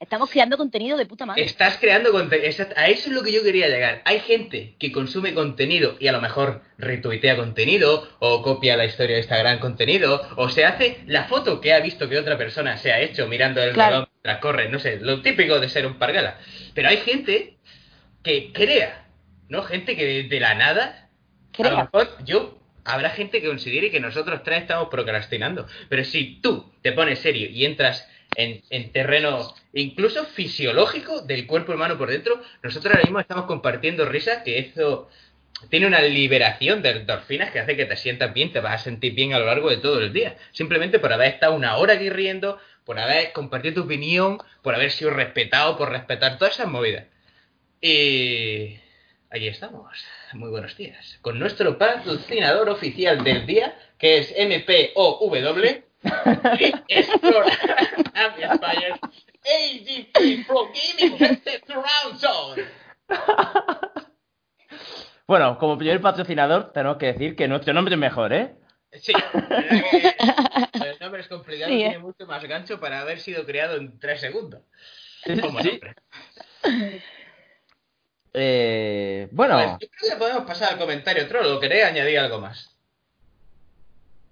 Estamos 0.00 0.30
creando 0.30 0.56
contenido 0.56 0.96
de 0.96 1.06
puta 1.06 1.26
madre. 1.26 1.42
Estás 1.42 1.76
creando 1.78 2.12
contenido. 2.12 2.48
A 2.76 2.86
eso 2.86 3.08
es 3.10 3.14
lo 3.16 3.22
que 3.24 3.32
yo 3.32 3.42
quería 3.42 3.66
llegar. 3.66 4.00
Hay 4.04 4.20
gente 4.20 4.76
que 4.78 4.92
consume 4.92 5.34
contenido 5.34 5.96
y 5.98 6.06
a 6.06 6.12
lo 6.12 6.20
mejor 6.20 6.62
retuitea 6.78 7.34
contenido, 7.36 8.08
o 8.20 8.42
copia 8.42 8.76
la 8.76 8.84
historia 8.84 9.16
de 9.16 9.22
Instagram 9.22 9.58
contenido, 9.58 10.22
o 10.36 10.48
se 10.50 10.64
hace 10.64 11.02
la 11.06 11.24
foto 11.24 11.60
que 11.60 11.72
ha 11.72 11.80
visto 11.80 12.08
que 12.08 12.16
otra 12.16 12.38
persona 12.38 12.76
se 12.76 12.92
ha 12.92 13.00
hecho 13.00 13.26
mirando 13.26 13.60
el 13.60 13.72
Claro. 13.72 14.07
Corre. 14.40 14.68
No 14.68 14.78
sé, 14.78 14.98
lo 15.00 15.22
típico 15.22 15.60
de 15.60 15.68
ser 15.68 15.86
un 15.86 15.98
pargala. 15.98 16.38
Pero 16.74 16.88
hay 16.88 16.98
gente 16.98 17.56
que 18.22 18.52
crea, 18.52 19.06
¿no? 19.48 19.62
Gente 19.62 19.96
que 19.96 20.04
de, 20.04 20.22
de 20.24 20.40
la 20.40 20.54
nada. 20.54 21.10
A 21.58 21.62
lo 21.62 21.68
Crea. 21.70 21.84
mejor 21.92 22.24
yo. 22.24 22.58
Habrá 22.84 23.10
gente 23.10 23.40
que 23.42 23.48
considere 23.48 23.90
que 23.90 24.00
nosotros 24.00 24.42
tres 24.42 24.62
estamos 24.62 24.88
procrastinando. 24.88 25.66
Pero 25.88 26.04
si 26.04 26.40
tú 26.40 26.72
te 26.82 26.92
pones 26.92 27.18
serio 27.18 27.48
y 27.50 27.64
entras 27.66 28.08
en, 28.34 28.62
en 28.70 28.92
terreno 28.92 29.54
incluso 29.74 30.24
fisiológico 30.24 31.20
del 31.22 31.46
cuerpo 31.46 31.72
humano 31.72 31.98
por 31.98 32.08
dentro, 32.08 32.40
nosotros 32.62 32.92
ahora 32.94 33.04
mismo 33.04 33.20
estamos 33.20 33.44
compartiendo 33.44 34.06
risa, 34.06 34.42
que 34.42 34.58
eso 34.58 35.10
tiene 35.70 35.86
una 35.86 36.00
liberación 36.00 36.82
de 36.82 36.90
endorfinas 36.90 37.50
que 37.50 37.58
hace 37.58 37.76
que 37.76 37.84
te 37.84 37.96
sientas 37.96 38.32
bien, 38.32 38.52
te 38.52 38.60
vas 38.60 38.80
a 38.80 38.84
sentir 38.84 39.12
bien 39.14 39.34
a 39.34 39.38
lo 39.38 39.46
largo 39.46 39.68
de 39.68 39.78
todo 39.78 40.00
el 40.00 40.12
día. 40.12 40.36
Simplemente 40.52 40.98
por 40.98 41.12
haber 41.12 41.34
estado 41.34 41.54
una 41.54 41.76
hora 41.76 41.94
aquí 41.94 42.08
riendo, 42.08 42.58
por 42.88 42.98
haber 42.98 43.32
compartido 43.34 43.74
tu 43.74 43.82
opinión, 43.82 44.38
por 44.62 44.74
haber 44.74 44.90
sido 44.90 45.10
respetado, 45.10 45.76
por 45.76 45.90
respetar 45.90 46.38
todas 46.38 46.54
esas 46.54 46.68
movidas. 46.68 47.04
Y 47.82 48.78
aquí 49.28 49.46
estamos. 49.46 49.92
Muy 50.32 50.48
buenos 50.48 50.74
días. 50.74 51.18
Con 51.20 51.38
nuestro 51.38 51.76
patrocinador 51.76 52.70
oficial 52.70 53.22
del 53.22 53.44
día, 53.44 53.78
que 53.98 54.16
es 54.16 54.34
MPOW. 54.34 55.30
AGP 59.44 60.46
Pro 60.46 60.70
Gaming 60.72 61.22
Headset 61.22 61.66
Surround 61.66 62.18
Sound. 62.18 62.64
Bueno, 65.26 65.58
como 65.58 65.76
primer 65.76 66.00
patrocinador, 66.00 66.72
tenemos 66.72 66.96
que 66.96 67.12
decir 67.12 67.36
que 67.36 67.48
nuestro 67.48 67.74
nombre 67.74 67.96
es 67.96 68.00
mejor, 68.00 68.32
¿eh? 68.32 68.54
Sí, 68.92 69.12
la 69.12 69.30
verdad 69.32 70.70
que 70.72 70.78
el 70.90 70.98
nombre 71.00 71.20
es 71.20 71.28
complicado, 71.28 71.70
Sí, 71.70 71.76
¿eh? 71.76 71.88
tiene 71.88 71.98
mucho 71.98 72.26
más 72.26 72.42
gancho 72.44 72.80
para 72.80 73.00
haber 73.00 73.20
sido 73.20 73.44
creado 73.44 73.76
en 73.76 73.98
3 73.98 74.20
segundos. 74.20 74.62
Como 75.40 75.60
Sí. 75.60 75.70
nombre. 75.70 75.94
Eh, 78.34 79.28
bueno, 79.32 79.78
yo 79.80 79.88
creo 79.88 80.10
que 80.12 80.16
podemos 80.18 80.44
pasar 80.44 80.72
al 80.72 80.78
comentario 80.78 81.26
troll 81.28 81.46
o 81.46 81.60
queréis 81.60 81.84
añadir 81.84 82.18
algo 82.18 82.40
más. 82.40 82.74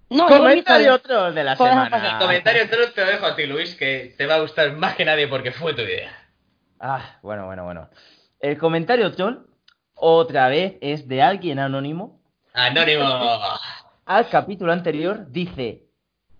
No, 0.08 0.26
comentario 0.28 0.92
invito- 0.92 0.94
otro 0.94 1.32
de 1.32 1.44
la 1.44 1.56
semana. 1.56 1.90
pasar. 1.90 2.12
El 2.12 2.18
comentario 2.18 2.68
troll 2.70 2.92
te 2.92 3.04
lo 3.04 3.10
dejo 3.10 3.26
a 3.26 3.34
ti, 3.36 3.46
Luis, 3.46 3.74
que 3.74 4.14
te 4.16 4.26
va 4.26 4.36
a 4.36 4.40
gustar 4.40 4.72
más 4.72 4.94
que 4.96 5.04
nadie 5.04 5.26
porque 5.28 5.50
fue 5.50 5.74
tu 5.74 5.82
idea. 5.82 6.12
Ah, 6.78 7.18
bueno, 7.22 7.46
bueno, 7.46 7.64
bueno. 7.64 7.90
El 8.38 8.56
comentario 8.58 9.10
troll, 9.12 9.38
otra 9.94 10.48
vez, 10.48 10.74
es 10.80 11.08
de 11.08 11.22
alguien 11.22 11.58
anónimo. 11.58 12.20
Anónimo. 12.54 13.04
Al 14.06 14.28
capítulo 14.28 14.72
anterior 14.72 15.32
dice, 15.32 15.82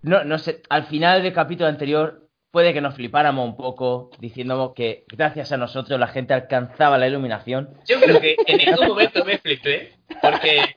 no, 0.03 0.23
no 0.23 0.39
sé, 0.39 0.63
al 0.69 0.87
final 0.87 1.25
del 1.25 1.33
capítulo 1.33 1.69
anterior 1.69 2.29
puede 2.53 2.73
que 2.73 2.81
nos 2.81 2.95
flipáramos 2.95 3.45
un 3.45 3.57
poco 3.57 4.13
diciendo 4.21 4.73
que 4.75 5.05
gracias 5.09 5.51
a 5.51 5.57
nosotros 5.57 5.99
la 5.99 6.07
gente 6.07 6.33
alcanzaba 6.33 6.97
la 6.97 7.09
iluminación. 7.09 7.71
Yo 7.89 7.99
creo 8.01 8.21
que 8.21 8.37
en 8.47 8.59
ningún 8.59 8.87
momento 8.87 9.25
me 9.25 9.39
flipé, 9.39 9.95
porque 10.23 10.77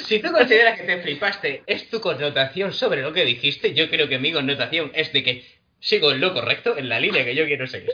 si 0.00 0.18
tú 0.18 0.32
consideras 0.32 0.80
que 0.80 0.84
te 0.84 1.00
flipaste, 1.00 1.62
es 1.64 1.88
tu 1.88 2.00
connotación 2.00 2.72
sobre 2.72 3.00
lo 3.00 3.12
que 3.12 3.24
dijiste, 3.24 3.74
yo 3.74 3.88
creo 3.88 4.08
que 4.08 4.18
mi 4.18 4.32
connotación 4.32 4.90
es 4.94 5.12
de 5.12 5.22
que 5.22 5.44
sigo 5.78 6.10
en 6.10 6.20
lo 6.20 6.34
correcto, 6.34 6.76
en 6.76 6.88
la 6.88 6.98
línea 6.98 7.24
que 7.24 7.36
yo 7.36 7.46
quiero 7.46 7.68
seguir. 7.68 7.92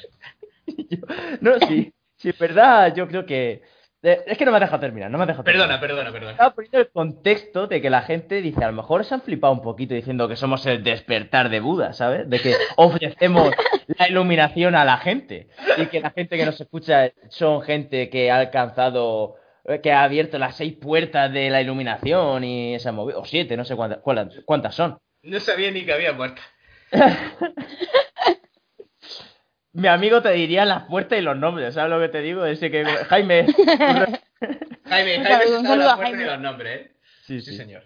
No, 1.42 1.58
sí, 1.68 1.92
sí, 2.16 2.30
es 2.30 2.38
verdad, 2.38 2.94
yo 2.96 3.06
creo 3.06 3.26
que... 3.26 3.60
Es 4.04 4.36
que 4.36 4.44
no 4.44 4.52
me 4.52 4.60
dejado 4.60 4.80
terminar, 4.80 5.10
no 5.10 5.16
me 5.16 5.22
has 5.24 5.28
dejado 5.28 5.44
Perdona, 5.44 5.80
terminar. 5.80 6.04
perdona, 6.04 6.12
perdona. 6.12 6.32
Estaba 6.32 6.54
poniendo 6.54 6.78
el 6.78 6.90
contexto 6.90 7.66
de 7.66 7.80
que 7.80 7.88
la 7.88 8.02
gente 8.02 8.42
dice, 8.42 8.62
a 8.62 8.66
lo 8.66 8.74
mejor 8.74 9.02
se 9.04 9.14
han 9.14 9.22
flipado 9.22 9.54
un 9.54 9.62
poquito 9.62 9.94
diciendo 9.94 10.28
que 10.28 10.36
somos 10.36 10.66
el 10.66 10.84
despertar 10.84 11.48
de 11.48 11.60
Buda, 11.60 11.94
¿sabes? 11.94 12.28
De 12.28 12.38
que 12.38 12.54
ofrecemos 12.76 13.50
la 13.86 14.08
iluminación 14.08 14.74
a 14.74 14.84
la 14.84 14.98
gente 14.98 15.48
y 15.78 15.86
que 15.86 16.00
la 16.00 16.10
gente 16.10 16.36
que 16.36 16.44
nos 16.44 16.60
escucha 16.60 17.12
son 17.30 17.62
gente 17.62 18.10
que 18.10 18.30
ha 18.30 18.36
alcanzado, 18.36 19.36
eh, 19.64 19.80
que 19.80 19.92
ha 19.92 20.02
abierto 20.02 20.38
las 20.38 20.56
seis 20.56 20.74
puertas 20.74 21.32
de 21.32 21.48
la 21.48 21.62
iluminación 21.62 22.44
y 22.44 22.74
esa 22.74 22.92
movida, 22.92 23.16
o 23.18 23.24
siete, 23.24 23.56
no 23.56 23.64
sé 23.64 23.74
cuántas, 23.74 24.00
cuántas, 24.44 24.74
son. 24.74 24.98
No 25.22 25.40
sabía 25.40 25.70
ni 25.70 25.82
que 25.86 25.94
había 25.94 26.12
muerto. 26.12 26.42
Mi 29.74 29.88
amigo 29.88 30.22
te 30.22 30.30
diría 30.32 30.64
las 30.64 30.84
puertas 30.84 31.18
y 31.18 31.22
los 31.22 31.36
nombres, 31.36 31.74
¿sabes 31.74 31.90
lo 31.90 32.00
que 32.00 32.08
te 32.08 32.20
digo? 32.22 32.44
Ese 32.46 32.70
que 32.70 32.84
Jaime. 33.08 33.46
Jaime, 34.84 35.18
Un 35.18 35.24
Jaime 35.24 35.24
saludo, 35.24 35.56
sabe 35.56 35.68
saludo 35.68 35.86
la 35.86 35.92
a 35.92 35.96
puerta 35.96 36.10
de 36.12 36.16
Jaime. 36.16 36.32
los 36.32 36.40
nombres, 36.40 36.80
¿eh? 36.80 36.90
Sí, 37.26 37.40
Sí, 37.40 37.50
sí. 37.52 37.56
señor. 37.56 37.82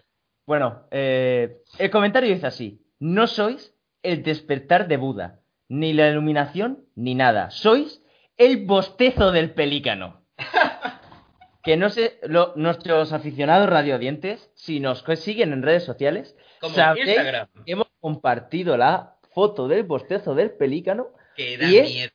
Bueno, 0.47 0.87
eh, 0.91 1.59
el 1.79 1.91
comentario 1.91 2.33
dice 2.35 2.47
así: 2.47 2.83
No 2.99 3.27
sois 3.27 3.75
el 4.03 4.23
despertar 4.23 4.89
de 4.89 4.97
Buda, 4.97 5.41
ni 5.69 5.93
la 5.93 6.09
iluminación, 6.09 6.85
ni 6.95 7.15
nada. 7.15 7.51
Sois 7.51 8.03
el 8.37 8.65
bostezo 8.67 9.33
del 9.33 9.51
pelícano. 9.53 10.23
Que 11.61 11.77
no 11.77 11.91
sé, 11.91 12.19
lo- 12.23 12.53
nuestros 12.57 13.13
aficionados 13.13 13.69
radiodientes, 13.69 14.51
si 14.55 14.81
nos 14.81 15.05
siguen 15.17 15.53
en 15.53 15.63
redes 15.63 15.85
sociales, 15.85 16.35
Como 16.61 16.75
sabréis 16.75 17.09
Instagram. 17.09 17.49
que 17.67 17.73
hemos 17.73 17.89
compartido 18.01 18.77
la 18.79 19.17
foto 19.35 19.69
del 19.69 19.83
bostezo 19.83 20.35
del 20.35 20.53
pelícano. 20.53 21.09
Que 21.39 21.57
da 21.57 21.69
Y 21.71 21.77
es- 21.79 21.89
miedo. 21.89 22.11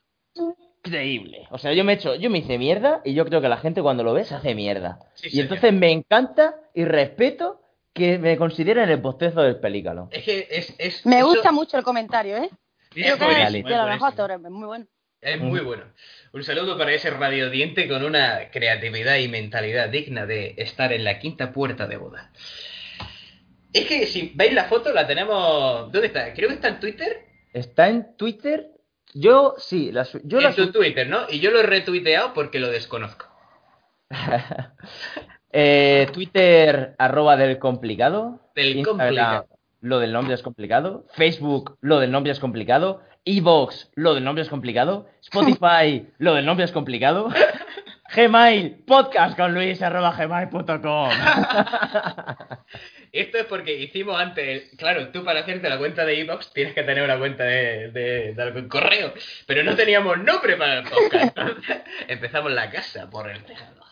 Increíble. 0.85 1.47
O 1.49 1.57
sea, 1.57 1.71
yo 1.71 1.85
me 1.85 1.93
he 1.93 1.95
hecho, 1.95 2.15
yo 2.15 2.29
me 2.29 2.39
hice 2.39 2.57
mierda 2.57 3.01
y 3.05 3.13
yo 3.13 3.25
creo 3.25 3.39
que 3.39 3.47
la 3.47 3.55
gente 3.57 3.81
cuando 3.81 4.03
lo 4.03 4.13
ve 4.13 4.25
se 4.25 4.35
hace 4.35 4.53
mierda. 4.53 4.99
Sí, 5.13 5.27
y 5.27 5.29
señor. 5.31 5.43
entonces 5.45 5.73
me 5.73 5.91
encanta 5.91 6.55
y 6.73 6.83
respeto 6.83 7.61
que 7.93 8.17
me 8.19 8.35
consideren 8.35 8.89
el 8.89 8.97
bostezo 8.97 9.41
del 9.43 9.61
pelícano. 9.61 10.09
Es 10.11 10.23
que 10.25 10.45
es. 10.51 10.75
es 10.77 11.05
Me 11.05 11.19
eso- 11.19 11.27
gusta 11.27 11.53
mucho 11.53 11.77
el 11.77 11.85
comentario, 11.85 12.35
¿eh? 12.35 12.49
es 12.95 13.07
Yo 13.07 13.17
creo 13.17 13.29
es 13.29 13.35
que 13.37 13.51
de 13.51 13.59
es 13.59 14.49
muy 14.51 14.65
bueno. 14.67 14.85
Es 15.21 15.39
muy 15.39 15.61
bueno. 15.61 15.85
Un 16.33 16.43
saludo 16.43 16.77
para 16.77 16.91
ese 16.91 17.09
radiodiente 17.11 17.87
con 17.87 18.03
una 18.03 18.51
creatividad 18.51 19.15
y 19.19 19.29
mentalidad 19.29 19.87
digna 19.87 20.25
de 20.25 20.53
estar 20.57 20.91
en 20.91 21.05
la 21.05 21.17
quinta 21.19 21.53
puerta 21.53 21.87
de 21.87 21.95
boda. 21.95 22.33
Es 23.71 23.85
que 23.87 24.05
si 24.05 24.33
veis 24.35 24.51
la 24.51 24.65
foto, 24.65 24.91
la 24.91 25.07
tenemos. 25.07 25.89
¿Dónde 25.93 26.07
está? 26.07 26.33
Creo 26.33 26.49
que 26.49 26.55
está 26.55 26.67
en 26.67 26.79
Twitter. 26.81 27.25
Está 27.53 27.87
en 27.87 28.17
Twitter 28.17 28.71
Yo 29.13 29.53
sí, 29.57 29.91
la 29.91 30.07
yo 30.23 30.39
la 30.41 30.49
en 30.49 30.55
tu 30.55 30.65
su- 30.65 30.71
Twitter, 30.71 31.07
¿no? 31.07 31.21
Y 31.29 31.39
yo 31.39 31.51
lo 31.51 31.59
he 31.59 31.63
retuiteado 31.63 32.33
porque 32.33 32.59
lo 32.59 32.69
desconozco. 32.69 33.27
Eh, 35.55 36.07
Twitter, 36.11 36.95
arroba 36.97 37.37
del 37.37 37.59
complicado. 37.59 38.39
Del 38.55 38.77
Instagram, 38.77 38.97
complicado. 39.07 39.47
lo 39.81 39.99
del 39.99 40.11
nombre 40.11 40.33
es 40.33 40.41
complicado. 40.41 41.05
Facebook, 41.13 41.77
lo 41.79 41.99
del 41.99 42.09
nombre 42.11 42.31
es 42.31 42.39
complicado. 42.39 43.01
Evox, 43.23 43.91
lo 43.93 44.15
del 44.15 44.23
nombre 44.23 44.41
es 44.41 44.49
complicado. 44.49 45.07
Spotify, 45.21 46.07
lo 46.17 46.33
del 46.33 46.47
nombre 46.47 46.65
es 46.65 46.71
complicado. 46.71 47.29
Gmail, 48.15 48.83
podcast 48.87 49.37
con 49.37 49.53
Luis, 49.53 49.79
arroba 49.83 50.11
gmail.com. 50.15 51.09
Esto 53.13 53.37
es 53.37 53.45
porque 53.45 53.73
hicimos 53.75 54.19
antes, 54.19 54.71
claro, 54.75 55.09
tú 55.09 55.23
para 55.23 55.41
hacerte 55.41 55.69
la 55.69 55.77
cuenta 55.77 56.03
de 56.03 56.19
Evox 56.19 56.51
tienes 56.51 56.73
que 56.73 56.81
tener 56.83 57.03
una 57.03 57.17
cuenta 57.19 57.43
de, 57.43 57.91
de- 57.91 58.33
de 58.33 58.41
algún 58.41 58.67
correo, 58.67 59.13
pero 59.45 59.63
no 59.63 59.75
teníamos 59.75 60.17
nombre 60.17 60.57
para 60.57 60.79
el 60.79 60.83
podcast. 60.89 61.37
entonces 61.37 61.77
Empezamos 62.07 62.51
la 62.51 62.71
casa 62.71 63.07
por 63.09 63.29
el 63.29 63.43
tejado. 63.45 63.83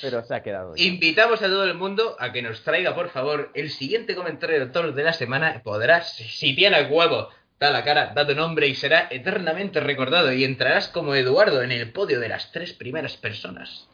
Pero 0.00 0.24
se 0.24 0.34
ha 0.34 0.42
quedado. 0.42 0.74
ya. 0.74 0.82
Invitamos 0.84 1.42
a 1.42 1.46
todo 1.46 1.64
el 1.64 1.74
mundo 1.74 2.16
a 2.18 2.32
que 2.32 2.40
nos 2.42 2.62
traiga, 2.64 2.94
por 2.94 3.10
favor, 3.10 3.50
el 3.54 3.70
siguiente 3.70 4.14
comentario 4.14 4.58
de 4.58 4.66
todos 4.72 4.94
de 4.94 5.04
la 5.04 5.12
semana. 5.12 5.60
Podrás, 5.62 6.16
si- 6.16 6.56
tienes 6.56 6.90
huevo, 6.90 7.28
da 7.60 7.70
la 7.70 7.84
cara, 7.84 8.12
da 8.14 8.26
tu 8.26 8.34
nombre 8.34 8.66
y 8.68 8.74
será 8.74 9.06
eternamente 9.10 9.80
recordado 9.80 10.32
y 10.32 10.44
entrarás 10.44 10.88
como 10.88 11.14
Eduardo 11.14 11.62
en 11.62 11.72
el 11.72 11.92
podio 11.92 12.20
de 12.20 12.28
las 12.30 12.52
tres 12.52 12.72
primeras 12.72 13.16
personas. 13.18 13.86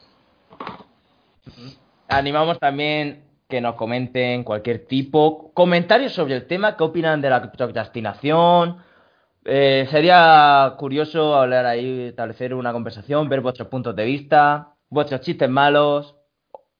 Animamos 2.07 2.59
también 2.59 3.23
que 3.49 3.61
nos 3.61 3.75
comenten 3.75 4.43
cualquier 4.43 4.85
tipo, 4.85 5.51
comentarios 5.53 6.13
sobre 6.13 6.35
el 6.35 6.47
tema, 6.47 6.75
qué 6.75 6.83
opinan 6.83 7.21
de 7.21 7.29
la 7.29 7.51
procrastinación. 7.51 8.77
Eh, 9.45 9.87
sería 9.91 10.73
curioso 10.77 11.35
hablar 11.35 11.65
ahí, 11.65 12.07
establecer 12.09 12.53
una 12.53 12.71
conversación, 12.71 13.29
ver 13.29 13.41
vuestros 13.41 13.67
puntos 13.67 13.95
de 13.95 14.05
vista, 14.05 14.73
vuestros 14.89 15.21
chistes 15.21 15.49
malos, 15.49 16.15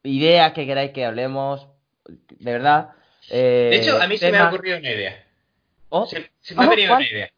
ideas 0.04 0.54
que 0.54 0.66
queráis 0.66 0.92
que 0.92 1.06
hablemos, 1.06 1.68
de 2.08 2.52
verdad. 2.52 2.90
eh, 3.30 3.68
De 3.72 3.76
hecho, 3.78 4.02
a 4.02 4.08
mí 4.08 4.18
se 4.18 4.32
me 4.32 4.38
ha 4.38 4.42
temas- 4.42 4.54
ocurrido 4.54 4.78
una 4.78 4.92
idea. 4.92 5.24
Oh, 5.90 6.06
Se, 6.06 6.32
se 6.42 6.56
me 6.56 6.64
ha 6.64 6.68
Oh, 6.68 6.70
venido 6.72 6.88
¿cuál? 6.90 7.02
una 7.02 7.10
idea. 7.10 7.30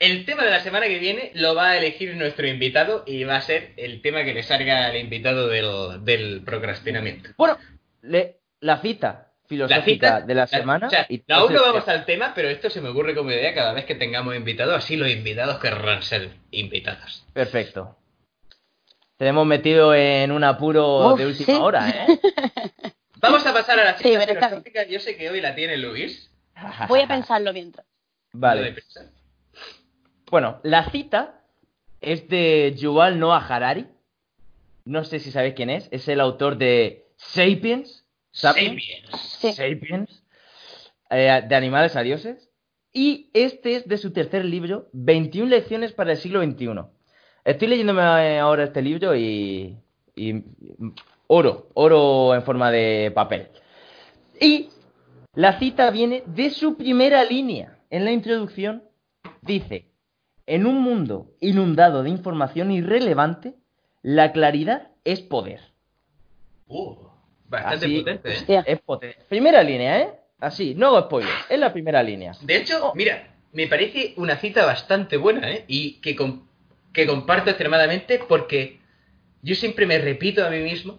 El 0.00 0.24
tema 0.26 0.44
de 0.44 0.50
la 0.50 0.60
semana 0.60 0.86
que 0.86 0.98
viene 0.98 1.30
lo 1.34 1.54
va 1.54 1.70
a 1.70 1.78
elegir 1.78 2.14
nuestro 2.16 2.46
invitado 2.46 3.04
y 3.06 3.24
va 3.24 3.36
a 3.36 3.40
ser 3.40 3.72
el 3.76 4.02
tema 4.02 4.24
que 4.24 4.34
le 4.34 4.42
salga 4.42 4.86
al 4.86 4.96
invitado 4.96 5.48
del, 5.48 6.04
del 6.04 6.42
procrastinamiento. 6.44 7.30
Bueno, 7.36 7.56
le- 8.02 8.38
la 8.60 8.78
cita 8.78 9.30
filosófica 9.46 9.80
La 9.80 9.84
cita 10.16 10.20
de 10.26 10.34
la 10.34 10.46
semana. 10.46 10.86
o 10.86 10.90
sea, 10.90 11.06
y 11.08 11.22
aún 11.30 11.52
no 11.52 11.62
vamos 11.62 11.86
al 11.88 12.04
tema, 12.06 12.32
pero 12.34 12.48
esto 12.48 12.70
se 12.70 12.80
me 12.80 12.88
ocurre 12.88 13.14
como 13.14 13.30
idea 13.30 13.54
cada 13.54 13.72
vez 13.72 13.84
que 13.84 13.94
tengamos 13.94 14.34
invitados, 14.34 14.74
así 14.74 14.96
los 14.96 15.08
invitados 15.08 15.58
querrán 15.60 16.02
ser 16.02 16.30
invitados. 16.50 17.24
Perfecto. 17.32 17.96
Te 19.16 19.28
hemos 19.28 19.46
metido 19.46 19.94
en 19.94 20.32
un 20.32 20.42
apuro 20.42 21.12
Uf, 21.12 21.18
de 21.18 21.26
última 21.26 21.46
sí. 21.54 21.60
hora, 21.62 21.88
¿eh? 21.88 22.06
Vamos 23.20 23.46
a 23.46 23.52
pasar 23.52 23.78
a 23.78 23.84
la 23.84 23.96
Sí, 23.98 24.08
cita 24.08 24.26
filosófica. 24.26 24.84
Yo 24.86 24.98
sé 24.98 25.16
que 25.16 25.30
hoy 25.30 25.40
la 25.40 25.54
tiene 25.54 25.76
Luis. 25.78 26.30
Voy 26.88 27.00
a 27.00 27.06
pensarlo 27.06 27.52
mientras. 27.52 27.86
Vale. 28.32 28.72
pensar. 28.72 29.04
Bueno, 30.30 30.60
la 30.62 30.90
cita 30.90 31.42
es 32.00 32.28
de 32.28 32.74
Yuval 32.76 33.18
Noah 33.18 33.46
Harari. 33.46 33.86
No 34.84 35.04
sé 35.04 35.18
si 35.20 35.30
sabéis 35.30 35.54
quién 35.54 35.70
es. 35.70 35.88
Es 35.90 36.08
el 36.08 36.20
autor 36.20 36.56
de 36.58 37.06
Sapiens. 37.16 38.04
Sapiens. 38.30 38.82
Sapiens. 38.82 39.20
Sí. 39.40 39.52
Sapiens. 39.52 40.24
eh, 41.10 41.42
de 41.46 41.54
animales 41.54 41.96
a 41.96 42.02
dioses. 42.02 42.50
Y 42.92 43.30
este 43.32 43.76
es 43.76 43.88
de 43.88 43.98
su 43.98 44.12
tercer 44.12 44.44
libro, 44.44 44.88
21 44.92 45.48
lecciones 45.50 45.92
para 45.92 46.12
el 46.12 46.18
siglo 46.18 46.42
XXI. 46.44 46.68
Estoy 47.44 47.68
leyéndome 47.68 48.02
eh, 48.02 48.38
ahora 48.38 48.64
este 48.64 48.82
libro 48.82 49.16
y, 49.16 49.76
y 50.14 50.44
oro, 51.26 51.68
oro 51.74 52.34
en 52.34 52.42
forma 52.42 52.70
de 52.70 53.10
papel. 53.14 53.48
Y 54.40 54.68
la 55.34 55.58
cita 55.58 55.90
viene 55.90 56.22
de 56.26 56.50
su 56.50 56.76
primera 56.76 57.24
línea. 57.24 57.78
En 57.90 58.04
la 58.04 58.12
introducción 58.12 58.84
dice, 59.42 59.88
en 60.46 60.66
un 60.66 60.80
mundo 60.80 61.32
inundado 61.40 62.02
de 62.02 62.10
información 62.10 62.70
irrelevante, 62.70 63.54
la 64.02 64.32
claridad 64.32 64.88
es 65.04 65.20
poder. 65.20 65.60
Uh, 66.66 66.94
bastante 67.48 67.86
Así- 67.86 67.98
potente, 67.98 68.32
¿eh? 68.48 68.62
Es 68.66 68.80
potente. 68.80 69.18
Primera 69.28 69.62
línea, 69.62 70.00
¿eh? 70.00 70.08
Así, 70.40 70.74
no 70.74 70.88
hago 70.88 71.02
spoiler. 71.02 71.32
Es 71.48 71.58
la 71.58 71.72
primera 71.72 72.02
línea. 72.02 72.32
De 72.42 72.56
hecho, 72.56 72.92
mira, 72.94 73.34
me 73.52 73.66
parece 73.66 74.14
una 74.16 74.36
cita 74.36 74.66
bastante 74.66 75.16
buena, 75.16 75.50
¿eh? 75.50 75.64
Y 75.68 76.00
que, 76.00 76.16
com- 76.16 76.46
que 76.92 77.06
comparto 77.06 77.50
extremadamente 77.50 78.20
porque 78.28 78.80
yo 79.42 79.54
siempre 79.54 79.86
me 79.86 79.98
repito 79.98 80.44
a 80.44 80.50
mí 80.50 80.58
mismo, 80.58 80.98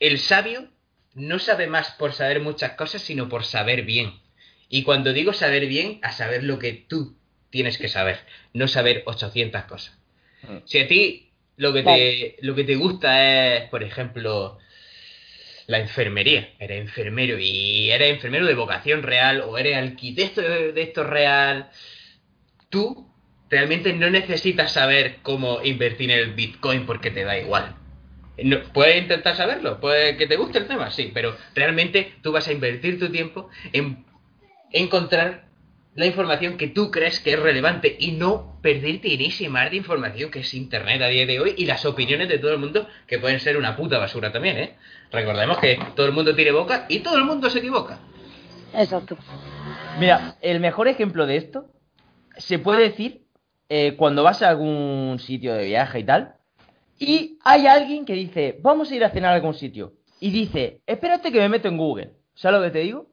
el 0.00 0.18
sabio 0.18 0.68
no 1.14 1.38
sabe 1.38 1.66
más 1.66 1.90
por 1.92 2.12
saber 2.12 2.40
muchas 2.40 2.72
cosas, 2.72 3.02
sino 3.02 3.28
por 3.28 3.44
saber 3.44 3.82
bien. 3.82 4.14
Y 4.68 4.82
cuando 4.84 5.12
digo 5.12 5.32
saber 5.32 5.66
bien, 5.66 5.98
a 6.02 6.10
saber 6.12 6.42
lo 6.44 6.58
que 6.58 6.72
tú 6.72 7.14
tienes 7.52 7.78
que 7.78 7.86
saber, 7.86 8.18
no 8.54 8.66
saber 8.66 9.04
800 9.06 9.62
cosas. 9.64 9.96
Mm. 10.42 10.56
Si 10.64 10.78
a 10.80 10.88
ti 10.88 11.30
lo 11.56 11.72
que 11.72 11.82
te, 11.84 12.36
lo 12.40 12.56
que 12.56 12.64
te 12.64 12.74
gusta 12.74 13.56
es, 13.56 13.68
por 13.68 13.84
ejemplo, 13.84 14.58
la 15.66 15.78
enfermería, 15.78 16.54
eres 16.58 16.80
enfermero 16.80 17.38
y 17.38 17.90
eres 17.90 18.10
enfermero 18.10 18.46
de 18.46 18.54
vocación 18.54 19.04
real 19.04 19.42
o 19.42 19.58
eres 19.58 19.76
arquitecto 19.76 20.40
de, 20.40 20.72
de 20.72 20.82
esto 20.82 21.04
real, 21.04 21.70
tú 22.70 23.08
realmente 23.48 23.92
no 23.92 24.08
necesitas 24.10 24.72
saber 24.72 25.18
cómo 25.22 25.62
invertir 25.62 26.10
en 26.10 26.18
el 26.18 26.32
Bitcoin 26.32 26.86
porque 26.86 27.10
te 27.10 27.22
da 27.22 27.38
igual. 27.38 27.76
No, 28.42 28.62
puedes 28.72 29.02
intentar 29.02 29.36
saberlo, 29.36 29.78
puede 29.78 30.16
que 30.16 30.26
te 30.26 30.36
guste 30.36 30.58
el 30.58 30.66
tema, 30.66 30.90
sí, 30.90 31.10
pero 31.12 31.36
realmente 31.54 32.14
tú 32.22 32.32
vas 32.32 32.48
a 32.48 32.52
invertir 32.52 32.98
tu 32.98 33.12
tiempo 33.12 33.50
en 33.74 34.06
encontrar 34.72 35.51
la 35.94 36.06
información 36.06 36.56
que 36.56 36.68
tú 36.68 36.90
crees 36.90 37.20
que 37.20 37.34
es 37.34 37.38
relevante 37.38 37.94
y 37.98 38.12
no 38.12 38.58
perderte 38.62 39.12
en 39.12 39.20
ese 39.20 39.48
mar 39.48 39.70
de 39.70 39.76
información 39.76 40.30
que 40.30 40.40
es 40.40 40.54
Internet 40.54 41.02
a 41.02 41.08
día 41.08 41.26
de 41.26 41.38
hoy 41.38 41.54
y 41.56 41.66
las 41.66 41.84
opiniones 41.84 42.28
de 42.28 42.38
todo 42.38 42.52
el 42.52 42.58
mundo 42.58 42.88
que 43.06 43.18
pueden 43.18 43.40
ser 43.40 43.56
una 43.58 43.76
puta 43.76 43.98
basura 43.98 44.32
también, 44.32 44.56
¿eh? 44.56 44.76
Recordemos 45.10 45.58
que 45.58 45.78
todo 45.94 46.06
el 46.06 46.12
mundo 46.12 46.34
tiene 46.34 46.52
boca 46.52 46.86
y 46.88 47.00
todo 47.00 47.16
el 47.16 47.24
mundo 47.24 47.50
se 47.50 47.58
equivoca. 47.58 47.98
Exacto. 48.74 49.18
Mira, 50.00 50.36
el 50.40 50.60
mejor 50.60 50.88
ejemplo 50.88 51.26
de 51.26 51.36
esto 51.36 51.66
se 52.38 52.58
puede 52.58 52.84
decir 52.84 53.26
eh, 53.68 53.94
cuando 53.96 54.22
vas 54.22 54.42
a 54.42 54.48
algún 54.48 55.18
sitio 55.18 55.52
de 55.52 55.66
viaje 55.66 56.00
y 56.00 56.04
tal, 56.04 56.36
y 56.98 57.38
hay 57.44 57.66
alguien 57.66 58.06
que 58.06 58.14
dice, 58.14 58.58
vamos 58.62 58.90
a 58.90 58.94
ir 58.94 59.04
a 59.04 59.10
cenar 59.10 59.32
a 59.32 59.34
algún 59.34 59.54
sitio, 59.54 59.94
y 60.20 60.30
dice, 60.30 60.80
espérate 60.86 61.32
que 61.32 61.40
me 61.40 61.48
meto 61.48 61.68
en 61.68 61.76
Google, 61.76 62.12
¿sabes 62.34 62.60
lo 62.60 62.64
que 62.64 62.70
te 62.70 62.78
digo? 62.78 63.10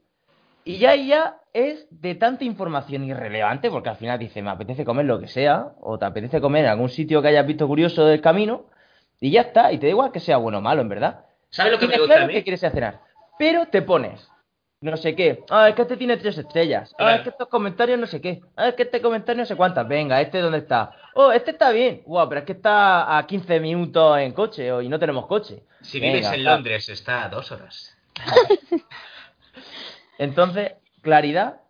Y 0.63 0.77
ya 0.77 0.91
ahí 0.91 1.07
ya 1.07 1.38
es 1.53 1.87
de 1.91 2.15
tanta 2.15 2.43
información 2.43 3.03
irrelevante, 3.03 3.69
porque 3.71 3.89
al 3.89 3.95
final 3.97 4.19
dice, 4.19 4.41
me 4.41 4.49
apetece 4.51 4.85
comer 4.85 5.05
lo 5.05 5.19
que 5.19 5.27
sea, 5.27 5.73
o 5.81 5.97
te 5.97 6.05
apetece 6.05 6.39
comer 6.41 6.65
en 6.65 6.71
algún 6.71 6.89
sitio 6.89 7.21
que 7.21 7.29
hayas 7.29 7.45
visto 7.47 7.67
curioso 7.67 8.05
del 8.05 8.21
camino, 8.21 8.65
y 9.19 9.31
ya 9.31 9.41
está, 9.41 9.71
y 9.71 9.77
te 9.77 9.87
da 9.87 9.91
igual 9.91 10.11
que 10.11 10.19
sea 10.19 10.37
bueno 10.37 10.59
o 10.59 10.61
malo, 10.61 10.81
en 10.81 10.89
verdad. 10.89 11.25
¿Sabes 11.49 11.73
lo 11.73 11.79
que 11.79 11.87
me 11.87 11.97
gusta 11.97 12.13
a 12.13 12.15
claro 12.17 12.27
mí? 12.27 12.33
que 12.33 12.43
quieres 12.43 12.61
ir 12.63 12.67
a 12.67 12.71
cenar. 12.71 13.01
Pero 13.37 13.65
te 13.67 13.81
pones, 13.81 14.29
no 14.81 14.95
sé 14.97 15.15
qué. 15.15 15.43
Ah, 15.49 15.69
es 15.69 15.75
que 15.75 15.81
este 15.81 15.97
tiene 15.97 16.17
tres 16.17 16.37
estrellas. 16.37 16.91
Ah, 16.93 16.97
Claro. 16.97 17.15
es 17.17 17.21
que 17.23 17.29
estos 17.29 17.47
comentarios 17.47 17.99
no 17.99 18.05
sé 18.07 18.21
qué. 18.21 18.41
Ah, 18.55 18.69
es 18.69 18.75
que 18.75 18.83
este 18.83 19.01
comentario 19.01 19.41
no 19.41 19.45
sé 19.45 19.55
cuántas. 19.55 19.87
Venga, 19.87 20.21
este 20.21 20.39
dónde 20.39 20.59
está. 20.59 20.91
Oh, 21.15 21.31
este 21.31 21.51
está 21.51 21.71
bien. 21.71 22.01
Guau, 22.05 22.29
pero 22.29 22.39
es 22.39 22.45
que 22.45 22.53
está 22.53 23.17
a 23.17 23.25
15 23.25 23.59
minutos 23.59 24.17
en 24.19 24.31
coche 24.33 24.69
y 24.83 24.87
no 24.89 24.99
tenemos 24.99 25.25
coche. 25.25 25.63
Si 25.81 25.99
Venga, 25.99 26.13
vives 26.17 26.31
en. 26.31 26.43
Londres, 26.43 26.87
está 26.89 27.25
a 27.25 27.29
dos 27.29 27.51
horas. 27.51 27.97
Entonces, 30.17 30.73
claridad 31.01 31.61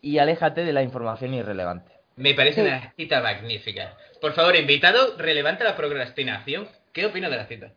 y 0.00 0.18
aléjate 0.18 0.64
de 0.64 0.72
la 0.72 0.82
información 0.82 1.34
irrelevante. 1.34 1.92
Me 2.16 2.34
parece 2.34 2.62
Sí. 2.62 2.68
una 2.68 2.92
cita 2.96 3.20
magnífica. 3.20 3.94
Por 4.20 4.32
favor, 4.32 4.54
invitado, 4.56 5.16
relevante 5.16 5.62
a 5.64 5.68
la 5.70 5.76
procrastinación. 5.76 6.68
¿Qué 6.92 7.06
opina 7.06 7.28
de 7.30 7.36
la 7.36 7.46
cita? 7.46 7.72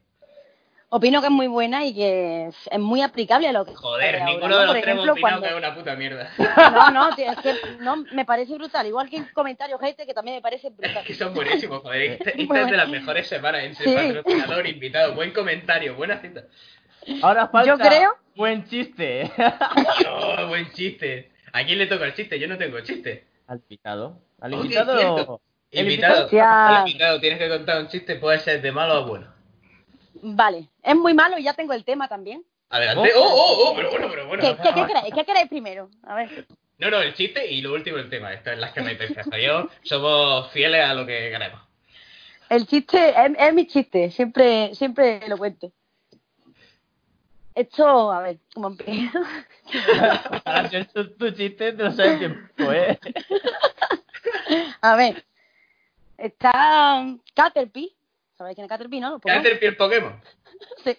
Opino 0.89 1.21
que 1.21 1.27
es 1.27 1.31
muy 1.33 1.47
buena 1.47 1.83
y 1.85 1.93
que 1.95 2.47
es, 2.47 2.69
es 2.71 2.79
muy 2.79 3.01
aplicable 3.01 3.47
a 3.47 3.51
lo 3.51 3.65
que 3.65 3.73
Joder, 3.73 4.13
ahora, 4.15 4.25
ninguno 4.25 4.49
¿no? 4.49 4.59
de 4.59 4.65
los 4.67 4.73
tres 4.81 4.95
opinado 4.99 5.17
cuando- 5.21 5.41
que 5.41 5.47
es 5.49 5.55
una 5.55 5.73
puta 5.75 5.95
mierda. 5.95 6.29
No, 6.37 6.91
no, 6.91 7.15
tío, 7.15 7.31
es 7.31 7.37
que 7.39 7.53
no, 7.79 7.95
me 8.13 8.25
parece 8.25 8.53
brutal. 8.53 8.85
Igual 8.85 9.09
que 9.09 9.17
el 9.17 9.33
comentario 9.33 9.79
gente 9.79 10.05
que 10.05 10.13
también 10.13 10.35
me 10.37 10.41
parece 10.41 10.69
brutal. 10.69 11.03
que 11.03 11.15
son 11.15 11.33
buenísimos, 11.33 11.81
joder. 11.81 12.11
Esta, 12.21 12.29
es 12.29 12.47
de 12.71 12.77
las 12.77 12.89
mejores 12.89 13.25
semanas 13.27 13.63
en 13.63 13.75
ser 13.75 13.87
Sí. 13.87 13.95
patrocinador, 13.95 14.67
invitado. 14.67 15.15
Buen 15.15 15.31
comentario, 15.31 15.95
buena 15.95 16.17
cita. 16.19 16.43
Ahora 17.21 17.47
falta 17.47 17.67
Yo 17.71 17.77
creo- 17.77 18.17
buen 18.35 18.65
chiste. 18.67 19.31
Oh, 20.09 20.47
buen 20.47 20.71
chiste. 20.71 21.31
¿A 21.51 21.63
quién 21.63 21.77
le 21.79 21.87
toca 21.87 22.05
el 22.05 22.13
chiste? 22.15 22.39
Yo 22.39 22.47
no 22.47 22.57
tengo 22.57 22.79
chiste. 22.81 23.25
Al 23.47 23.57
invitado. 23.59 24.19
Al 24.41 24.53
invitado. 24.53 25.41
el 25.71 25.85
Invitado, 25.85 26.29
Ya. 26.31 26.83
invitado, 26.85 27.19
tienes 27.19 27.39
que 27.39 27.49
contar 27.49 27.81
un 27.81 27.87
chiste, 27.87 28.15
puede 28.15 28.39
ser 28.39 28.61
de 28.61 28.71
malo 28.71 29.01
o 29.03 29.07
bueno. 29.07 29.27
Vale, 30.21 30.69
es 30.81 30.95
muy 30.95 31.13
malo 31.13 31.37
y 31.37 31.43
ya 31.43 31.53
tengo 31.53 31.73
el 31.73 31.83
tema 31.83 32.07
también. 32.07 32.43
Adelante. 32.69 33.11
Oh, 33.15 33.21
oh, 33.23 33.69
oh, 33.71 33.75
pero 33.75 33.89
bueno, 33.91 34.07
pero 34.09 34.27
bueno. 34.27 34.41
¿Qué, 34.41 34.55
qué, 34.55 34.69
qué 34.73 34.85
queréis? 34.87 35.13
¿Qué 35.13 35.25
queréis 35.25 35.47
primero? 35.49 35.89
A 36.03 36.15
ver. 36.15 36.47
No, 36.79 36.89
no, 36.89 37.01
el 37.01 37.13
chiste 37.13 37.45
y 37.51 37.61
lo 37.61 37.73
último 37.73 37.97
el 37.97 38.09
tema. 38.09 38.33
Estas 38.33 38.53
es 38.53 38.59
las 38.59 38.71
que 38.71 38.81
me 38.81 38.93
interesa. 38.93 39.37
Yo 39.37 39.67
somos 39.83 40.51
fieles 40.51 40.83
a 40.83 40.93
lo 40.93 41.05
que 41.05 41.29
queremos. 41.31 41.61
El 42.49 42.65
chiste 42.67 43.09
es, 43.09 43.31
es 43.37 43.53
mi 43.53 43.67
chiste, 43.67 44.11
siempre, 44.11 44.73
siempre 44.75 45.27
lo 45.27 45.37
cuento. 45.37 45.71
Esto, 47.55 48.11
a 48.11 48.21
ver, 48.21 48.39
¿cómo 48.53 48.69
empiezo? 48.69 49.19
Para 50.43 50.61
hacer 50.61 50.91
tu, 50.91 51.07
tu 51.15 51.31
chiste, 51.31 51.73
te 51.73 51.83
lo 51.83 51.91
sabes 51.91 52.19
tiempo, 52.19 52.71
¿eh? 52.71 52.99
A 54.81 54.95
ver, 54.95 55.23
está 56.17 57.05
Caterpie, 57.33 57.95
¿sabéis 58.37 58.55
quién 58.55 58.65
es 58.65 58.69
Caterpie, 58.69 58.99
no? 58.99 59.11
Los. 59.11 59.21
Caterpie 59.21 59.69
el 59.69 59.77
Pokémon. 59.77 60.21
Sí. 60.83 60.97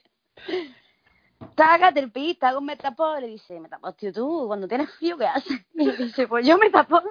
Está 1.40 1.78
Caterpie, 1.78 2.32
está 2.32 2.52
con 2.52 2.64
Metapod, 2.64 3.18
le 3.20 3.28
dice, 3.28 3.58
Metapod, 3.60 3.94
tío, 3.94 4.12
tú, 4.12 4.44
cuando 4.46 4.68
tienes 4.68 4.90
frío, 4.90 5.16
¿qué 5.16 5.26
haces? 5.26 5.60
Y 5.74 5.86
le 5.86 5.96
dice, 5.96 6.28
pues 6.28 6.46
yo 6.46 6.58
Metapod. 6.58 7.04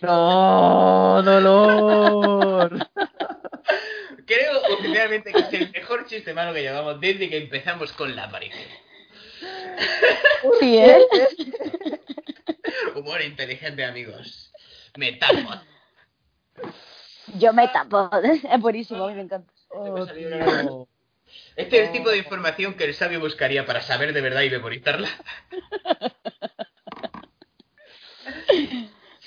¡No, 0.00 1.22
dolor! 1.22 2.90
Creo 4.32 4.62
oficialmente 4.78 5.32
que 5.32 5.38
es 5.38 5.52
el 5.52 5.70
mejor 5.72 6.06
chiste 6.06 6.32
malo 6.32 6.54
que 6.54 6.62
llevamos 6.62 6.98
desde 7.00 7.28
que 7.28 7.36
empezamos 7.36 7.92
con 7.92 8.16
la 8.16 8.24
aparición. 8.24 8.64
Sí, 10.60 10.78
¿eh? 10.78 10.98
Humor 12.94 13.20
inteligente, 13.22 13.84
amigos. 13.84 14.50
Metapod. 14.96 15.58
Yo 17.38 17.52
Metapod, 17.52 18.24
es 18.24 18.60
buenísimo, 18.60 19.04
a 19.04 19.08
mí 19.08 19.14
me 19.14 19.22
encanta. 19.22 19.52
Oh, 19.68 20.06
salido 20.06 20.30
tío. 20.30 20.88
Este 21.56 21.80
es 21.80 21.88
el 21.88 21.92
tipo 21.92 22.10
de 22.10 22.18
información 22.18 22.74
que 22.74 22.84
el 22.84 22.94
sabio 22.94 23.20
buscaría 23.20 23.66
para 23.66 23.82
saber 23.82 24.12
de 24.12 24.20
verdad 24.20 24.42
y 24.42 24.50
memorizarla. 24.50 25.08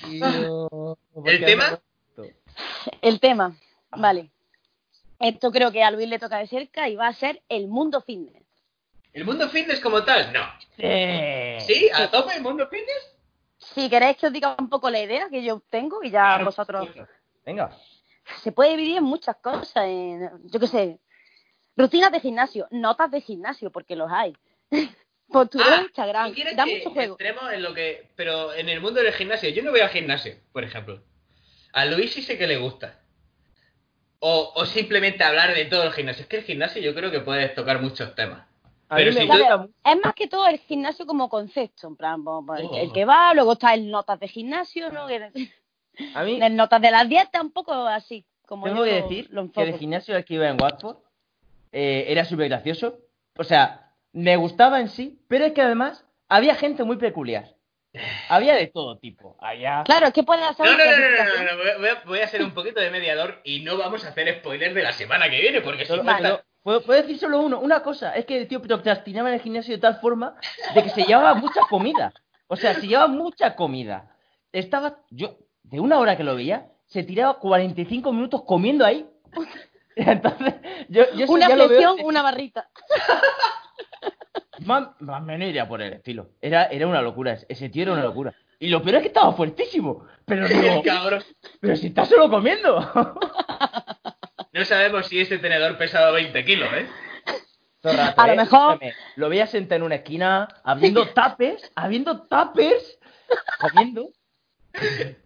Tío, 0.06 0.68
¿por 1.14 1.30
¿El 1.30 1.44
tema? 1.46 1.80
El 3.02 3.20
tema, 3.20 3.56
vale. 3.92 4.30
Esto 5.28 5.52
creo 5.52 5.72
que 5.72 5.84
a 5.84 5.92
Luis 5.92 6.08
le 6.08 6.20
toca 6.20 6.38
de 6.40 6.48
cerca 6.48 6.88
y 6.90 6.96
va 6.96 7.08
a 7.08 7.14
ser 7.14 7.42
el 7.50 7.68
mundo 7.68 8.02
fitness. 8.02 8.44
¿El 9.14 9.26
mundo 9.26 9.50
fitness 9.50 9.80
como 9.80 10.04
tal? 10.04 10.32
No. 10.34 10.44
Sí. 10.78 11.66
¿Sí? 11.74 11.90
¿A 11.94 12.12
tope 12.12 12.36
el 12.36 12.42
mundo 12.44 12.68
fitness? 12.68 13.16
Si 13.58 13.90
queréis 13.90 14.18
que 14.18 14.28
os 14.28 14.34
diga 14.34 14.56
un 14.60 14.70
poco 14.70 14.90
la 14.90 15.02
idea 15.02 15.30
que 15.30 15.44
yo 15.44 15.62
tengo 15.70 16.04
y 16.04 16.12
ya 16.12 16.22
Claro, 16.22 16.46
vosotros... 16.46 16.90
Venga. 17.46 17.76
Se 18.44 18.52
puede 18.52 18.72
dividir 18.72 18.98
en 18.98 19.04
muchas 19.04 19.38
cosas, 19.38 19.86
en, 19.86 20.30
yo 20.46 20.60
qué 20.60 20.68
sé, 20.68 21.00
rutinas 21.78 22.12
de 22.12 22.20
gimnasio, 22.20 22.68
notas 22.72 23.10
de 23.12 23.22
gimnasio, 23.22 23.72
porque 23.72 23.96
los 23.96 24.12
hay. 24.12 24.36
Postura 25.28 25.66
Ah, 25.68 25.78
de 25.78 25.84
Instagram, 25.84 26.28
¿tú 26.30 26.36
quieres 26.36 26.56
da 26.56 26.66
que 26.66 26.78
mucho 26.78 26.92
juego. 26.92 27.18
en 27.52 27.64
lo 27.64 27.74
que... 27.74 28.10
Pero 28.16 28.54
en 28.54 28.70
el 28.70 28.80
mundo 28.82 29.02
del 29.02 29.14
gimnasio, 29.14 29.50
yo 29.50 29.64
no 29.64 29.72
voy 29.72 29.80
al 29.80 29.90
gimnasio, 29.90 30.36
por 30.52 30.64
ejemplo. 30.64 31.02
A 31.74 31.86
Luis 31.86 32.14
sí 32.14 32.22
sé 32.22 32.38
que 32.38 32.46
le 32.48 32.58
gusta. 32.58 33.00
O, 34.20 34.54
o 34.56 34.66
simplemente 34.66 35.24
hablar 35.24 35.54
de 35.54 35.66
todo 35.66 35.84
el 35.84 35.92
gimnasio. 35.92 36.24
Es 36.24 36.28
que 36.28 36.38
el 36.38 36.44
gimnasio 36.44 36.82
yo 36.82 36.96
creo 36.96 37.12
que 37.12 37.20
puedes 37.20 37.54
tocar 37.54 37.82
muchos 37.82 38.16
temas. 38.16 38.46
Pero 38.90 39.12
si 39.12 39.28
tú- 39.28 39.34
es 39.84 39.98
más 40.04 40.14
que 40.16 40.28
todo 40.28 40.48
el 40.48 40.60
gimnasio 40.60 41.06
como 41.06 41.28
concepto, 41.30 41.88
en 41.88 41.96
plan, 41.96 42.24
pues, 42.24 42.62
el, 42.62 42.66
Oh. 42.68 42.76
el 42.78 42.94
que 42.94 43.04
va, 43.06 43.34
luego 43.34 43.54
está 43.54 43.74
el 43.74 43.90
notas 43.92 44.20
de 44.20 44.28
gimnasio, 44.28 44.92
¿no? 44.92 45.02
A 45.06 46.24
mí 46.24 46.40
el 46.42 46.56
notas 46.56 46.82
de 46.82 46.92
las 46.92 47.10
dietas, 47.10 47.42
un 47.42 47.52
poco 47.52 47.74
así, 47.74 48.26
como 48.48 48.66
tengo 48.66 48.86
yo 48.86 48.92
que 48.92 49.02
decir 49.02 49.28
lo 49.32 49.52
que 49.52 49.62
el 49.64 49.78
gimnasio 49.78 50.16
al 50.16 50.24
que 50.24 50.36
iba 50.36 50.48
en 50.48 50.62
Watford 50.62 50.98
eh, 51.72 52.06
era 52.08 52.26
súper 52.26 52.48
gracioso. 52.50 53.00
O 53.38 53.44
sea, 53.44 53.92
me 54.14 54.36
gustaba 54.38 54.80
en 54.80 54.88
sí, 54.90 55.20
pero 55.28 55.46
es 55.46 55.54
que 55.54 55.62
además 55.62 56.06
había 56.30 56.56
gente 56.56 56.84
muy 56.84 56.98
peculiar. 56.98 57.55
Había 58.30 58.56
de 58.56 58.68
todo 58.68 58.98
tipo. 58.98 59.38
Había... 59.40 59.84
Claro, 59.86 60.08
es 60.08 60.14
que 60.14 60.24
puedes 60.24 60.44
hacer 60.46 60.66
No, 60.66 60.72
no, 60.72 60.78
no, 60.78 60.84
no, 60.86 60.92
no, 60.92 60.98
clasificación. 60.98 61.46
no, 61.46 61.52
no, 61.74 61.80
voy 61.80 61.90
a- 61.90 62.04
voy 62.06 62.20
a, 62.20 62.28
ser 62.28 62.44
un 62.44 62.54
poquito 62.54 62.80
de 62.80 62.90
mediador 62.92 63.42
y 63.44 63.62
no 63.62 63.78
vamos 63.78 64.04
a 64.06 64.10
hacer 64.10 64.40
spoiler 64.40 64.74
de 64.74 64.84
la 64.84 64.92
semana 64.94 65.30
que 65.30 65.40
viene, 65.42 65.62
porque 65.62 65.82
si 65.86 65.88
Solo- 65.88 66.04
falta- 66.04 66.28
solo- 66.30 66.44
¿puedo, 66.64 66.82
puedo 66.82 67.02
decir 67.02 67.18
solo 67.20 67.40
uno, 67.42 67.60
una 67.60 67.82
cosa, 67.84 68.14
es 68.16 68.26
que 68.26 68.38
el 68.38 68.48
tío 68.48 68.62
procrastinaba 68.62 69.30
en 69.30 69.36
el 69.36 69.42
gimnasio 69.42 69.74
de 69.76 69.82
tal 69.82 70.00
forma 70.00 70.36
de 70.74 70.84
que 70.84 70.90
se 70.90 71.04
llevaba 71.04 71.34
mucha 71.36 71.62
comida. 71.70 72.14
O 72.48 72.56
sea, 72.56 72.74
se 72.76 72.88
llevaba 72.88 73.08
mucha 73.08 73.56
comida. 73.56 74.16
Estaba, 74.52 74.98
yo, 75.10 75.38
de 75.64 75.80
una 75.80 75.98
hora 76.00 76.16
que 76.18 76.24
lo 76.24 76.36
veía, 76.36 76.68
se 76.86 77.04
tiraba 77.04 77.40
45 77.40 78.14
minutos 78.14 78.44
comiendo 78.46 78.86
ahí. 78.86 79.06
Entonces, 79.96 80.54
yo, 80.90 81.04
yo 81.16 81.26
Una 81.28 81.48
veo- 81.48 81.68
flexión, 81.68 81.98
una 82.04 82.22
barrita. 82.22 82.70
Más, 84.66 84.90
más 85.00 85.22
o 85.22 85.26
menos 85.26 85.48
iría 85.50 85.68
por 85.68 85.82
el 85.82 85.94
estilo. 85.94 86.30
Era, 86.42 86.66
era 86.66 86.88
una 86.88 87.02
locura, 87.02 87.38
ese- 87.48 87.70
tío 87.70 87.84
era 87.84 87.94
una 87.94 88.04
locura. 88.04 88.34
Y 88.60 88.70
lo 88.70 88.82
peor 88.82 88.96
es 88.96 89.02
que 89.02 89.08
estaba 89.10 89.34
fuertísimo. 89.34 90.06
Pero 90.26 90.48
digo, 90.48 90.82
cabrón. 90.86 91.24
pero 91.60 91.76
si 91.76 91.88
está 91.88 92.06
solo 92.06 92.30
comiendo. 92.30 92.80
No 94.54 94.64
sabemos 94.64 95.08
si 95.08 95.20
ese 95.20 95.38
tenedor 95.38 95.78
pesaba 95.78 96.12
20 96.12 96.46
kilos, 96.46 96.70
¿eh? 96.74 96.88
Rato, 97.84 98.22
A 98.22 98.28
lo 98.28 98.34
¿eh? 98.34 98.36
mejor- 98.38 98.80
Lo 99.18 99.28
veía 99.28 99.48
sentado 99.48 99.76
en 99.80 99.84
una 99.84 99.96
esquina, 99.96 100.48
habiendo 100.64 101.08
tapes, 101.14 101.70
habiendo 101.76 102.22
tapes, 102.22 102.98
comiendo. 103.60 104.12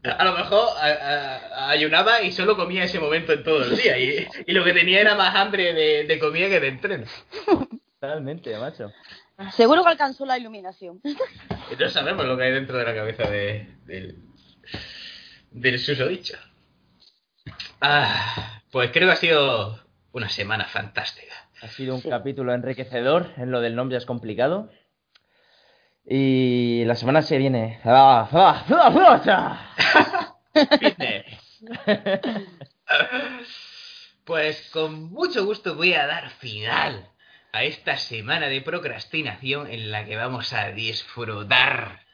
A 0.04 0.24
lo 0.26 0.34
mejor 0.34 0.68
a- 0.82 0.88
a- 0.88 1.70
ayunaba 1.70 2.24
y 2.24 2.32
solo 2.32 2.56
comía 2.58 2.86
ese 2.86 3.00
momento 3.00 3.32
en 3.34 3.44
todo 3.44 3.64
el 3.66 3.78
día. 3.78 4.00
Y, 4.00 4.28
y 4.48 4.52
lo 4.52 4.64
que 4.64 4.74
tenía 4.74 5.00
era 5.02 5.14
más 5.14 5.36
hambre 5.36 5.74
de, 5.74 6.06
de 6.06 6.20
comida 6.20 6.50
que 6.50 6.60
de 6.60 6.68
entreno. 6.70 7.06
Totalmente, 8.00 8.58
macho. 8.58 8.92
Seguro 9.54 9.84
que 9.84 9.90
alcanzó 9.90 10.26
la 10.26 10.38
iluminación. 10.38 11.02
Y 11.72 11.76
no 11.76 11.88
sabemos 11.90 12.26
lo 12.26 12.36
que 12.36 12.44
hay 12.46 12.52
dentro 12.52 12.78
de 12.80 12.84
la 12.84 12.96
cabeza 12.96 13.30
de, 13.30 13.76
del, 13.86 14.18
del 15.52 15.78
susodicho. 15.80 16.36
Ah, 17.80 18.62
pues 18.72 18.90
creo 18.92 19.08
que 19.08 19.14
ha 19.14 19.18
sido 19.18 19.80
una 20.12 20.30
semana 20.30 20.66
fantástica. 20.66 21.34
Ha 21.62 21.68
sido 21.68 21.94
un 21.94 22.02
Sí. 22.02 22.10
capítulo 22.10 22.54
enriquecedor 22.56 23.34
en 23.38 23.52
lo 23.52 23.62
del 23.62 23.76
nombre 23.76 23.98
es 24.00 24.06
complicado. 24.08 24.72
Y 26.04 26.84
la 26.86 26.96
semana 26.96 27.22
se 27.22 27.38
viene. 27.38 27.80
¡Ah, 27.84 28.28
ah, 28.32 28.66
ah. 29.28 29.76
Pues 34.26 34.70
con 34.72 35.12
mucho 35.12 35.46
gusto 35.46 35.76
voy 35.76 35.94
a 35.94 36.06
dar 36.08 36.30
final 36.32 37.10
a 37.52 37.64
esta 37.64 37.98
semana 37.98 38.48
de 38.48 38.62
procrastinación 38.62 39.70
en 39.72 39.92
la 39.92 40.06
que 40.06 40.16
vamos 40.16 40.54
a 40.54 40.72
disfrutar 40.72 42.06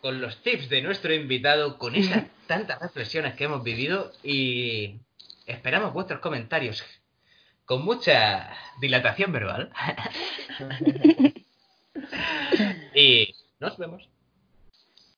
con 0.00 0.20
los 0.20 0.42
tips 0.42 0.68
de 0.68 0.82
nuestro 0.82 1.14
invitado, 1.14 1.78
con 1.78 1.94
esas 1.96 2.24
tantas 2.46 2.80
reflexiones 2.80 3.34
que 3.34 3.44
hemos 3.44 3.62
vivido 3.62 4.12
y 4.22 5.00
esperamos 5.46 5.92
vuestros 5.92 6.20
comentarios 6.20 6.84
con 7.64 7.84
mucha 7.84 8.50
dilatación 8.80 9.32
verbal. 9.32 9.70
y 12.94 13.34
nos 13.60 13.76
vemos. 13.76 14.08